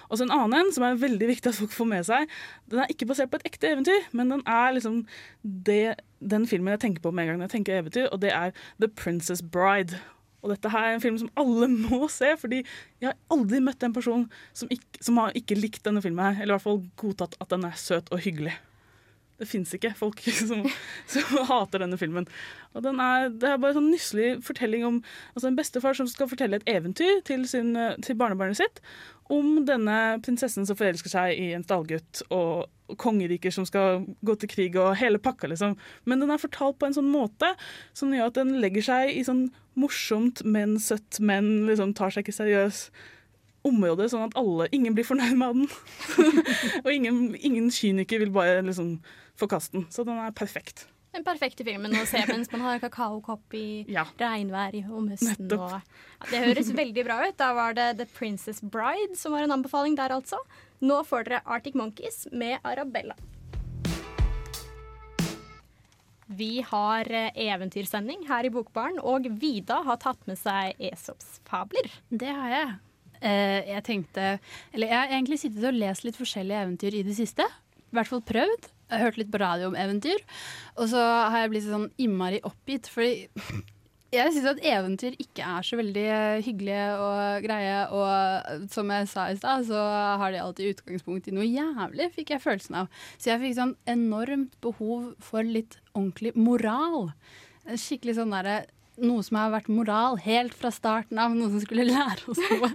Og 0.08 0.18
så 0.18 0.26
en 0.26 0.34
annen 0.34 0.60
en, 0.60 0.70
som 0.74 0.86
er 0.86 1.00
veldig 1.00 1.30
viktig 1.32 1.50
at 1.50 1.58
folk 1.58 1.74
får 1.74 1.90
med 1.90 2.06
seg. 2.06 2.30
Den 2.70 2.84
er 2.84 2.92
ikke 2.92 3.08
basert 3.10 3.32
på 3.32 3.40
et 3.40 3.50
ekte 3.50 3.72
eventyr, 3.72 4.06
men 4.14 4.30
den 4.36 4.44
er 4.46 4.76
liksom 4.76 5.02
det, 5.42 5.98
den 6.22 6.46
filmen 6.50 6.76
jeg 6.76 6.84
tenker 6.86 7.04
på 7.04 7.12
med 7.14 7.26
en 7.26 7.34
gang 7.34 7.44
jeg 7.48 7.54
tenker 7.56 7.80
eventyr, 7.80 8.08
og 8.10 8.22
det 8.22 8.32
er 8.36 8.54
The 8.78 8.90
Princess 9.02 9.42
Bride. 9.42 9.98
Og 10.40 10.54
dette 10.54 10.70
her 10.72 10.86
er 10.86 10.96
en 10.96 11.04
film 11.04 11.18
som 11.20 11.32
alle 11.40 11.68
må 11.90 12.06
se, 12.12 12.32
fordi 12.40 12.62
jeg 12.62 13.10
har 13.10 13.18
aldri 13.34 13.62
møtt 13.64 13.82
en 13.84 13.96
person 13.96 14.26
som 14.56 14.70
ikke, 14.72 15.02
som 15.02 15.18
har 15.20 15.36
ikke 15.38 15.58
likt 15.58 15.84
denne 15.86 16.02
filmen 16.04 16.30
her, 16.30 16.42
eller 16.42 16.54
i 16.54 16.58
hvert 16.58 16.68
fall 16.68 16.84
godtatt 17.02 17.38
at 17.42 17.50
den 17.52 17.66
er 17.68 17.78
søt 17.80 18.12
og 18.14 18.22
hyggelig. 18.24 18.54
Det 19.40 19.48
fins 19.48 19.72
ikke 19.76 19.94
folk 19.96 20.20
som, 20.40 20.66
som, 21.08 21.38
hater 21.48 21.84
denne 21.84 21.98
filmen. 22.00 22.28
Og 22.74 22.84
er, 22.86 23.30
det 23.32 23.48
er 23.48 23.60
bare 23.60 23.72
en 23.72 23.80
sånn 23.80 23.92
nusselig 23.92 24.34
fortelling 24.46 24.84
om 24.86 25.00
altså 25.34 25.48
en 25.50 25.56
bestefar 25.58 25.96
som 25.96 26.10
skal 26.10 26.28
fortelle 26.30 26.60
et 26.60 26.68
eventyr 26.70 27.24
til, 27.26 27.46
sin, 27.48 27.72
til 28.04 28.18
barnebarnet 28.20 28.60
sitt 28.60 28.84
om 29.30 29.60
denne 29.66 29.96
prinsessen 30.24 30.66
som 30.66 30.78
forelsker 30.78 31.12
seg 31.12 31.38
i 31.38 31.50
en 31.54 31.62
stallgutt, 31.62 32.24
og 32.34 32.96
kongeriker 32.98 33.52
som 33.54 33.66
skal 33.68 34.02
gå 34.26 34.34
til 34.40 34.50
krig, 34.50 34.78
og 34.80 34.96
hele 34.98 35.20
pakka, 35.22 35.50
liksom. 35.52 35.76
Men 36.10 36.24
den 36.24 36.32
er 36.34 36.42
fortalt 36.42 36.80
på 36.80 36.88
en 36.88 36.96
sånn 36.96 37.12
måte 37.12 37.52
som 37.96 38.10
gjør 38.14 38.32
at 38.32 38.40
den 38.40 38.56
legger 38.62 38.86
seg 38.88 39.14
i 39.14 39.22
sånn 39.26 39.46
morsomt, 39.78 40.42
men 40.42 40.74
søtt, 40.82 41.20
men 41.22 41.68
liksom 41.68 41.94
tar 41.94 42.10
seg 42.10 42.26
ikke 42.26 42.40
seriøs 42.40 42.88
område, 43.66 44.08
sånn 44.10 44.26
at 44.26 44.36
alle, 44.40 44.66
ingen 44.74 44.96
blir 44.96 45.06
fornøyd 45.06 45.38
med 45.38 45.60
den. 45.60 45.72
og 46.84 46.90
ingen, 46.90 47.22
ingen 47.38 47.70
kyniker 47.74 48.24
vil 48.24 48.34
bare 48.34 48.64
liksom 48.66 48.96
forkaste 49.40 49.80
kasten. 49.80 49.86
Så 49.92 50.04
den 50.04 50.18
er 50.20 50.32
perfekt. 50.36 50.86
Den 51.10 51.24
perfekte 51.26 51.64
filmen 51.66 51.94
å 51.98 52.04
se 52.06 52.20
mens 52.28 52.52
man 52.52 52.62
har 52.62 52.78
kakaokopp 52.82 53.56
i 53.58 53.82
ja. 53.96 54.04
regnvær 54.20 54.76
om 54.94 55.08
høsten. 55.10 55.50
Og, 55.56 55.72
ja, 55.74 56.28
det 56.30 56.42
høres 56.44 56.70
veldig 56.76 57.04
bra 57.08 57.18
ut. 57.26 57.36
Da 57.40 57.50
var 57.56 57.74
det 57.74 57.88
The 57.98 58.06
Princess 58.14 58.62
Bride 58.62 59.18
som 59.18 59.34
var 59.34 59.46
en 59.46 59.56
anbefaling 59.58 59.98
der, 59.98 60.14
altså. 60.14 60.38
Nå 60.80 61.02
får 61.08 61.26
dere 61.26 61.42
Arctic 61.50 61.74
Monkeys 61.74 62.28
med 62.30 62.62
Arabella. 62.62 63.18
Vi 66.30 66.60
har 66.62 67.10
eh, 67.10 67.32
eventyrsending 67.42 68.22
her 68.28 68.46
i 68.46 68.52
Bokbaren, 68.54 69.00
og 69.02 69.26
Vida 69.42 69.80
har 69.82 69.98
tatt 69.98 70.22
med 70.30 70.38
seg 70.38 70.78
Esops 70.78 71.40
fabler. 71.48 71.90
Det 72.06 72.30
har 72.30 72.54
jeg. 72.54 72.76
Uh, 73.20 73.60
jeg 73.68 73.82
tenkte 73.84 74.22
Eller 74.72 74.88
jeg 74.88 74.96
har 74.96 75.10
egentlig 75.12 75.36
sittet 75.42 75.64
og 75.68 75.74
lest 75.76 76.06
litt 76.06 76.16
forskjellige 76.16 76.62
eventyr 76.64 76.94
i 76.96 77.02
det 77.04 77.18
siste. 77.18 77.44
I 77.90 77.98
hvert 77.98 78.08
fall 78.08 78.22
prøvd. 78.24 78.70
Jeg 78.90 79.04
hørt 79.04 79.20
litt 79.20 79.30
på 79.32 79.40
radio 79.42 79.70
om 79.70 79.76
eventyr. 79.78 80.22
Og 80.76 80.88
så 80.90 81.02
har 81.02 81.44
jeg 81.44 81.52
blitt 81.52 81.68
sånn 81.68 81.90
innmari 82.00 82.40
oppgitt, 82.46 82.88
fordi 82.90 83.28
jeg 84.10 84.32
syns 84.34 84.48
at 84.50 84.62
eventyr 84.66 85.14
ikke 85.22 85.46
er 85.46 85.66
så 85.66 85.78
veldig 85.78 86.06
hyggelige 86.42 86.86
og 86.98 87.44
greie. 87.44 87.76
Og 87.94 88.66
som 88.74 88.90
jeg 88.90 89.06
sa 89.12 89.28
i 89.30 89.36
stad, 89.38 89.68
så 89.68 89.84
har 90.22 90.34
de 90.34 90.40
alltid 90.42 90.72
utgangspunkt 90.74 91.30
i 91.30 91.34
noe 91.36 91.46
jævlig, 91.46 92.10
fikk 92.16 92.34
jeg 92.34 92.42
følelsen 92.42 92.80
av. 92.82 92.90
Så 93.18 93.30
jeg 93.30 93.42
fikk 93.44 93.56
sånn 93.60 93.76
enormt 93.90 94.56
behov 94.64 95.12
for 95.22 95.46
litt 95.46 95.78
ordentlig 95.94 96.34
moral. 96.34 97.12
Skikkelig 97.70 98.18
sånn 98.18 98.36
derre 98.36 98.62
Noe 99.00 99.22
som 99.24 99.38
har 99.38 99.52
vært 99.54 99.70
moral 99.72 100.18
helt 100.20 100.52
fra 100.52 100.68
starten 100.74 101.16
av, 101.22 101.32
noe 101.32 101.48
som 101.48 101.62
skulle 101.62 101.86
lære 101.88 102.26
oss 102.28 102.40
noe. 102.50 102.68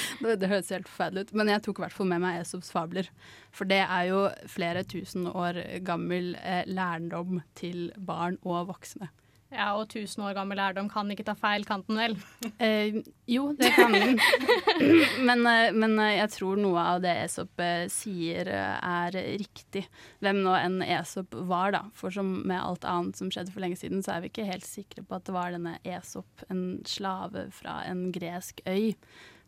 det, 0.24 0.38
det 0.42 0.50
høres 0.52 0.72
helt 0.74 0.90
forferdelig 0.90 1.26
ut, 1.26 1.36
men 1.40 1.52
jeg 1.52 1.64
tok 1.66 1.80
i 1.80 1.86
hvert 1.86 1.96
fall 1.96 2.10
med 2.10 2.24
meg 2.24 2.40
Esops 2.40 2.72
fabler. 2.74 3.10
For 3.54 3.68
det 3.68 3.82
er 3.84 4.08
jo 4.10 4.24
flere 4.50 4.86
tusen 4.88 5.28
år 5.32 5.62
gammel 5.86 6.34
eh, 6.42 6.64
lærdom 6.68 7.40
til 7.58 7.88
barn 7.96 8.40
og 8.44 8.68
voksne. 8.72 9.10
Ja, 9.54 9.68
og 9.78 9.86
tusen 9.92 10.24
år 10.26 10.34
gammel 10.34 10.58
lærdom 10.58 10.88
kan 10.90 11.10
ikke 11.12 11.24
ta 11.28 11.36
feil, 11.38 11.64
kan 11.68 11.84
den 11.86 12.00
vel? 12.00 12.16
Eh, 12.66 12.98
jo, 13.30 13.50
det 13.54 13.70
kan 13.76 13.92
den. 13.94 14.18
men, 15.28 15.44
eh, 15.46 15.74
men, 15.76 15.94
eh, 16.02 16.16
jeg 16.16 16.32
tror 16.34 16.58
noe 16.58 16.82
av 16.94 17.02
det 17.04 17.12
Esop 17.26 17.62
eh, 17.62 17.86
sier 17.92 18.48
er 18.50 19.14
riktig. 19.14 19.84
Hvem 20.24 20.42
nå 20.42 20.56
enn 20.58 20.80
Esop 20.82 21.36
var, 21.46 21.76
da. 21.76 21.84
For 21.94 22.14
som 22.14 22.40
med 22.48 22.58
alt 22.58 22.86
annet 22.88 23.20
som 23.20 23.30
skjedde 23.30 23.54
for 23.54 23.62
lenge 23.62 23.78
siden, 23.78 24.02
så 24.02 24.16
er 24.16 24.24
vi 24.24 24.32
ikke 24.32 24.48
helt 24.48 24.66
sikre 24.66 25.06
på 25.06 25.18
at 25.18 25.28
det 25.28 25.36
var 25.36 25.54
denne 25.54 25.76
Esop, 25.86 26.46
en 26.50 26.82
slave 26.88 27.46
fra 27.54 27.80
en 27.86 28.08
gresk 28.16 28.64
øy, 28.66 28.96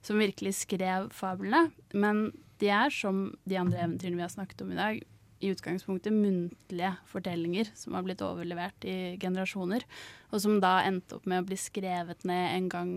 som 0.05 0.21
virkelig 0.21 0.55
skrev 0.63 1.09
fablene. 1.15 1.69
Men 1.93 2.29
de 2.63 2.73
er, 2.75 2.93
som 2.95 3.29
de 3.49 3.59
andre 3.61 3.85
eventyrene 3.85 4.19
vi 4.19 4.27
har 4.27 4.35
snakket 4.35 4.65
om 4.65 4.75
i 4.75 4.79
dag, 4.79 5.01
i 5.39 5.53
utgangspunktet 5.53 6.13
muntlige 6.13 6.91
fortellinger 7.07 7.69
som 7.79 7.95
har 7.95 8.03
blitt 8.07 8.23
overlevert 8.27 8.87
i 8.89 9.17
generasjoner, 9.23 9.85
og 10.33 10.43
som 10.43 10.57
da 10.63 10.81
endte 10.87 11.19
opp 11.19 11.29
med 11.31 11.45
å 11.45 11.47
bli 11.47 11.59
skrevet 11.61 12.27
ned 12.27 12.57
en 12.57 12.67
gang 12.73 12.95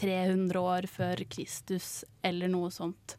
300 0.00 0.62
år 0.62 0.88
før 0.88 1.24
Kristus 1.28 1.98
eller 2.24 2.48
noe 2.52 2.72
sånt. 2.72 3.18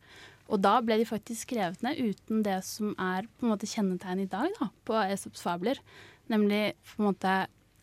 Og 0.50 0.62
da 0.62 0.78
ble 0.86 1.00
de 1.02 1.08
faktisk 1.10 1.48
skrevet 1.48 1.82
ned 1.86 2.02
uten 2.02 2.44
det 2.46 2.60
som 2.66 2.94
er 3.02 3.30
på 3.30 3.46
en 3.46 3.54
måte 3.54 3.70
kjennetegnet 3.70 4.28
i 4.28 4.34
dag 4.34 4.58
da, 4.60 4.70
på 4.86 4.98
Esops 5.04 5.46
fabler, 5.46 5.82
nemlig 6.32 6.76
på 6.90 7.02
en 7.02 7.10
måte 7.12 7.38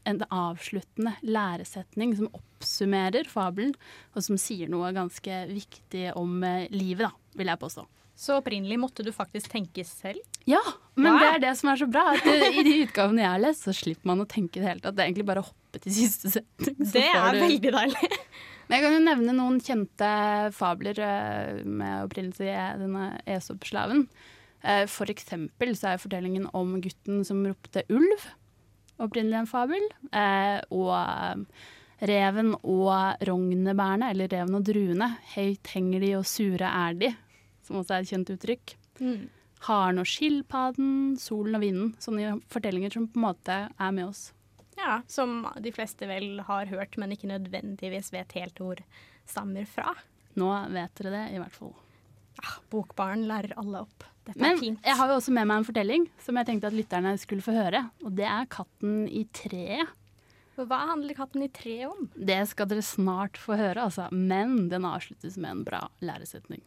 en 0.08 0.22
avsluttende 0.34 1.14
læresetning 1.22 2.16
som 2.18 2.30
oppsummerer 2.62 3.26
fabelen, 3.30 3.74
og 4.14 4.24
som 4.24 4.38
sier 4.40 4.70
noe 4.70 4.92
ganske 4.94 5.42
viktig 5.50 6.12
om 6.18 6.38
eh, 6.46 6.70
livet, 6.72 7.08
da, 7.08 7.36
vil 7.38 7.50
jeg 7.50 7.60
påstå. 7.62 7.84
Så 8.22 8.36
opprinnelig 8.38 8.76
måtte 8.78 9.02
du 9.02 9.10
faktisk 9.14 9.50
tenke 9.50 9.82
selv? 9.88 10.20
Ja, 10.46 10.60
men 10.94 11.16
ja. 11.16 11.18
det 11.18 11.30
er 11.30 11.40
det 11.46 11.52
som 11.58 11.72
er 11.72 11.80
så 11.80 11.88
bra. 11.90 12.04
At 12.12 12.26
eh, 12.28 12.58
I 12.60 12.64
de 12.66 12.74
utgavene 12.84 13.24
jeg 13.24 13.32
har 13.32 13.42
lest, 13.42 13.66
så 13.66 13.74
slipper 13.74 14.12
man 14.12 14.22
å 14.22 14.28
tenke 14.30 14.60
i 14.60 14.62
det 14.62 14.68
hele 14.68 14.84
tatt. 14.84 14.96
Det 14.98 15.02
er 15.02 15.10
egentlig 15.10 15.28
bare 15.32 15.42
å 15.42 15.48
hoppe 15.48 15.82
til 15.82 15.96
siste 15.96 16.30
setning. 16.36 16.76
Det 16.92 17.06
er 17.08 17.34
du... 17.34 17.40
veldig 17.42 17.72
deilig. 17.78 18.12
Men 18.68 18.76
jeg 18.76 18.84
kan 18.84 18.94
jo 18.94 19.00
nevne 19.08 19.34
noen 19.36 19.58
kjente 19.64 20.12
fabler 20.56 21.00
eh, 21.02 21.64
med 21.66 22.06
opprinnelse 22.06 22.46
i 22.46 22.54
denne 22.84 23.08
Esop-slaven. 23.26 24.06
For 24.86 25.10
eksempel 25.10 25.72
så 25.74 25.88
er 25.90 25.98
fortellingen 25.98 26.44
om 26.54 26.76
gutten 26.78 27.24
som 27.26 27.40
ropte 27.42 27.82
ulv 27.90 28.28
opprinnelig 29.02 29.40
en 29.40 29.48
fabel. 29.50 29.86
Og 30.70 30.92
reven 32.02 32.54
og 32.58 33.22
rognebærene, 33.28 34.10
eller 34.12 34.30
reven 34.32 34.58
og 34.58 34.66
druene, 34.66 35.08
høyt 35.36 35.70
henger 35.74 36.02
de 36.02 36.10
og 36.18 36.26
sure 36.28 36.68
er 36.68 36.98
de, 36.98 37.12
som 37.66 37.78
også 37.80 37.96
er 37.96 38.04
et 38.04 38.12
kjent 38.12 38.32
uttrykk. 38.34 38.74
Mm. 39.00 39.28
Haren 39.62 40.02
og 40.02 40.08
skilpadden, 40.10 40.92
solen 41.22 41.58
og 41.58 41.62
vinden. 41.62 41.92
Sånne 42.02 42.40
fortellinger 42.50 42.94
som 42.96 43.06
på 43.06 43.20
en 43.20 43.26
måte 43.28 43.58
er 43.70 43.92
med 43.94 44.08
oss. 44.08 44.30
Ja, 44.78 45.02
som 45.06 45.44
de 45.62 45.70
fleste 45.74 46.08
vel 46.10 46.40
har 46.48 46.66
hørt, 46.72 46.96
men 46.98 47.14
ikke 47.14 47.30
nødvendigvis 47.30 48.10
vet 48.14 48.34
helt 48.38 48.58
hvor 48.58 48.80
stammer 49.28 49.68
fra. 49.70 49.94
Nå 50.40 50.50
vet 50.72 50.94
dere 50.98 51.14
det, 51.14 51.24
i 51.36 51.38
hvert 51.38 51.54
fall. 51.54 51.74
Ja, 52.40 52.56
bokbarn 52.72 53.26
lærer 53.28 53.54
alle 53.60 53.84
opp. 53.84 54.08
Dette 54.26 54.40
Men 54.40 54.78
jeg 54.78 54.96
har 54.98 55.10
jo 55.10 55.18
også 55.18 55.34
med 55.34 55.48
meg 55.50 55.60
en 55.60 55.66
fortelling 55.66 56.06
som 56.22 56.38
jeg 56.38 56.48
tenkte 56.48 56.70
at 56.70 56.76
lytterne 56.76 57.12
skulle 57.20 57.44
få 57.44 57.54
høre. 57.54 57.84
Og 58.06 58.14
det 58.16 58.26
er 58.26 58.46
'Katten 58.46 59.04
i 59.10 59.26
treet'. 59.34 59.90
Hva 60.52 60.78
handler 60.90 61.14
'Katten 61.16 61.42
i 61.42 61.48
treet' 61.48 61.88
om? 61.88 62.10
Det 62.12 62.42
skal 62.48 62.68
dere 62.68 62.84
snart 62.84 63.38
få 63.40 63.56
høre, 63.56 63.88
altså. 63.88 64.08
Men 64.12 64.68
den 64.68 64.84
avsluttes 64.84 65.38
med 65.40 65.50
en 65.50 65.64
bra 65.64 65.88
læresetning. 66.04 66.60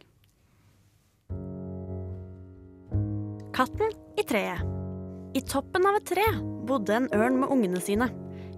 Katten 3.54 3.94
i 4.18 4.24
treet. 4.26 4.60
I 5.36 5.40
toppen 5.40 5.86
av 5.86 6.00
et 6.00 6.08
tre 6.08 6.24
bodde 6.66 6.96
en 6.96 7.08
ørn 7.14 7.38
med 7.40 7.52
ungene 7.52 7.80
sine. 7.80 8.10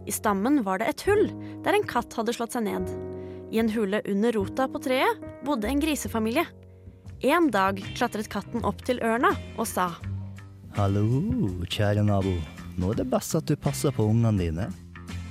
I 0.08 0.14
stammen 0.14 0.62
var 0.64 0.80
det 0.80 0.88
et 0.88 1.04
hull 1.06 1.28
der 1.62 1.76
en 1.76 1.86
katt 1.86 2.14
hadde 2.16 2.32
slått 2.32 2.56
seg 2.56 2.64
ned. 2.64 2.88
I 3.52 3.60
en 3.60 3.68
hule 3.72 4.00
under 4.08 4.32
rota 4.32 4.66
på 4.68 4.80
treet 4.80 5.20
bodde 5.44 5.68
en 5.68 5.80
grisefamilie. 5.82 6.46
En 7.20 7.50
dag 7.50 7.80
klatret 7.98 8.30
katten 8.32 8.64
opp 8.64 8.80
til 8.86 9.02
ørna 9.04 9.34
og 9.58 9.66
sa 9.68 9.90
Hallo, 10.78 11.04
kjære 11.66 12.04
nabo. 12.06 12.36
Nå 12.78 12.92
er 12.92 13.00
det 13.00 13.10
best 13.10 13.34
at 13.34 13.48
du 13.50 13.56
passer 13.58 13.90
på 13.92 14.06
ungene 14.06 14.38
dine. 14.38 14.68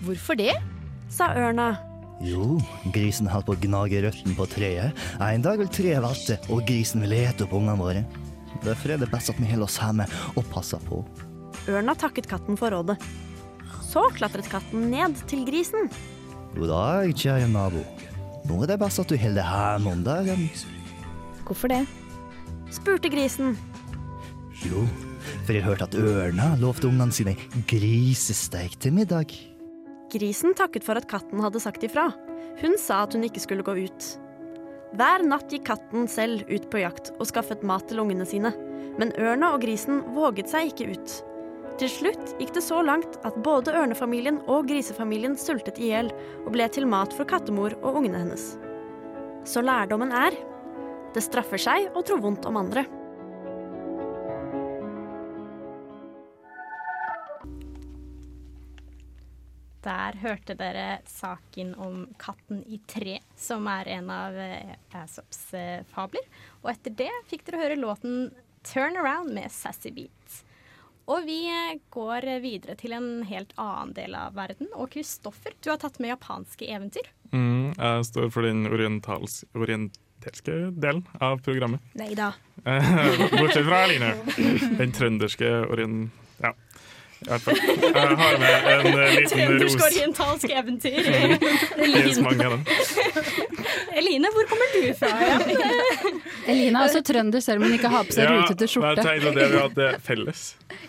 Hvorfor 0.06 0.38
det? 0.38 0.54
sa 1.10 1.32
ørna. 1.40 1.72
Jo, 2.26 2.58
grisen 2.94 3.30
holdt 3.30 3.48
på 3.48 3.56
å 3.56 3.60
gnage 3.62 4.02
røttene 4.04 4.36
på 4.38 4.48
treet. 4.50 4.98
En 5.22 5.44
dag 5.46 5.60
vil 5.62 5.70
treet 5.70 6.02
velte, 6.04 6.40
og 6.50 6.66
grisen 6.68 7.04
vil 7.06 7.14
ete 7.20 7.46
opp 7.46 7.54
ungene 7.58 7.78
våre. 7.80 8.04
Derfor 8.66 8.96
er 8.96 9.02
det 9.02 9.10
best 9.12 9.30
at 9.32 9.40
vi 9.40 9.50
holder 9.52 9.68
oss 9.68 9.78
hjemme 9.82 10.08
og 10.34 10.48
passer 10.52 10.82
på. 10.88 11.04
Ørna 11.70 11.94
takket 11.98 12.30
katten 12.30 12.58
for 12.58 12.74
rådet. 12.74 12.98
Så 13.86 14.04
klatret 14.18 14.50
katten 14.52 14.90
ned 14.92 15.18
til 15.30 15.46
grisen. 15.48 15.90
God 16.56 16.72
dag, 16.74 17.14
kjære 17.14 17.50
nabo. 17.52 17.84
Nå 18.48 18.62
er 18.64 18.74
det 18.74 18.80
best 18.82 19.04
at 19.04 19.12
du 19.12 19.18
holder 19.20 19.44
deg 19.44 19.52
hjemme 19.52 19.94
om 19.94 20.06
dagen. 20.06 20.48
Hvorfor 21.48 21.72
det? 21.72 21.84
spurte 22.74 23.12
grisen. 23.14 23.54
Jo, 24.66 24.84
for 25.46 25.54
jeg 25.56 25.64
hørte 25.64 25.86
at 25.88 25.96
ørna 25.96 26.56
lovte 26.60 26.90
ungene 26.90 27.14
sine 27.16 27.38
grisesteik 27.70 28.76
til 28.82 28.98
middag. 28.98 29.32
Grisen 30.12 30.56
takket 30.56 30.86
for 30.88 31.00
at 31.00 31.08
katten 31.12 31.42
hadde 31.44 31.60
sagt 31.60 31.84
ifra. 31.84 32.10
Hun 32.62 32.78
sa 32.80 33.04
at 33.04 33.16
hun 33.16 33.26
ikke 33.28 33.44
skulle 33.44 33.66
gå 33.66 33.76
ut. 33.88 34.10
Hver 34.98 35.24
natt 35.28 35.52
gikk 35.52 35.66
katten 35.68 36.08
selv 36.08 36.48
ut 36.48 36.70
på 36.72 36.80
jakt 36.80 37.12
og 37.18 37.28
skaffet 37.28 37.66
mat 37.68 37.90
til 37.90 38.00
ungene 38.04 38.26
sine. 38.28 38.54
Men 38.98 39.12
ørna 39.20 39.52
og 39.54 39.62
grisen 39.66 40.00
våget 40.16 40.50
seg 40.50 40.72
ikke 40.72 40.94
ut. 40.96 41.18
Til 41.78 41.92
slutt 41.92 42.32
gikk 42.40 42.56
det 42.56 42.64
så 42.66 42.80
langt 42.82 43.20
at 43.28 43.36
både 43.46 43.76
ørnefamilien 43.78 44.40
og 44.50 44.70
grisefamilien 44.72 45.36
sultet 45.38 45.78
i 45.78 45.92
hjel 45.92 46.10
og 46.46 46.54
ble 46.56 46.66
til 46.74 46.88
mat 46.90 47.14
for 47.14 47.28
kattemor 47.30 47.76
og 47.84 48.00
ungene 48.00 48.24
hennes. 48.24 48.56
Så 49.46 49.62
lærdommen 49.62 50.16
er 50.16 50.34
det 51.14 51.24
straffer 51.26 51.62
seg 51.62 51.92
å 51.94 52.02
tro 52.06 52.18
vondt 52.24 52.48
om 52.50 52.58
andre. 52.64 52.88
Der 59.88 60.18
hørte 60.20 60.56
dere 60.60 61.00
saken 61.08 61.72
om 61.80 62.02
katten 62.20 62.60
i 62.68 62.82
tre, 62.92 63.22
som 63.40 63.70
er 63.72 63.88
en 63.96 64.10
av 64.12 64.36
Asops 65.00 65.54
eh, 65.56 65.86
fabler. 65.94 66.26
Og 66.66 66.74
etter 66.74 66.96
det 67.00 67.14
fikk 67.30 67.46
dere 67.48 67.62
høre 67.62 67.80
låten 67.80 68.34
'Turn 68.68 69.00
Around' 69.00 69.32
med 69.32 69.52
Sassy 69.52 69.94
Beat. 69.96 70.42
Og 71.08 71.24
vi 71.24 71.46
eh, 71.48 71.80
går 71.94 72.28
videre 72.44 72.76
til 72.80 72.96
en 72.98 73.24
helt 73.30 73.54
annen 73.56 73.94
del 73.96 74.16
av 74.18 74.36
verden. 74.36 74.68
Og 74.76 74.92
Kristoffer, 74.92 75.56
du 75.64 75.72
har 75.72 75.80
tatt 75.80 76.02
med 76.04 76.12
japanske 76.12 76.68
eventyr. 76.68 77.08
Mm, 77.32 77.72
jeg 77.78 78.08
står 78.10 78.30
for 78.36 78.48
den 78.48 78.68
orientals, 78.68 79.40
orientelske 79.56 80.58
delen 80.76 81.06
av 81.24 81.40
programmet. 81.46 81.84
Nei 81.96 82.12
da. 82.18 82.34
Eh, 82.66 82.92
Bortsett 83.40 83.64
fra 83.64 83.86
Aline. 83.88 84.16
Den 84.82 84.96
trønderske 84.96 85.54
orient... 85.72 86.24
Ja, 87.26 87.26
i 87.26 87.30
hvert 87.32 87.42
fall. 87.42 87.58
Jeg 87.82 87.94
har 87.96 88.38
med 88.40 88.68
en 88.72 88.88
eh, 88.88 89.16
liten 89.16 89.24
ros. 89.24 89.32
Trøndersk-orientalsk 89.34 90.52
eventyr. 90.54 91.00
Det 91.78 92.04
finnes 92.04 92.20
mange 92.22 92.46
av 92.46 92.52
dem. 92.58 92.66
Eline, 93.98 94.30
hvor 94.36 94.46
kommer 94.52 94.76
du 94.76 94.94
fra? 95.00 95.10
Eline 96.48 96.68
Elina 96.68 96.84
er 96.84 96.90
også 96.92 97.02
trønder, 97.06 97.42
selv 97.44 97.62
om 97.62 97.68
hun 97.68 97.78
ikke 97.78 97.92
har 97.92 98.06
på 98.08 98.16
seg 98.16 98.28
Ja, 98.28 98.36
rutete 98.38 98.70
skjorte. 98.70 99.08
jeg 99.08 99.34
det 99.36 99.48
vi 99.52 99.64
hadde 99.64 99.90
felles. 100.06 100.44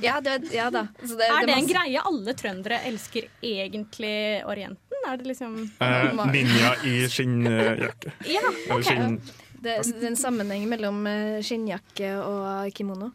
Ja, 0.04 0.18
det, 0.24 0.36
ja 0.54 0.68
da. 0.74 0.84
Så 1.00 1.16
det, 1.18 1.30
Er 1.32 1.48
det 1.48 1.56
en 1.56 1.70
greie 1.70 2.04
alle 2.10 2.34
trøndere 2.38 2.82
elsker 2.88 3.28
egentlig 3.42 4.14
Orienten? 4.46 5.02
Er 5.08 5.16
det 5.16 5.28
liksom 5.30 5.58
Eh, 5.80 6.24
ninja 6.32 6.74
i 6.84 6.94
skinnjakke. 7.08 8.14
Ja, 8.28 8.44
okay. 8.68 8.82
Skinn... 8.82 9.20
Det, 9.58 9.74
det 9.88 10.04
er 10.04 10.10
en 10.12 10.18
sammenheng 10.18 10.68
mellom 10.70 11.00
eh, 11.10 11.38
skinnjakke 11.42 12.12
og 12.22 12.74
kimono. 12.76 13.10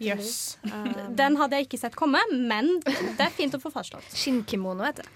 Jøss. 0.00 0.58
Um, 0.64 1.14
Den 1.16 1.36
hadde 1.36 1.58
jeg 1.58 1.68
ikke 1.68 1.80
sett 1.82 1.96
komme, 1.98 2.20
men 2.32 2.78
det 2.84 3.20
er 3.20 3.32
fint 3.34 3.52
å 3.56 3.60
få 3.60 3.72
fastslått. 3.74 4.06
Skinnkimono 4.16 4.86
heter 4.86 5.04
det. 5.04 5.10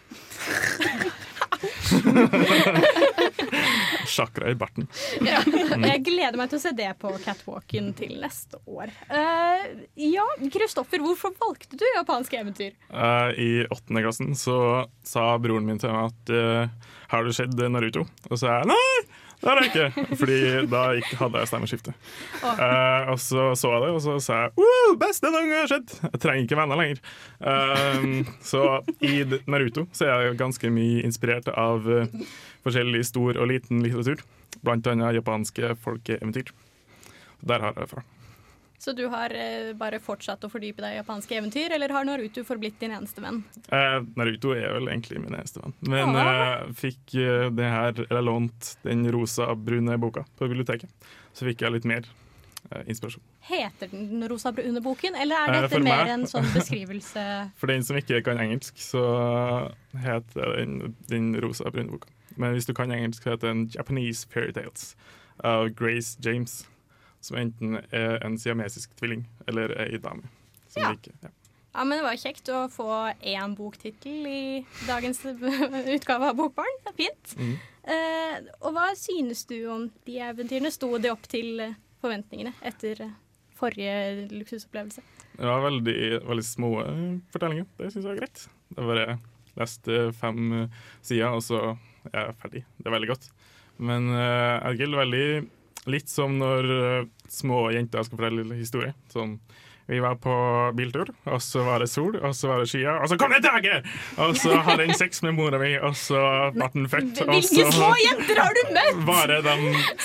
Sjakra 4.11 4.51
i 4.53 4.59
barten. 4.61 4.89
Jeg 5.25 6.03
gleder 6.05 6.37
meg 6.37 6.53
til 6.53 6.61
å 6.61 6.63
se 6.67 6.75
det 6.77 6.91
på 7.01 7.15
catwalken 7.25 7.93
til 7.97 8.19
neste 8.21 8.61
år. 8.69 8.93
Uh, 9.09 9.87
ja, 9.97 10.27
Kristoffer, 10.53 11.01
hvorfor 11.05 11.33
valgte 11.41 11.81
du 11.81 11.87
japanske 11.95 12.43
eventyr? 12.43 12.77
Uh, 12.93 13.33
I 13.41 13.51
åttende 13.71 14.05
klassen 14.05 14.37
så 14.39 14.59
sa 15.07 15.31
broren 15.41 15.65
min 15.69 15.81
til 15.81 15.95
meg 15.95 16.13
at 16.13 16.35
uh, 16.35 16.93
har 17.15 17.25
du 17.25 17.33
sett 17.33 17.57
Naruto? 17.57 18.05
Og 18.29 18.37
så 18.37 18.45
sa 18.45 18.59
jeg 18.61 18.75
nei, 18.75 18.89
det 19.45 19.51
har 19.51 19.61
jeg 19.61 19.71
ikke. 19.71 20.05
Fordi 20.17 20.39
da 20.73 20.83
ikke 20.97 21.19
hadde 21.21 21.43
jeg 21.43 21.51
stemmeskifte. 21.51 21.93
Eh, 22.49 23.11
og 23.13 23.19
så 23.21 23.51
så 23.59 23.75
jeg 23.75 23.83
det, 23.83 23.91
og 23.93 24.01
så 24.01 24.15
sa 24.25 24.39
jeg 24.47 24.55
wow, 24.57 24.95
beste 25.03 25.29
noen 25.29 25.51
gang 25.53 25.61
har 25.61 25.71
skjedd. 25.75 25.93
Jeg 26.07 26.23
trenger 26.23 26.47
ikke 26.47 26.59
venner 26.63 26.81
lenger. 26.81 27.03
Uh, 27.45 28.33
så 28.45 28.65
i 29.05 29.21
Naruto 29.45 29.85
så 29.93 30.09
er 30.09 30.31
jeg 30.31 30.41
ganske 30.41 30.73
mye 30.73 31.05
inspirert 31.05 31.53
av 31.53 31.85
uh, 31.85 32.09
forskjellig 32.65 33.05
stor 33.11 33.37
og 33.37 33.53
liten 33.53 33.85
litteratur. 33.85 34.25
Blant 34.65 34.89
annet 34.89 35.21
japanske 35.21 35.75
folkeeventyr. 35.85 36.55
Der 37.45 37.61
har 37.61 37.77
jeg 37.77 37.85
det 37.85 37.93
fra. 37.93 38.09
Så 38.79 38.93
du 38.93 39.07
har 39.09 39.31
eh, 39.33 39.73
bare 39.79 39.99
fortsatt 40.03 40.43
å 40.45 40.51
fordype 40.53 40.83
deg 40.83 40.97
i 40.97 40.99
japanske 40.99 41.37
eventyr, 41.39 41.73
eller 41.73 41.89
har 41.95 42.05
Naruto 42.05 42.43
forblitt 42.45 42.77
din 42.83 42.93
eneste 42.93 43.23
venn? 43.25 43.43
Eh, 43.73 44.01
Naruto 44.19 44.51
er 44.53 44.75
vel 44.77 44.89
egentlig 44.93 45.21
min 45.23 45.33
eneste 45.39 45.63
venn. 45.63 45.73
Men 45.89 46.15
Ah. 46.17 46.59
jeg 46.67 46.75
fikk 46.83 47.15
eh, 47.23 47.49
det 47.55 47.71
her, 47.71 47.95
eller 48.11 48.23
lånt 48.27 48.75
den 48.83 49.07
rosa-brune 49.15 49.97
boka 50.03 50.25
på 50.37 50.49
biblioteket. 50.51 50.91
Så 51.33 51.47
fikk 51.49 51.63
jeg 51.65 51.73
litt 51.79 51.85
mer 51.89 52.05
eh, 52.73 52.83
inspirasjon. 52.91 53.23
Heter 53.45 53.89
den 53.93 54.25
Rosa 54.29 54.53
brune 54.57 54.81
boken, 54.81 55.15
eller 55.21 55.37
er 55.37 55.55
Eh, 55.55 55.61
dette 55.69 55.81
mer 55.85 56.05
meg. 56.05 56.13
en 56.19 56.27
sånn 56.35 56.47
beskrivelse? 56.55 57.25
For 57.61 57.67
den 57.73 57.83
som 57.85 57.97
ikke 57.97 58.23
kan 58.25 58.39
engelsk, 58.41 58.77
så 58.81 59.03
heter 59.97 60.57
den, 60.59 60.95
den 61.09 61.33
rosa-brune 61.41 61.91
boka. 61.95 62.09
Men 62.37 62.55
hvis 62.57 62.67
du 62.67 62.75
kan 62.75 62.91
engelsk, 62.91 63.23
så 63.23 63.35
heter 63.37 63.53
den 63.53 63.67
Japanese 63.75 64.27
Fairytales 64.29 64.95
av 65.45 65.69
Grace 65.77 66.17
James. 66.25 66.65
Som 67.25 67.39
enten 67.41 67.79
er 67.89 68.19
en 68.25 68.37
siamesisk 68.41 68.93
tvilling 68.99 69.25
eller 69.49 69.73
ei 69.87 69.97
dame. 70.03 70.29
Ja. 70.75 70.91
Liker, 70.91 71.15
ja. 71.23 71.31
Ja, 71.75 71.83
men 71.83 71.99
Det 71.99 72.05
var 72.05 72.19
kjekt 72.21 72.49
å 72.55 72.59
få 72.71 72.89
én 73.19 73.55
boktittel 73.59 74.27
i 74.31 74.43
dagens 74.87 75.25
utgave 75.97 76.29
av 76.31 76.37
Bokbarn. 76.39 76.77
Det 76.85 76.93
er 76.93 76.99
fint. 77.01 77.33
Mm. 77.41 77.55
Eh, 77.95 78.37
og 78.61 78.77
hva 78.77 78.93
synes 78.99 79.43
du 79.51 79.57
om 79.73 79.89
de 80.07 80.21
eventyrene? 80.23 80.71
Sto 80.71 80.93
de 81.03 81.11
opp 81.11 81.27
til 81.31 81.65
eh, 81.65 81.75
forventningene 82.05 82.55
etter 82.63 83.03
eh, 83.09 83.17
forrige 83.59 84.29
luksusopplevelse? 84.31 85.03
Det 85.35 85.51
var 85.51 85.67
veldig, 85.67 85.99
veldig 86.29 86.47
små 86.47 86.71
eh, 86.85 87.03
fortellinger. 87.35 87.67
Det 87.81 87.91
syns 87.91 88.05
jeg 88.05 88.13
var 88.13 88.23
greit. 88.23 88.47
Jeg 88.77 88.91
bare 88.93 89.19
leste 89.59 90.07
fem 90.21 90.57
eh, 90.61 90.79
sider, 91.03 91.35
og 91.35 91.43
så 91.43 91.65
er 92.13 92.21
jeg 92.21 92.39
ferdig. 92.45 92.65
Det 92.79 92.87
er 92.87 92.99
veldig 93.01 93.13
godt. 93.17 93.29
Men 93.83 94.13
uh, 94.15 94.63
jeg 94.71 94.87
er 94.87 94.99
veldig 95.01 95.27
litt 95.91 96.09
som 96.09 96.39
når 96.39 96.71
eh, 96.75 97.07
små 97.29 97.69
jenter 97.75 98.03
skal 98.07 98.19
fortelle 98.21 98.59
historie. 98.59 98.95
Sånn 99.13 99.39
vi 99.87 99.99
var 100.01 100.15
på 100.17 100.35
biltur, 100.73 101.11
og 101.29 101.43
så 101.45 101.61
var 101.67 101.83
det 101.85 101.91
sol, 101.93 102.15
og 102.17 102.33
så 102.37 102.49
var 102.49 102.63
det 102.63 102.71
skyer, 102.71 103.03
og 103.05 103.11
så 103.11 103.19
kom 103.21 103.35
det 103.35 103.43
et 103.43 103.45
drage! 103.45 103.81
Og 104.25 104.33
så 104.41 104.55
hadde 104.65 104.87
jeg 104.87 104.97
sex 104.97 105.21
med 105.27 105.37
mora 105.37 105.61
mi, 105.61 105.75
og 105.77 105.93
så 105.99 106.23
ble 106.55 106.71
den 106.73 106.87
født. 106.89 107.21
Hvilke 107.29 107.67
små 107.69 107.91
jenter 108.01 108.41
har 108.41 108.57
du 108.57 108.63
møtt?! 108.73 109.03
bare 109.05 109.43
de 109.45 109.57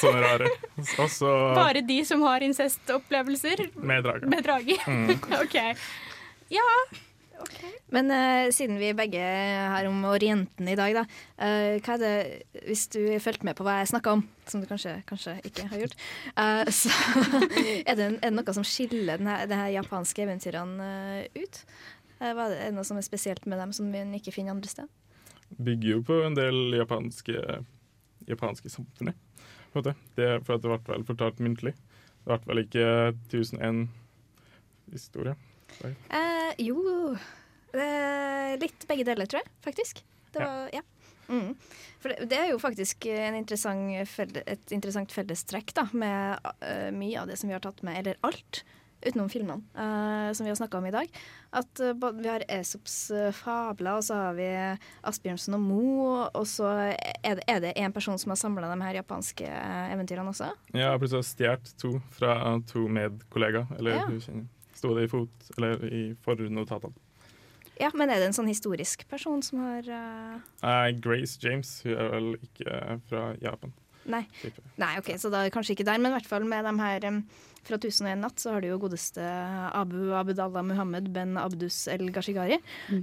sånne 0.01 0.23
rare. 0.25 0.51
Også, 0.99 1.31
Bare 1.55 1.83
de 1.87 2.01
som 2.07 2.25
har 2.27 2.43
incestopplevelser 2.43 3.69
med 3.79 4.03
drager. 4.03 4.27
med 4.27 4.43
drager? 4.43 4.83
Mm. 4.83 5.15
OK. 5.45 5.55
Ja. 6.51 6.67
Men 7.95 8.11
uh, 8.13 8.51
siden 8.53 8.77
vi 8.77 8.91
begge 8.97 9.21
har 9.73 9.87
om 9.89 10.03
Orienten 10.09 10.67
i 10.69 10.77
dag, 10.77 10.93
da. 10.99 11.05
Uh, 11.41 11.79
hva 11.81 11.95
er 11.95 12.03
det, 12.03 12.13
hvis 12.67 12.85
du 12.93 13.01
fulgte 13.23 13.47
med 13.47 13.57
på 13.57 13.65
hva 13.65 13.79
jeg 13.79 13.91
snakka 13.93 14.13
om, 14.17 14.23
som 14.49 14.61
du 14.61 14.67
kanskje, 14.69 14.99
kanskje 15.09 15.39
ikke 15.49 15.65
har 15.71 15.85
gjort, 15.85 15.97
uh, 16.35 16.69
så 16.81 16.93
er 17.85 17.97
det, 17.97 18.11
er 18.19 18.29
det 18.29 18.35
noe 18.35 18.57
som 18.57 18.67
skiller 18.67 19.17
denne, 19.17 19.39
denne 19.49 19.71
japanske 19.73 20.27
eventyrene 20.27 20.91
ut? 21.39 21.63
Hva 22.19 22.33
er, 22.33 22.39
det, 22.51 22.57
er 22.59 22.65
det 22.69 22.77
noe 22.77 22.87
som 22.87 22.99
er 22.99 23.07
spesielt 23.07 23.45
med 23.49 23.61
dem 23.61 23.73
som 23.73 23.89
en 23.95 24.17
ikke 24.19 24.35
finner 24.35 24.53
andre 24.53 24.69
steder? 24.69 24.93
bygger 25.49 25.89
jo 25.89 26.01
på 26.05 26.21
en 26.25 26.37
del 26.37 26.75
japanske, 26.77 27.43
japanske 28.29 28.69
samfunn, 28.69 29.13
På 29.71 29.79
en 29.79 29.83
måte. 29.83 29.95
Det, 30.15 30.25
er 30.25 30.41
for 30.41 30.57
at 30.57 30.63
det 30.63 30.71
ble 30.71 30.95
vel 30.95 31.05
fortalt 31.05 31.39
muntlig. 31.39 31.75
Det 32.25 32.25
ble 32.29 32.39
vel 32.49 32.63
ikke 32.63 32.85
1001 33.29 33.87
historie. 34.93 35.35
Eh, 35.83 36.53
jo 36.65 36.79
eh, 37.73 38.55
Litt 38.59 38.87
begge 38.89 39.05
deler, 39.07 39.29
tror 39.29 39.43
jeg, 39.43 39.51
faktisk. 39.65 40.03
Det 40.33 40.43
var, 40.43 40.69
ja. 40.73 40.81
Mm. 41.29 41.53
For 42.01 42.09
det, 42.09 42.25
det 42.31 42.41
er 42.41 42.51
jo 42.51 42.59
faktisk 42.61 43.05
en 43.11 43.37
interessant 43.37 44.09
felde, 44.09 44.43
et 44.49 44.73
interessant 44.75 45.13
fellestrekk 45.13 45.73
da, 45.77 45.85
med 45.93 46.51
uh, 46.63 46.89
mye 46.95 47.21
av 47.21 47.29
det 47.29 47.37
som 47.39 47.49
vi 47.49 47.55
har 47.57 47.63
tatt 47.63 47.83
med, 47.85 47.99
eller 48.01 48.17
alt, 48.25 48.63
utenom 48.99 49.29
filmene, 49.31 49.61
uh, 49.77 50.33
som 50.35 50.47
vi 50.47 50.51
har 50.51 50.57
snakka 50.59 50.79
om 50.81 50.87
i 50.89 50.93
dag. 50.95 51.19
At 51.55 51.81
uh, 51.85 51.93
vi 52.17 52.29
har 52.29 52.45
Esops 52.49 52.97
fabler, 53.37 53.99
og 53.99 54.05
så 54.09 54.17
har 54.23 54.37
vi 54.39 54.49
Asbjørnsen 55.11 55.57
og 55.59 55.63
Mo, 55.63 55.87
og 56.25 56.45
så 56.49 56.71
er 56.81 57.39
det, 57.39 57.45
er 57.45 57.63
det 57.67 57.75
en 57.77 57.95
person 57.95 58.17
som 58.21 58.33
har 58.33 58.41
samla 58.41 58.71
de 58.73 58.79
her 58.87 59.01
japanske 59.03 59.49
eventyrene 59.93 60.33
også. 60.33 60.49
plutselig 60.73 61.21
har 61.21 61.29
stjålet 61.29 61.75
to 61.83 61.93
fra 62.17 62.39
to 62.69 62.87
medkollegaer. 62.89 63.69
Eller 63.77 64.01
Ja. 64.01 64.07
hun 64.09 64.23
kjenner. 64.23 64.47
Sto 64.79 64.95
det 64.95 65.09
i 65.09 65.11
fot, 65.11 65.51
eller 65.57 65.83
i 65.91 66.03
fornotatene. 66.23 66.95
Ja, 67.79 67.91
Men 67.95 68.11
er 68.11 68.19
det 68.19 68.29
en 68.29 68.35
sånn 68.35 68.49
historisk 68.51 69.05
person 69.11 69.43
som 69.45 69.61
har 69.63 69.85
eh, 69.87 70.39
Eh, 70.59 70.89
Grace 70.99 71.39
James 71.39 71.77
hun 71.85 71.95
er 71.95 72.09
vel 72.11 72.33
ikke 72.43 72.79
fra 73.07 73.29
Japan. 73.39 73.71
Nei. 74.09 74.23
Nei, 74.79 74.95
ok, 74.99 75.13
så 75.21 75.29
da 75.31 75.43
er 75.45 75.53
kanskje 75.53 75.75
ikke 75.75 75.85
der, 75.87 75.99
men 76.01 76.11
i 76.11 76.15
hvert 76.17 76.27
fall 76.27 76.45
med 76.47 76.65
de 76.65 76.73
her 76.79 77.05
um, 77.11 77.19
fra 77.67 77.77
1001 77.77 78.21
natt, 78.23 78.39
så 78.41 78.55
har 78.55 78.63
du 78.63 78.69
jo 78.71 78.79
godeste 78.81 79.21
Abu 79.75 80.13
Abdallah 80.17 80.63
Muhammed 80.65 81.11
Ben 81.13 81.37
Abdus 81.37 81.83
El 81.91 82.09
Gashigari. 82.15 82.57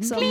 Som 0.05 0.25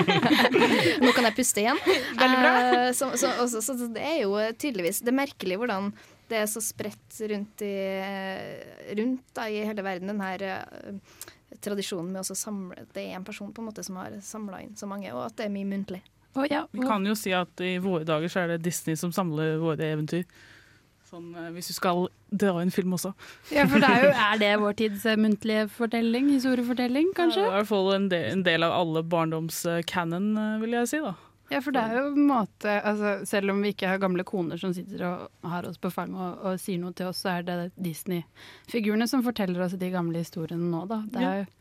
Nå 1.04 1.14
kan 1.16 1.30
jeg 1.30 1.36
puste 1.38 1.64
igjen. 1.64 1.80
Veldig 2.20 2.38
bra. 2.42 2.52
Uh, 2.52 2.88
så, 2.96 3.12
så, 3.16 3.32
også, 3.46 3.62
så 3.64 3.78
det 3.94 4.04
er 4.04 4.18
jo 4.24 4.34
tydeligvis 4.60 5.00
Det 5.04 5.14
er 5.14 5.20
merkelig 5.22 5.60
hvordan 5.62 5.92
det 6.30 6.38
er 6.38 6.46
så 6.50 6.62
spredt 6.62 7.18
rundt 7.32 7.64
i, 7.66 7.74
eh, 7.98 8.94
rundt 8.98 9.34
da, 9.34 9.48
i 9.50 9.64
hele 9.66 9.84
verden, 9.84 10.12
den 10.12 10.22
her 10.22 10.44
eh, 10.46 11.18
tradisjonen 11.60 12.12
med 12.14 12.22
å 12.22 12.36
samle 12.38 12.86
Det 12.94 13.02
er 13.02 13.18
en 13.18 13.26
person 13.26 13.50
på 13.52 13.62
en 13.62 13.70
måte 13.70 13.84
som 13.86 13.98
har 14.00 14.14
samla 14.22 14.62
inn 14.64 14.76
så 14.78 14.88
mange, 14.90 15.10
og 15.12 15.26
at 15.26 15.36
det 15.40 15.48
er 15.48 15.54
mye 15.54 15.68
muntlig. 15.68 16.02
Oh, 16.38 16.46
ja. 16.46 16.62
Vi 16.70 16.86
kan 16.86 17.02
jo 17.06 17.16
si 17.18 17.32
at 17.34 17.60
i 17.66 17.74
våre 17.82 18.06
dager 18.06 18.30
så 18.30 18.44
er 18.44 18.52
det 18.52 18.62
Disney 18.68 18.94
som 18.96 19.10
samler 19.12 19.58
våre 19.58 19.90
eventyr. 19.96 20.22
Sånn, 21.10 21.32
eh, 21.34 21.50
hvis 21.56 21.72
du 21.72 21.74
skal 21.74 22.04
dra 22.30 22.60
inn 22.62 22.70
film 22.70 22.94
også. 22.94 23.10
Ja, 23.50 23.64
for 23.66 23.82
det 23.82 23.90
er, 23.90 24.04
jo, 24.06 24.12
er 24.28 24.38
det 24.38 24.52
vår 24.62 24.76
tids 24.78 25.08
muntlige 25.18 25.66
fortelling? 25.74 26.30
Historiefortelling, 26.36 27.10
kanskje? 27.18 27.42
Ja, 27.42 27.50
I 27.50 27.58
hvert 27.58 27.72
fall 27.72 27.90
en 27.96 28.06
del, 28.12 28.28
en 28.36 28.46
del 28.46 28.66
av 28.66 28.76
alle 28.78 29.02
barndoms-canon, 29.02 30.30
vil 30.62 30.78
jeg 30.78 30.92
si. 30.92 31.02
da. 31.02 31.16
Ja, 31.50 31.58
for 31.60 31.74
det 31.74 31.82
er 31.82 31.96
jo 31.98 32.12
en 32.14 32.26
måte 32.28 32.76
altså, 32.86 33.26
Selv 33.26 33.50
om 33.50 33.58
vi 33.64 33.72
ikke 33.74 33.88
har 33.90 33.98
gamle 33.98 34.22
koner 34.28 34.56
som 34.60 34.70
sitter 34.76 35.02
og 35.08 35.48
har 35.50 35.66
oss 35.66 35.80
på 35.82 35.90
fanget 35.90 36.20
og, 36.22 36.44
og 36.52 36.60
sier 36.62 36.78
noe 36.78 36.94
til 36.94 37.08
oss, 37.10 37.24
så 37.24 37.32
er 37.40 37.42
det 37.48 37.56
Disney-figurene 37.82 39.08
som 39.10 39.24
forteller 39.26 39.64
oss 39.66 39.74
de 39.80 39.90
gamle 39.90 40.22
historiene 40.22 40.70
nå, 40.70 40.84
da. 40.90 41.00
Det 41.10 41.24
er, 41.26 41.40
jo- 41.42 41.56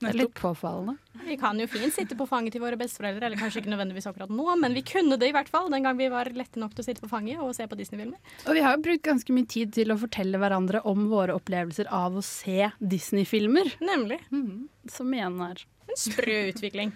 Det 0.00 0.08
er 0.08 0.16
litt 0.16 0.32
påfallende. 0.34 0.94
Vi 1.26 1.34
kan 1.36 1.58
jo 1.60 1.66
fint 1.68 1.92
sitte 1.92 2.16
på 2.16 2.24
fanget 2.26 2.54
til 2.56 2.62
våre 2.62 2.78
besteforeldre, 2.80 3.26
eller 3.28 3.36
kanskje 3.36 3.60
ikke 3.60 3.68
nødvendigvis 3.74 4.06
akkurat 4.08 4.30
nå, 4.32 4.46
men 4.58 4.72
vi 4.74 4.80
kunne 4.88 5.18
det 5.20 5.28
i 5.28 5.34
hvert 5.36 5.50
fall 5.52 5.68
den 5.70 5.84
gang 5.84 5.98
vi 5.98 6.08
var 6.08 6.24
lette 6.32 6.56
nok 6.58 6.72
til 6.74 6.80
å 6.82 6.86
sitte 6.88 7.02
på 7.04 7.10
fanget 7.12 7.38
og 7.44 7.52
se 7.54 7.66
på 7.68 7.76
Disney-filmer. 7.76 8.16
Og 8.48 8.56
vi 8.56 8.62
har 8.64 8.78
jo 8.78 8.82
brukt 8.86 9.04
ganske 9.04 9.36
mye 9.36 9.46
tid 9.46 9.74
til 9.76 9.92
å 9.92 9.98
fortelle 10.00 10.40
hverandre 10.40 10.80
om 10.88 11.04
våre 11.12 11.36
opplevelser 11.36 11.86
av 11.92 12.16
å 12.16 12.22
se 12.24 12.70
Disney-filmer. 12.80 13.74
Nemlig. 13.84 14.22
Mm, 14.32 14.70
som 14.88 15.12
igjen 15.12 15.36
er 15.50 15.66
En 15.90 15.96
sprø 16.00 16.38
utvikling. 16.54 16.92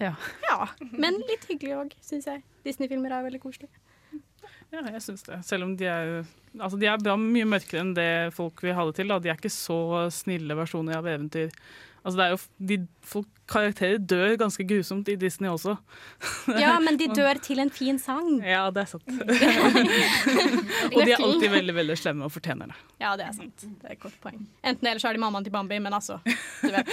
Ja. 0.00 0.14
ja. 0.48 0.58
Men 0.90 1.20
litt 1.28 1.44
hyggelig 1.50 1.76
òg, 1.78 1.96
syns 2.04 2.28
jeg. 2.30 2.42
Disney-filmer 2.66 3.12
er 3.12 3.26
veldig 3.26 3.42
koselige. 3.42 3.72
Ja, 4.72 4.80
jeg 4.88 5.02
syns 5.04 5.24
det. 5.26 5.38
Selv 5.44 5.66
om 5.66 5.74
de 5.76 5.88
er, 5.90 6.10
altså 6.56 6.78
de 6.80 6.88
er 6.88 7.00
bra 7.02 7.14
mye 7.20 7.48
mørkere 7.48 7.82
enn 7.84 7.92
det 7.96 8.32
folk 8.32 8.62
vil 8.64 8.76
ha 8.76 8.86
det 8.88 8.96
til. 8.96 9.12
Da. 9.12 9.18
De 9.20 9.28
er 9.28 9.36
ikke 9.36 9.52
så 9.52 10.08
snille 10.14 10.56
versjoner 10.56 10.96
av 10.96 11.08
eventyr. 11.12 11.52
Altså 12.02 12.18
det 12.18 12.24
er 12.24 12.32
jo, 12.34 12.38
de, 12.68 12.76
folk, 13.06 13.28
karakterer 13.52 13.98
dør 13.98 14.34
ganske 14.40 14.64
grusomt 14.66 15.08
i 15.12 15.14
Disney 15.18 15.50
også. 15.50 15.76
Ja, 16.62 16.74
men 16.82 16.98
de 16.98 17.06
dør 17.14 17.38
til 17.42 17.62
en 17.62 17.70
fin 17.70 17.98
sang. 18.00 18.40
Ja, 18.42 18.64
det 18.74 18.82
er 18.84 18.90
sant. 18.90 19.06
og 20.94 20.98
de 20.98 21.12
er 21.12 21.22
alltid 21.22 21.48
veldig 21.52 21.74
veldig 21.76 21.96
slemme 21.98 22.26
og 22.26 22.32
fortjener 22.34 22.72
det. 22.72 22.76
Ja, 23.02 23.14
det 23.18 23.28
er 23.28 23.36
sant. 23.36 23.62
Det 23.62 23.86
er 23.86 23.94
et 23.94 24.02
godt 24.02 24.18
poeng. 24.22 24.40
Enten 24.66 24.88
eller 24.90 25.02
så 25.02 25.10
er 25.10 25.18
de 25.18 25.22
mammaen 25.22 25.46
til 25.46 25.54
Bambi, 25.54 25.78
men 25.82 25.94
altså, 25.94 26.18
du 26.62 26.70
vet. 26.74 26.90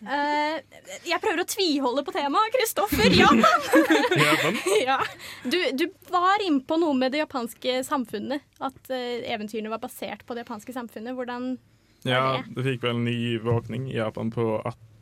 Uh, 0.00 0.56
jeg 1.12 1.20
prøver 1.24 1.44
å 1.44 1.48
tviholde 1.52 2.06
på 2.06 2.16
temaet. 2.16 2.56
Kristoffer, 2.56 3.12
Japan! 3.12 4.60
Ja. 4.86 4.98
du, 5.44 5.58
du 5.76 5.86
var 6.12 6.44
innpå 6.44 6.78
noe 6.80 6.96
med 6.96 7.12
det 7.14 7.24
japanske 7.24 7.80
samfunnet. 7.86 8.44
At 8.64 8.92
uh, 8.92 8.98
eventyrene 9.28 9.72
var 9.72 9.82
basert 9.82 10.24
på 10.26 10.36
det 10.36 10.46
japanske 10.46 10.76
samfunnet. 10.76 11.16
Hvordan 11.16 11.56
ja, 12.10 12.42
det 12.56 12.64
fikk 12.66 12.82
vel 12.84 12.98
en 12.98 13.06
ny 13.06 13.38
våkning 13.42 13.88
i 13.90 13.96
Japan 13.98 14.30
på 14.34 14.44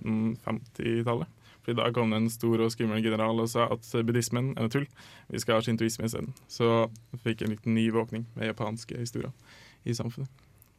1850-tallet. 0.05 1.29
Fordi 1.65 1.77
Da 1.81 1.93
kom 1.97 2.11
det 2.13 2.17
en 2.21 2.31
stor 2.31 2.61
og 2.61 2.73
skummel 2.75 3.01
general 3.05 3.41
og 3.41 3.49
sa 3.49 3.71
at 3.73 3.87
buddhismen 4.05 4.53
er 4.61 4.69
tull. 4.69 4.85
Vi 5.33 5.41
skal 5.41 5.59
ha 5.59 5.65
shintoisme 5.65 6.05
isteden. 6.05 6.35
Så 6.49 6.91
fikk 7.25 7.43
en 7.43 7.55
liten 7.55 7.75
ny 7.75 7.87
våkning 7.95 8.27
med 8.37 8.51
japanske 8.51 8.99
historier 9.01 9.33
i 9.85 9.95
samfunnet. 9.97 10.29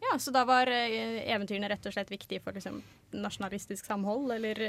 Ja, 0.06 0.20
Så 0.20 0.32
da 0.32 0.44
var 0.46 0.70
eventyrene 0.70 1.70
rett 1.72 1.86
og 1.90 1.96
slett 1.96 2.12
viktige 2.14 2.44
for 2.44 2.54
liksom, 2.54 2.84
nasjonalistisk 3.18 3.86
samhold, 3.86 4.30
eller 4.38 4.62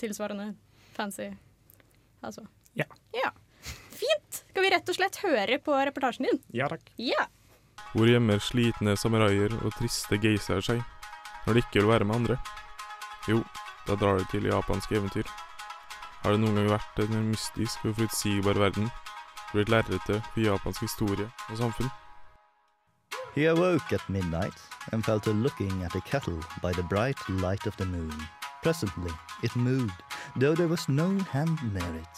tilsvarende 0.00 0.54
fancy 0.96 1.30
Altså. 2.22 2.44
Ja. 2.78 2.84
ja. 3.10 3.32
Fint! 3.90 4.44
Skal 4.50 4.62
vi 4.62 4.70
rett 4.70 4.90
og 4.90 4.94
slett 4.94 5.16
høre 5.24 5.58
på 5.62 5.74
reportasjen 5.74 6.28
din? 6.28 6.38
Ja 6.54 6.68
takk. 6.70 6.90
Ja 7.02 7.26
hvor 7.92 8.08
gjemmer 8.08 8.40
slitne 8.40 8.96
samuraier 8.96 9.52
og 9.60 9.74
triste 9.76 10.16
geisaer 10.16 10.64
seg 10.64 10.82
når 11.46 11.54
de 11.54 11.62
ikke 11.64 11.80
vil 11.82 11.90
være 11.90 12.06
med 12.08 12.22
andre? 12.22 12.36
Jo, 13.28 13.42
da 13.86 13.96
drar 14.00 14.18
de 14.18 14.24
til 14.30 14.46
japanske 14.48 14.96
eventyr. 14.96 15.28
Har 16.22 16.32
det 16.32 16.40
noen 16.40 16.60
gang 16.60 16.70
vært 16.70 17.02
en 17.02 17.30
mystisk 17.32 17.84
og 17.84 17.96
forutsigbar 17.98 18.60
verden, 18.62 18.88
blitt 19.52 19.72
lerretet 19.72 20.22
for 20.32 20.40
japansk 20.40 20.86
historie 20.86 21.28
og 21.50 21.58
samfunn? 21.58 21.90
He 23.34 23.46
awoke 23.48 23.92
at 23.92 24.08
midnight 24.08 24.60
and 24.92 25.04
fell 25.04 25.20
to 25.20 25.32
looking 25.32 25.82
at 25.82 25.96
a 25.96 26.00
kettle 26.00 26.40
by 26.62 26.72
the 26.72 26.82
bright 26.82 27.18
light 27.28 27.66
of 27.66 27.76
the 27.76 27.86
moon. 27.86 28.12
Presently 28.62 29.12
it 29.42 29.56
moved, 29.56 30.02
though 30.36 30.54
there 30.54 30.68
was 30.68 30.88
no 30.88 31.18
hand 31.30 31.58
near 31.72 31.94
it. 31.96 32.16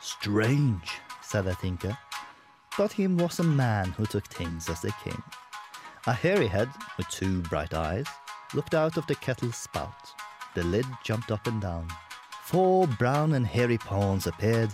Strange, 0.00 1.00
said 1.22 1.44
the 1.44 1.54
thinker. 1.54 1.96
But 2.78 2.92
he 2.92 3.06
was 3.06 3.38
a 3.38 3.44
man 3.44 3.92
who 3.92 4.06
took 4.06 4.26
things 4.26 4.68
as 4.68 4.82
they 4.82 4.90
came. 5.02 5.22
A 6.06 6.12
hairy 6.12 6.46
head 6.46 6.68
with 6.96 7.08
two 7.08 7.40
bright 7.42 7.74
eyes 7.74 8.06
looked 8.54 8.74
out 8.74 8.96
of 8.96 9.06
the 9.06 9.14
kettle's 9.14 9.56
spout. 9.56 10.12
The 10.54 10.62
lid 10.64 10.86
jumped 11.02 11.30
up 11.30 11.46
and 11.46 11.60
down. 11.60 11.88
Four 12.44 12.86
brown 12.86 13.34
and 13.34 13.46
hairy 13.46 13.78
pawns 13.78 14.26
appeared, 14.26 14.70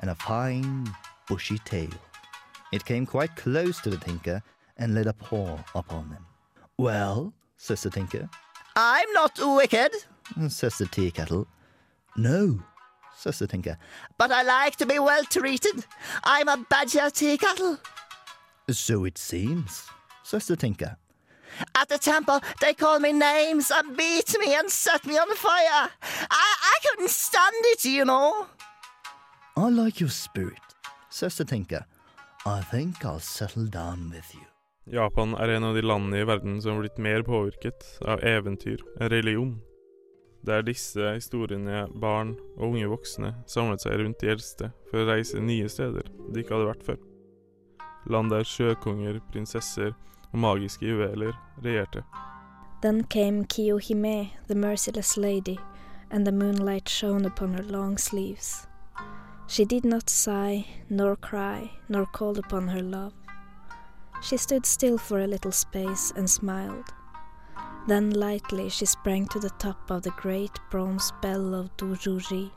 and 0.00 0.10
a 0.10 0.14
fine, 0.14 0.92
bushy 1.28 1.58
tail. 1.58 1.90
It 2.72 2.84
came 2.84 3.06
quite 3.06 3.36
close 3.36 3.80
to 3.82 3.90
the 3.90 3.96
tinker 3.98 4.42
and 4.76 4.94
laid 4.94 5.06
a 5.06 5.12
paw 5.12 5.58
upon 5.74 6.08
him. 6.08 6.26
Well, 6.78 7.32
says 7.58 7.82
the 7.82 7.90
tinker. 7.90 8.28
I'm 8.74 9.12
not 9.12 9.38
wicked, 9.38 9.92
says 10.48 10.78
the 10.78 10.86
tea 10.86 11.10
kettle. 11.10 11.46
No, 12.16 12.60
the 13.24 13.46
tinker. 13.46 13.76
But 14.18 14.30
I 14.30 14.42
like 14.42 14.76
to 14.76 14.86
be 14.86 14.98
well 14.98 15.24
treated. 15.24 15.84
I'm 16.24 16.48
a 16.48 16.56
badger 16.68 17.10
tea 17.10 17.38
kettle. 17.38 17.78
So 18.70 19.04
it 19.04 19.18
seems, 19.18 19.86
søster 20.24 20.56
tinker. 20.56 20.96
At 21.74 21.88
the 21.88 21.98
temple, 21.98 22.40
they 22.60 22.74
call 22.74 22.98
me 22.98 23.12
names 23.12 23.70
and 23.70 23.96
beat 23.96 24.34
me 24.40 24.54
and 24.54 24.70
set 24.70 25.06
me 25.06 25.18
on 25.18 25.36
fire. 25.36 25.90
I, 26.30 26.54
I 26.74 26.78
couldn't 26.82 27.10
stand 27.10 27.64
it, 27.72 27.84
you 27.84 28.04
know. 28.04 28.46
I 29.56 29.68
like 29.68 30.00
your 30.00 30.10
spirit, 30.10 30.58
Søster 31.10 31.44
tinker. 31.44 31.84
I 32.46 32.62
think 32.62 33.04
I'll 33.04 33.20
settle 33.20 33.66
down 33.66 34.10
with 34.10 34.34
you. 34.34 34.46
Japan 34.86 35.34
er 35.34 35.48
en 35.48 35.64
av 35.64 35.74
de 35.74 35.82
landene 35.82 36.22
i 36.22 36.24
verden 36.24 36.56
som 36.62 36.72
har 36.72 36.80
blitt 36.80 36.98
mer 36.98 37.22
påvirket 37.22 37.84
av 38.02 38.24
eventyr 38.26 38.80
enn 38.98 39.12
religion. 39.12 39.52
Det 40.42 40.54
er 40.54 40.64
disse 40.66 41.12
historiene 41.14 41.84
barn 42.02 42.34
og 42.56 42.72
unge 42.72 42.88
voksne 42.90 43.34
samlet 43.46 43.84
seg 43.84 44.00
rundt 44.00 44.18
de 44.22 44.30
eldste 44.32 44.72
for 44.90 45.02
å 45.02 45.08
reise 45.12 45.38
nye 45.38 45.68
steder 45.70 46.08
de 46.32 46.42
ikke 46.42 46.56
hadde 46.56 46.70
vært 46.72 46.86
før. 46.86 46.98
Land 48.10 48.34
der 48.34 48.46
sjøkonger, 48.46 49.20
prinsesser 49.30 49.92
og 50.32 50.38
magiske 50.42 50.88
juveler 50.88 51.36
regjerte. 51.62 52.02
Then 52.82 53.04
came 53.04 53.44
Kiyohime, 53.44 54.32
the 54.48 54.56
merciless 54.56 55.16
lady, 55.16 55.58
and 56.10 56.26
the 56.26 56.32
moonlight 56.32 56.88
shone 56.88 57.24
upon 57.24 57.54
her 57.54 57.62
long 57.62 57.96
sleeves. 57.96 58.66
She 59.46 59.64
did 59.64 59.84
not 59.84 60.10
sigh, 60.10 60.64
nor 60.88 61.14
cry, 61.14 61.70
nor 61.88 62.06
call 62.06 62.38
upon 62.38 62.68
her 62.68 62.82
love. 62.82 63.12
She 64.22 64.36
stood 64.36 64.66
still 64.66 64.98
for 64.98 65.20
a 65.20 65.26
little 65.26 65.52
space 65.52 66.12
and 66.16 66.28
smiled. 66.28 66.92
Then 67.88 68.10
lightly 68.10 68.68
she 68.68 68.86
sprang 68.86 69.26
to 69.26 69.40
the 69.40 69.50
top 69.58 69.90
of 69.90 70.02
the 70.02 70.12
great 70.22 70.60
bronze 70.70 71.12
bell 71.20 71.54
of 71.54 71.76
Dujuri, 71.76 72.50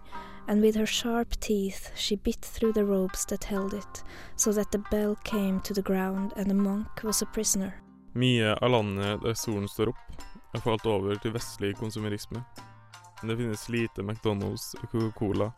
and 0.47 0.61
with 0.61 0.75
her 0.75 0.85
sharp 0.85 1.39
teeth 1.39 1.91
she 1.95 2.15
bit 2.15 2.45
through 2.45 2.73
the 2.73 2.85
ropes 2.85 3.25
that 3.25 3.43
held 3.43 3.73
it, 3.73 4.03
so 4.35 4.51
that 4.51 4.71
the 4.71 4.83
bell 4.91 5.15
came 5.23 5.59
to 5.61 5.73
the 5.73 5.81
ground 5.81 6.33
and 6.35 6.49
the 6.49 6.53
monk 6.53 7.03
was 7.03 7.21
a 7.21 7.25
prisoner. 7.25 7.73
Mye 8.13 8.53
av 8.61 8.69
landet 8.69 9.21
der 9.23 9.33
solen 9.33 9.67
står 9.67 9.89
opp, 9.89 10.21
er 10.53 10.61
falt 10.61 10.85
over 10.85 11.15
til 11.15 11.33
vestlig 11.33 11.73
konsumerisme. 11.75 12.45
Men 13.21 13.29
det 13.29 13.37
finnes 13.37 13.69
lite 13.69 14.01
McDonald's 14.01 14.75
og 14.81 14.89
Coca-Cola 14.91 15.51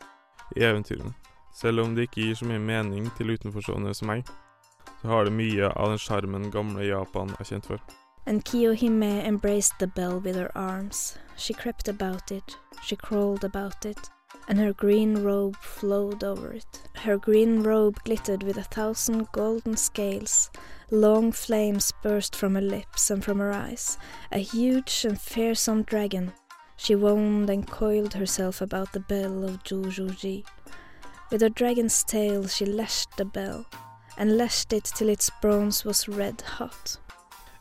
i 0.56 0.64
eventyrene. 0.64 1.12
Selv 1.54 1.84
om 1.84 1.94
det 1.94 2.08
ikke 2.08 2.24
gir 2.24 2.34
så 2.34 2.48
mye 2.48 2.62
mening 2.62 3.06
til 3.18 3.34
utenforstående 3.36 3.94
som 3.94 4.08
meg, 4.10 4.24
så 5.02 5.12
har 5.12 5.28
det 5.28 5.36
mye 5.36 5.68
av 5.68 5.92
den 5.92 6.00
sjarmen 6.00 6.50
gamle 6.50 6.86
Japan 6.88 7.34
er 7.36 7.44
kjent 7.44 7.68
for. 7.68 7.82
And 8.28 8.44
Kiyohime 8.44 9.24
embraced 9.24 9.78
the 9.78 9.86
bell 9.86 10.20
with 10.20 10.36
her 10.36 10.52
arms. 10.54 11.16
She 11.38 11.54
crept 11.54 11.88
about 11.88 12.30
it, 12.30 12.58
she 12.82 12.94
crawled 12.94 13.42
about 13.42 13.86
it, 13.86 14.10
and 14.46 14.58
her 14.58 14.74
green 14.74 15.22
robe 15.22 15.56
flowed 15.56 16.22
over 16.22 16.52
it. 16.52 16.82
Her 16.96 17.16
green 17.16 17.62
robe 17.62 17.98
glittered 18.04 18.42
with 18.42 18.58
a 18.58 18.64
thousand 18.64 19.32
golden 19.32 19.78
scales. 19.78 20.50
Long 20.90 21.32
flames 21.32 21.90
burst 22.02 22.36
from 22.36 22.54
her 22.54 22.60
lips 22.60 23.08
and 23.08 23.24
from 23.24 23.38
her 23.38 23.50
eyes. 23.50 23.96
A 24.30 24.40
huge 24.40 25.06
and 25.08 25.18
fearsome 25.18 25.84
dragon. 25.84 26.34
She 26.76 26.94
wound 26.96 27.48
and 27.48 27.66
coiled 27.66 28.12
herself 28.12 28.60
about 28.60 28.92
the 28.92 29.00
bell 29.00 29.42
of 29.42 29.64
Jujuji. 29.64 30.44
With 31.30 31.40
her 31.40 31.48
dragon's 31.48 32.04
tail 32.04 32.46
she 32.46 32.66
lashed 32.66 33.16
the 33.16 33.24
bell, 33.24 33.64
and 34.18 34.36
lashed 34.36 34.74
it 34.74 34.84
till 34.84 35.08
its 35.08 35.30
bronze 35.40 35.82
was 35.82 36.10
red 36.10 36.42
hot. 36.42 36.98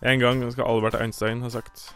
En 0.01 0.19
gang 0.19 0.51
skal 0.51 0.63
Albert 0.63 0.93
Einstein 1.01 1.41
ha 1.41 1.49
sagt 1.49 1.95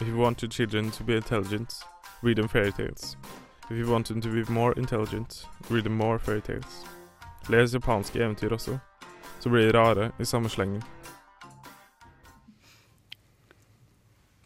If 0.00 0.08
you 0.08 0.16
want 0.16 0.42
your 0.42 0.50
children 0.50 0.90
to 0.90 1.04
be 1.04 1.16
intelligent, 1.16 1.82
read 2.22 2.36
them 2.36 2.48
fairy 2.48 2.70
tales. 2.72 3.16
If 3.70 3.76
you 3.76 3.90
want 3.90 4.06
them 4.06 4.20
to 4.20 4.28
be 4.28 4.44
more 4.48 4.72
intelligent, 4.78 5.48
read 5.70 5.82
them 5.82 5.96
more 5.96 6.18
fairy 6.18 6.40
tales. 6.40 6.86
Les 7.48 7.74
japanske 7.74 8.22
eventyr 8.22 8.54
også, 8.54 8.78
så 9.40 9.50
blir 9.50 9.66
de 9.66 9.78
rare 9.78 10.12
i 10.20 10.24
samme 10.24 10.48
slengen. 10.48 10.82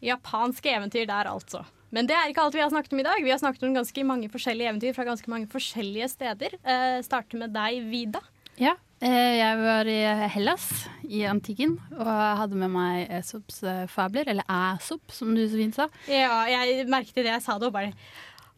Japanske 0.02 0.72
eventyr 0.72 1.04
der, 1.04 1.28
altså. 1.28 1.64
Men 1.90 2.08
det 2.08 2.16
er 2.16 2.32
ikke 2.32 2.40
alt 2.40 2.56
vi 2.56 2.64
har 2.64 2.72
snakket 2.72 2.92
om 2.92 2.98
i 2.98 3.06
dag. 3.06 3.20
Vi 3.24 3.30
har 3.30 3.38
snakket 3.38 3.62
om 3.62 3.74
ganske 3.74 4.04
mange 4.04 4.28
forskjellige 4.32 4.68
eventyr 4.68 4.96
fra 4.96 5.04
ganske 5.04 5.30
mange 5.30 5.46
forskjellige 5.52 6.08
steder. 6.08 6.56
Eh, 6.64 7.02
starter 7.04 7.38
med 7.38 7.52
deg, 7.54 7.84
Vida. 7.90 8.24
Ja, 8.58 8.74
jeg 9.12 9.56
var 9.60 9.88
i 9.90 9.98
Hellas, 10.32 10.68
i 11.04 11.24
antikken, 11.28 11.74
og 11.98 12.08
hadde 12.08 12.56
med 12.56 12.72
meg 12.72 13.10
Esops 13.18 13.58
eh, 13.66 13.82
fabler, 13.90 14.30
eller 14.32 14.46
Æsop, 14.48 15.12
som 15.12 15.34
du 15.36 15.42
så 15.44 15.58
fint 15.60 15.76
sa. 15.76 15.88
Ja, 16.08 16.44
jeg 16.48 16.86
merket 16.88 17.20
det 17.20 17.28
jeg 17.28 17.44
sa 17.44 17.58
det, 17.58 17.68
og 17.68 17.76
bare 17.76 17.92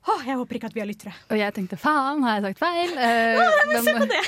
Åh, 0.07 0.21
jeg 0.23 0.39
håper 0.39 0.55
ikke 0.55 0.69
at 0.71 0.75
vi 0.77 0.79
har 0.79 0.87
lyttere. 0.87 1.13
Og 1.35 1.39
jeg 1.41 1.55
tenkte 1.57 1.77
faen, 1.83 2.21
har 2.23 2.37
jeg 2.37 2.45
sagt 2.45 2.61
feil? 2.63 2.93
Eh, 2.95 3.41
Åh, 3.43 3.73
se 3.83 3.95
på 3.97 4.07
det! 4.07 4.21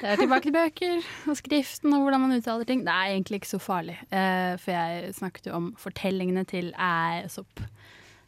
det 0.00 0.08
er 0.10 0.18
tilbake 0.18 0.48
til 0.48 0.56
bøker 0.56 1.06
og 1.30 1.38
skriften 1.38 1.94
og 1.94 2.02
hvordan 2.02 2.24
man 2.24 2.34
uttaler 2.34 2.66
ting. 2.66 2.82
Det 2.82 2.90
er 2.90 3.12
egentlig 3.12 3.38
ikke 3.38 3.52
så 3.52 3.60
farlig, 3.62 3.94
eh, 4.10 4.56
for 4.58 4.74
jeg 4.74 5.14
snakket 5.20 5.46
jo 5.52 5.54
om 5.60 5.70
fortellingene 5.78 6.42
til 6.50 6.72
Æsop. 6.74 7.62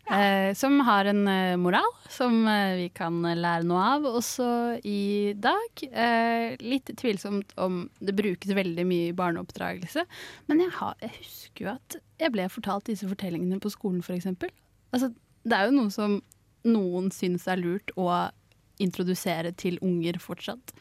Eh, 0.07 0.55
som 0.55 0.81
har 0.87 1.09
en 1.11 1.29
eh, 1.29 1.57
moral 1.59 1.89
som 2.09 2.47
eh, 2.49 2.77
vi 2.79 2.89
kan 2.95 3.17
lære 3.27 3.67
noe 3.67 3.83
av 3.97 4.05
også 4.07 4.47
i 4.87 5.35
dag. 5.35 5.83
Eh, 5.91 6.55
litt 6.63 6.93
tvilsomt 7.01 7.57
om 7.59 7.89
det 7.99 8.15
brukes 8.15 8.55
veldig 8.55 8.85
mye 8.87 9.09
i 9.11 9.17
barneoppdragelse. 9.19 10.07
Men 10.47 10.63
jeg, 10.63 10.75
har, 10.79 10.95
jeg 11.03 11.15
husker 11.19 11.67
jo 11.67 11.73
at 11.75 11.99
jeg 12.23 12.35
ble 12.37 12.47
fortalt 12.53 12.87
disse 12.87 13.09
fortellingene 13.11 13.59
på 13.63 13.73
skolen, 13.75 14.05
f.eks. 14.05 14.31
Altså, 14.95 15.11
det 15.43 15.59
er 15.59 15.69
jo 15.69 15.77
noe 15.81 15.95
som 15.95 16.21
noen 16.67 17.11
syns 17.15 17.49
er 17.51 17.59
lurt 17.59 17.91
å 17.99 18.07
introdusere 18.83 19.53
til 19.59 19.81
unger 19.83 20.21
fortsatt. 20.23 20.75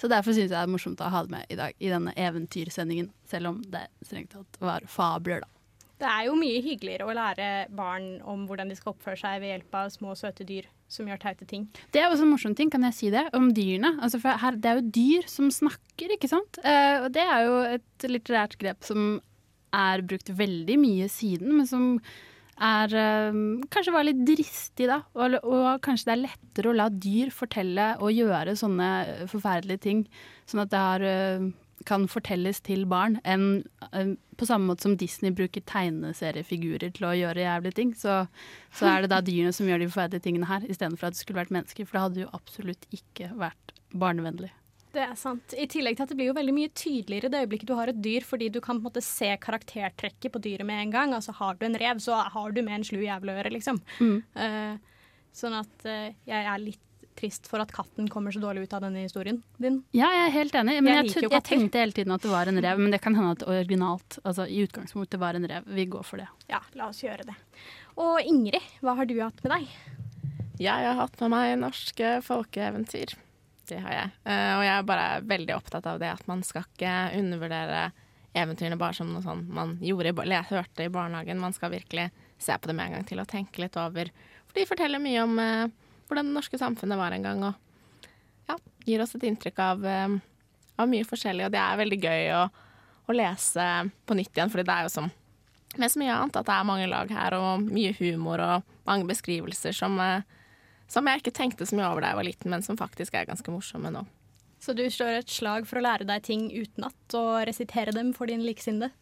Så 0.00 0.10
derfor 0.10 0.34
syns 0.34 0.48
jeg 0.50 0.56
det 0.56 0.62
er 0.64 0.70
morsomt 0.74 1.02
å 1.04 1.10
ha 1.12 1.22
det 1.22 1.36
med 1.36 1.50
i 1.54 1.58
dag 1.58 1.78
i 1.78 1.90
denne 1.92 2.14
eventyrsendingen, 2.18 3.12
selv 3.30 3.52
om 3.52 3.62
det 3.70 3.86
strengt 4.02 4.34
tatt 4.34 4.58
var 4.62 4.86
fabler, 4.90 5.44
da. 5.44 5.61
Det 6.02 6.10
er 6.10 6.26
jo 6.26 6.34
mye 6.38 6.62
hyggeligere 6.64 7.06
å 7.06 7.14
lære 7.14 7.48
barn 7.78 8.16
om 8.28 8.46
hvordan 8.48 8.72
de 8.72 8.76
skal 8.78 8.96
oppføre 8.96 9.20
seg 9.20 9.42
ved 9.42 9.52
hjelp 9.52 9.76
av 9.78 9.92
små, 9.94 10.16
søte 10.18 10.46
dyr 10.48 10.66
som 10.90 11.06
gjør 11.08 11.20
teite 11.22 11.46
ting. 11.48 11.68
Det 11.94 12.02
er 12.02 12.10
også 12.10 12.26
en 12.26 12.32
morsom 12.34 12.56
ting, 12.58 12.72
kan 12.72 12.82
jeg 12.88 12.96
si 12.96 13.12
det, 13.14 13.22
om 13.38 13.52
dyrene. 13.54 13.94
Altså, 14.02 14.18
her, 14.20 14.58
det 14.58 14.70
er 14.70 14.80
jo 14.80 14.90
dyr 14.98 15.30
som 15.30 15.52
snakker, 15.54 16.16
ikke 16.16 16.30
sant. 16.32 16.58
Eh, 16.66 17.04
og 17.04 17.12
det 17.14 17.22
er 17.22 17.46
jo 17.46 17.54
et 17.78 18.08
litterært 18.10 18.58
grep 18.60 18.82
som 18.86 19.14
er 19.72 20.04
brukt 20.04 20.28
veldig 20.36 20.76
mye 20.82 21.08
siden, 21.08 21.54
men 21.60 21.70
som 21.70 21.88
er 22.62 22.92
um, 23.32 23.62
Kanskje 23.72 23.94
var 23.94 24.04
litt 24.06 24.20
dristig, 24.26 24.86
da. 24.90 25.00
Og, 25.16 25.38
og, 25.40 25.68
kanskje 25.82 26.10
det 26.10 26.14
er 26.14 26.24
lettere 26.26 26.70
å 26.70 26.76
la 26.76 26.90
dyr 26.92 27.32
fortelle 27.34 27.88
og 28.02 28.12
gjøre 28.12 28.54
sånne 28.58 28.90
forferdelige 29.30 29.84
ting. 29.86 30.04
Sånn 30.50 30.66
at 30.66 30.74
det 30.74 30.82
har, 30.82 31.06
uh, 31.06 31.48
kan 31.88 32.06
fortelles 32.10 32.62
til 32.64 32.86
barn. 32.90 33.18
Enn 33.28 33.62
uh, 33.92 34.14
på 34.38 34.48
samme 34.48 34.70
måte 34.70 34.86
som 34.86 34.96
Disney 34.98 35.34
bruker 35.36 35.64
tegneseriefigurer 35.68 36.94
til 36.96 37.06
å 37.08 37.12
gjøre 37.16 37.44
jævlige 37.44 37.78
ting, 37.78 37.92
så, 37.98 38.24
så 38.74 38.88
er 38.90 39.04
det 39.04 39.12
da 39.12 39.20
dyrene 39.24 39.52
som 39.54 39.68
gjør 39.68 39.84
de 39.84 39.90
forferdelige 39.90 40.26
tingene 40.26 40.48
her, 40.50 40.66
istedenfor 40.66 41.10
at 41.10 41.16
det 41.16 41.22
skulle 41.22 41.42
vært 41.42 41.54
mennesker. 41.54 41.86
For 41.86 41.98
det 41.98 42.04
hadde 42.06 42.24
jo 42.24 42.34
absolutt 42.38 42.88
ikke 42.96 43.30
vært 43.38 43.76
barnevennlig. 43.92 44.50
Det 44.92 45.00
er 45.00 45.14
sant. 45.16 45.54
I 45.56 45.64
tillegg 45.70 45.96
til 45.96 46.04
at 46.04 46.10
det 46.12 46.18
blir 46.18 46.28
jo 46.28 46.36
veldig 46.36 46.52
mye 46.52 46.70
tydeligere 46.76 47.30
det 47.32 47.42
øyeblikket 47.46 47.70
du 47.70 47.74
har 47.78 47.88
et 47.88 48.00
dyr, 48.04 48.24
fordi 48.28 48.50
du 48.52 48.60
kan 48.60 48.76
på 48.76 48.84
en 48.84 48.88
måte 48.90 49.04
se 49.04 49.30
karaktertrekket 49.40 50.32
på 50.34 50.42
dyret 50.44 50.68
med 50.68 50.82
en 50.82 50.92
gang. 50.92 51.14
Altså 51.16 51.32
Har 51.38 51.56
du 51.56 51.64
en 51.66 51.78
rev, 51.80 52.00
så 52.02 52.18
har 52.34 52.52
du 52.52 52.60
med 52.60 52.80
en 52.80 52.84
slu 52.84 53.00
jæveløre, 53.00 53.52
liksom. 53.54 53.80
Mm. 54.00 54.18
Uh, 54.36 55.14
sånn 55.32 55.56
at 55.56 55.86
uh, 55.88 56.10
jeg 56.28 56.44
er 56.44 56.60
litt 56.60 56.82
trist 57.18 57.48
for 57.50 57.62
at 57.62 57.72
katten 57.74 58.08
kommer 58.10 58.34
så 58.34 58.40
dårlig 58.42 58.66
ut 58.66 58.76
av 58.76 58.84
denne 58.84 59.04
historien 59.04 59.40
din. 59.62 59.80
Ja, 59.96 60.08
jeg 60.14 60.26
er 60.28 60.34
helt 60.36 60.56
enig. 60.58 60.76
Men 60.82 61.00
jeg, 61.00 61.14
jeg, 61.16 61.30
jeg 61.32 61.46
tenkte 61.46 61.82
hele 61.82 61.96
tiden 61.96 62.14
at 62.14 62.24
det 62.24 62.32
var 62.32 62.50
en 62.50 62.60
rev, 62.64 62.82
men 62.82 62.94
det 62.94 63.02
kan 63.04 63.16
hende 63.18 63.34
at 63.36 63.46
originalt, 63.46 64.18
altså 64.22 64.46
i 64.46 64.62
utgangspunktet 64.66 65.20
var 65.22 65.38
en 65.38 65.48
rev. 65.48 65.66
Vi 65.66 65.86
går 65.92 66.06
for 66.08 66.22
det. 66.22 66.28
Ja, 66.52 66.62
la 66.78 66.88
oss 66.92 67.02
gjøre 67.04 67.26
det. 67.28 67.36
Og 68.00 68.22
Ingrid, 68.24 68.70
hva 68.80 68.96
har 68.98 69.08
du 69.08 69.18
hatt 69.20 69.42
med 69.44 69.54
deg? 69.56 69.74
Jeg 70.62 70.86
har 70.86 70.98
hatt 70.98 71.18
med 71.24 71.32
meg 71.32 71.58
norske 71.60 72.16
folkeeventyr. 72.24 73.16
Det 73.68 73.78
har 73.82 73.94
jeg. 73.94 74.14
Uh, 74.26 74.52
og 74.58 74.64
jeg 74.66 74.72
er 74.74 74.88
bare 74.88 75.08
veldig 75.28 75.54
opptatt 75.56 75.86
av 75.88 76.00
det 76.02 76.10
at 76.12 76.24
man 76.30 76.42
skal 76.46 76.66
ikke 76.66 76.94
undervurdere 77.18 77.86
eventyrene 78.32 78.78
bare 78.80 78.96
som 78.96 79.10
noe 79.12 79.22
sånn 79.24 79.44
man 79.52 79.76
gjorde, 79.84 80.14
eller 80.24 80.48
hørte 80.48 80.86
i 80.86 80.92
barnehagen. 80.92 81.40
Man 81.40 81.54
skal 81.56 81.74
virkelig 81.74 82.08
se 82.42 82.56
på 82.58 82.70
det 82.70 82.76
med 82.76 82.88
en 82.88 82.98
gang 82.98 83.08
til 83.08 83.22
og 83.22 83.30
tenke 83.30 83.62
litt 83.62 83.76
over. 83.80 84.10
For 84.48 84.60
de 84.60 84.68
forteller 84.68 85.02
mye 85.02 85.24
om 85.24 85.38
uh, 85.38 85.81
hvordan 86.12 86.30
det 86.30 86.36
norske 86.36 86.60
samfunnet 86.60 87.00
var 87.00 87.16
en 87.16 87.26
gang, 87.26 87.46
og 87.48 88.52
ja, 88.52 88.58
gir 88.86 89.02
oss 89.02 89.16
et 89.16 89.26
inntrykk 89.26 89.64
av, 89.64 89.88
uh, 89.88 90.18
av 90.78 90.92
mye 90.92 91.08
forskjellig. 91.08 91.48
Og 91.48 91.56
det 91.56 91.62
er 91.62 91.80
veldig 91.80 91.98
gøy 92.02 92.30
å, 92.36 92.44
å 93.08 93.16
lese 93.16 93.66
på 94.06 94.18
nytt 94.18 94.36
igjen, 94.36 94.52
fordi 94.52 94.68
det 94.68 94.76
er 94.76 94.88
jo 94.88 94.94
som 95.00 95.10
med 95.80 95.88
så 95.88 96.02
mye 96.02 96.12
annet 96.12 96.36
at 96.36 96.44
det 96.44 96.52
er 96.52 96.68
mange 96.68 96.88
lag 96.90 97.12
her, 97.16 97.34
og 97.40 97.64
mye 97.72 97.94
humor 97.96 98.42
og 98.44 98.72
mange 98.84 99.08
beskrivelser 99.08 99.72
som 99.76 99.96
uh, 99.96 100.20
som 100.92 101.08
jeg 101.08 101.22
ikke 101.22 101.36
tenkte 101.36 101.66
så 101.68 101.76
mye 101.78 101.88
over 101.88 102.04
da 102.04 102.12
jeg 102.12 102.20
var 102.20 102.28
liten, 102.28 102.52
men 102.52 102.64
som 102.64 102.76
faktisk 102.76 103.14
er 103.16 103.28
ganske 103.28 103.52
morsomme 103.52 103.92
nå. 103.94 104.04
Så 104.62 104.74
du 104.78 104.84
slår 104.92 105.22
et 105.22 105.32
slag 105.32 105.64
for 105.66 105.80
å 105.80 105.84
lære 105.86 106.06
deg 106.06 106.26
ting 106.26 106.46
utenat 106.52 107.16
og 107.18 107.30
resitere 107.48 107.94
dem 107.96 108.12
for 108.14 108.30
din 108.30 108.44
likesinnede? 108.46 108.92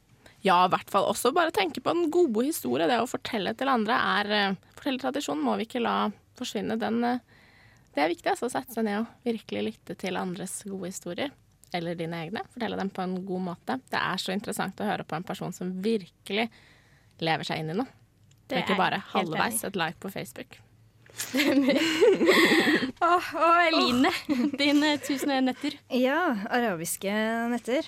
Ja, 0.47 0.63
i 0.65 0.71
hvert 0.73 0.89
fall. 0.89 1.05
Også 1.11 1.35
bare 1.37 1.53
tenke 1.53 1.83
på 1.85 1.93
den 1.93 2.09
gode 2.13 2.47
historie. 2.47 2.87
Det 2.89 2.97
å 3.03 3.09
fortelle 3.11 3.53
til 3.59 3.69
andre 3.69 3.99
er 4.17 4.31
uh, 4.33 4.59
Fortellertradisjonen 4.79 5.43
må 5.45 5.59
vi 5.61 5.67
ikke 5.67 5.83
la 5.85 5.97
forsvinne. 6.41 6.79
Den, 6.81 6.99
uh, 7.05 7.21
det 7.95 8.03
er 8.03 8.13
viktig 8.13 8.33
altså, 8.33 8.49
å 8.49 8.55
sette 8.55 8.75
seg 8.77 8.87
ned 8.89 9.03
og 9.03 9.29
virkelig 9.29 9.67
lytte 9.69 9.97
til 10.01 10.19
andres 10.21 10.61
gode 10.67 10.91
historier. 10.93 11.33
Eller 11.77 11.95
dine 11.95 12.25
egne. 12.25 12.43
Fortelle 12.51 12.79
dem 12.81 12.91
på 12.91 13.05
en 13.05 13.15
god 13.27 13.47
måte. 13.53 13.79
Det 13.93 14.01
er 14.01 14.19
så 14.19 14.35
interessant 14.35 14.81
å 14.83 14.89
høre 14.89 15.07
på 15.07 15.15
en 15.19 15.27
person 15.27 15.55
som 15.55 15.71
virkelig 15.85 16.49
lever 17.23 17.47
seg 17.47 17.63
inn 17.63 17.75
i 17.75 17.79
noe. 17.79 18.01
Det 18.51 18.59
er 18.59 18.65
ikke 18.65 18.81
bare 18.81 18.99
halvveis 19.13 19.63
et 19.69 19.79
like 19.79 20.01
på 20.03 20.11
Facebook. 20.11 20.59
Stemmer. 21.15 21.79
Åh, 23.11 23.29
og 23.35 23.61
Eline, 23.69 24.11
dine 24.59 24.97
tusen 25.05 25.33
netter. 25.47 25.77
Ja, 25.95 26.19
arabiske 26.51 27.13
netter. 27.53 27.87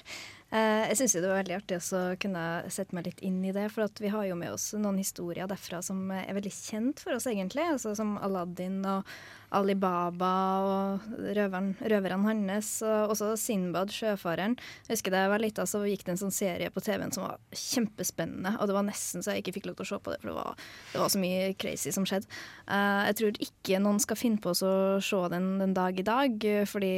Eh, 0.52 0.86
jeg 0.90 0.98
syns 1.00 1.14
det 1.16 1.28
var 1.30 1.38
veldig 1.40 1.54
artig 1.56 1.78
å 1.80 2.00
kunne 2.20 2.44
sette 2.68 2.92
meg 2.96 3.06
litt 3.08 3.22
inn 3.24 3.40
i 3.48 3.54
det. 3.56 3.70
For 3.72 3.88
vi 4.02 4.10
har 4.12 4.26
jo 4.28 4.36
med 4.36 4.52
oss 4.52 4.72
noen 4.76 5.00
historier 5.00 5.48
derfra 5.48 5.80
som 5.84 6.04
er 6.12 6.28
veldig 6.36 6.52
kjent 6.52 7.00
for 7.00 7.16
oss, 7.16 7.28
egentlig. 7.30 7.64
Altså, 7.72 7.94
som 7.96 8.18
Aladdin 8.20 8.82
og 8.84 9.08
Alibaba 9.52 10.32
og 10.66 11.06
røveren, 11.36 11.72
røverne 11.80 12.28
hans, 12.28 12.70
og 12.86 13.14
også 13.14 13.32
Sinbad, 13.40 13.92
sjøfareren. 13.94 14.56
Jeg 14.88 14.96
husker 14.96 15.14
da 15.14 15.24
jeg 15.24 15.32
var 15.32 15.42
lita, 15.42 15.66
så 15.68 15.82
gikk 15.86 16.06
det 16.06 16.14
en 16.14 16.22
sånn 16.24 16.34
serie 16.34 16.70
på 16.72 16.82
TV-en 16.84 17.14
som 17.14 17.26
var 17.26 17.40
kjempespennende. 17.56 18.54
Og 18.58 18.70
det 18.70 18.76
var 18.76 18.86
nesten 18.86 19.24
så 19.24 19.34
jeg 19.34 19.44
ikke 19.44 19.56
fikk 19.58 19.70
lov 19.70 19.78
til 19.80 19.86
å 19.86 19.90
se 19.92 20.00
på 20.02 20.14
det, 20.14 20.20
for 20.22 20.32
det 20.32 20.36
var, 20.38 20.64
det 20.92 21.02
var 21.02 21.12
så 21.12 21.22
mye 21.22 21.52
crazy 21.60 21.94
som 21.94 22.08
skjedde. 22.08 22.30
Uh, 22.66 23.02
jeg 23.10 23.18
tror 23.20 23.42
ikke 23.48 23.82
noen 23.82 24.00
skal 24.02 24.20
finne 24.20 24.42
på 24.42 24.54
å 24.54 24.72
se 25.02 25.22
den 25.32 25.52
den 25.62 25.76
dag 25.76 25.98
i 25.98 26.06
dag, 26.06 26.48
fordi 26.68 26.92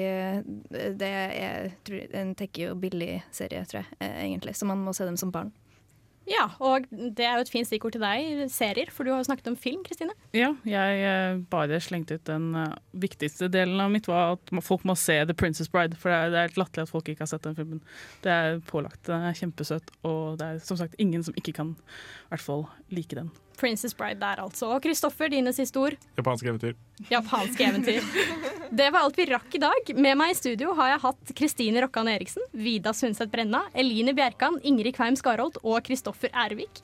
det 1.01 1.11
er 1.11 1.75
tror, 1.87 2.07
en 2.17 2.35
tenker 2.39 2.73
og 2.73 2.81
billig 2.83 3.19
serie, 3.35 3.65
tror 3.69 3.83
jeg, 3.83 3.99
eh, 4.01 4.17
egentlig. 4.27 4.57
Så 4.57 4.69
man 4.69 4.83
må 4.85 4.95
se 4.97 5.07
dem 5.07 5.19
som 5.21 5.33
barn. 5.35 5.53
Ja, 6.29 6.47
og 6.65 6.87
det 6.91 7.27
er 7.27 7.37
jo 7.37 7.45
et 7.45 7.51
fint 7.53 7.69
stikkord 7.69 7.95
til 7.97 8.05
deg, 8.05 8.47
serier, 8.53 8.89
for 8.93 9.05
du 9.05 9.13
har 9.13 9.21
jo 9.21 9.27
snakket 9.29 9.51
om 9.51 9.59
film, 9.61 9.83
Kristine. 9.85 10.15
Ja, 10.37 10.55
jeg 10.69 11.03
eh, 11.05 11.43
bare 11.53 11.81
slengte 11.85 12.17
ut 12.17 12.25
den 12.29 12.55
uh, 12.57 12.73
viktigste 12.97 13.51
delen 13.53 13.81
av 13.85 13.93
mitt 13.93 14.09
var 14.09 14.39
at 14.39 14.55
folk 14.65 14.87
må 14.89 14.97
se 14.99 15.19
The 15.29 15.37
Princess 15.37 15.69
Bride. 15.69 15.99
For 16.01 16.13
det 16.13 16.17
er, 16.17 16.33
det 16.33 16.41
er 16.41 16.49
helt 16.49 16.61
latterlig 16.63 16.89
at 16.89 16.95
folk 16.95 17.13
ikke 17.13 17.27
har 17.27 17.33
sett 17.35 17.45
den 17.45 17.59
filmen. 17.59 17.85
Det 18.25 18.33
er 18.33 18.61
pålagt. 18.71 19.03
Den 19.11 19.29
er 19.29 19.37
kjempesøt, 19.37 19.93
og 20.09 20.41
det 20.41 20.49
er 20.49 20.65
som 20.65 20.81
sagt 20.81 20.97
ingen 21.03 21.25
som 21.27 21.37
ikke 21.37 21.57
kan 21.61 21.75
i 21.77 22.33
hvert 22.33 22.47
fall 22.47 22.69
like 22.95 23.21
den. 23.21 23.33
Princess 23.61 23.95
Bride 23.95 24.21
der, 24.21 24.41
altså. 24.43 24.73
Og 24.75 24.83
Kristoffer, 24.83 25.29
dine 25.29 25.53
siste 25.53 25.79
ord? 25.79 26.01
Japanske 26.17 26.49
eventyr. 26.49 26.75
Japanske 27.11 27.69
eventyr. 27.69 28.01
Det 28.71 28.91
var 28.91 29.05
alt 29.05 29.19
vi 29.19 29.27
rakk 29.27 29.55
i 29.55 29.61
dag. 29.61 29.91
Med 29.97 30.17
meg 30.19 30.33
i 30.33 30.37
studio 30.39 30.73
har 30.79 30.93
jeg 30.93 31.03
hatt 31.03 31.33
Kristine 31.37 31.83
Rokkan 31.85 32.09
Eriksen, 32.11 32.45
Vida 32.53 32.95
Sundset 32.97 33.33
Brenna, 33.33 33.65
Eline 33.75 34.15
Bjerkan, 34.17 34.57
Ingrid 34.65 34.97
Kveim 34.97 35.19
Skarholt 35.19 35.59
og 35.63 35.83
Kristoffer 35.87 36.33
Ervik. 36.45 36.81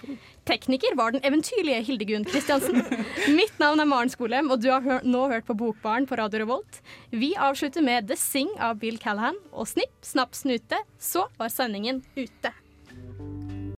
Tekniker 0.49 0.97
var 0.99 1.15
den 1.15 1.25
eventyrlige 1.27 1.83
Hildegunn 1.87 2.27
Kristiansen. 2.29 2.83
Mitt 3.39 3.57
navn 3.63 3.81
er 3.81 3.89
Maren 3.89 4.13
Skolem, 4.13 4.51
og 4.53 4.63
du 4.63 4.71
har 4.73 4.85
hør 4.85 5.07
nå 5.07 5.27
hørt 5.33 5.49
på 5.49 5.57
Bokbaren 5.57 6.09
på 6.11 6.19
Radio 6.21 6.45
Revolt. 6.45 6.83
Vi 7.11 7.33
avslutter 7.39 7.85
med 7.85 8.11
The 8.11 8.19
Sing 8.21 8.53
av 8.59 8.81
Bill 8.83 9.01
Callahan, 9.01 9.39
og 9.53 9.71
snipp, 9.71 9.95
snapp, 10.05 10.37
snute, 10.37 10.83
så 11.01 11.29
var 11.41 11.53
sendingen 11.55 12.05
ute. 12.17 12.55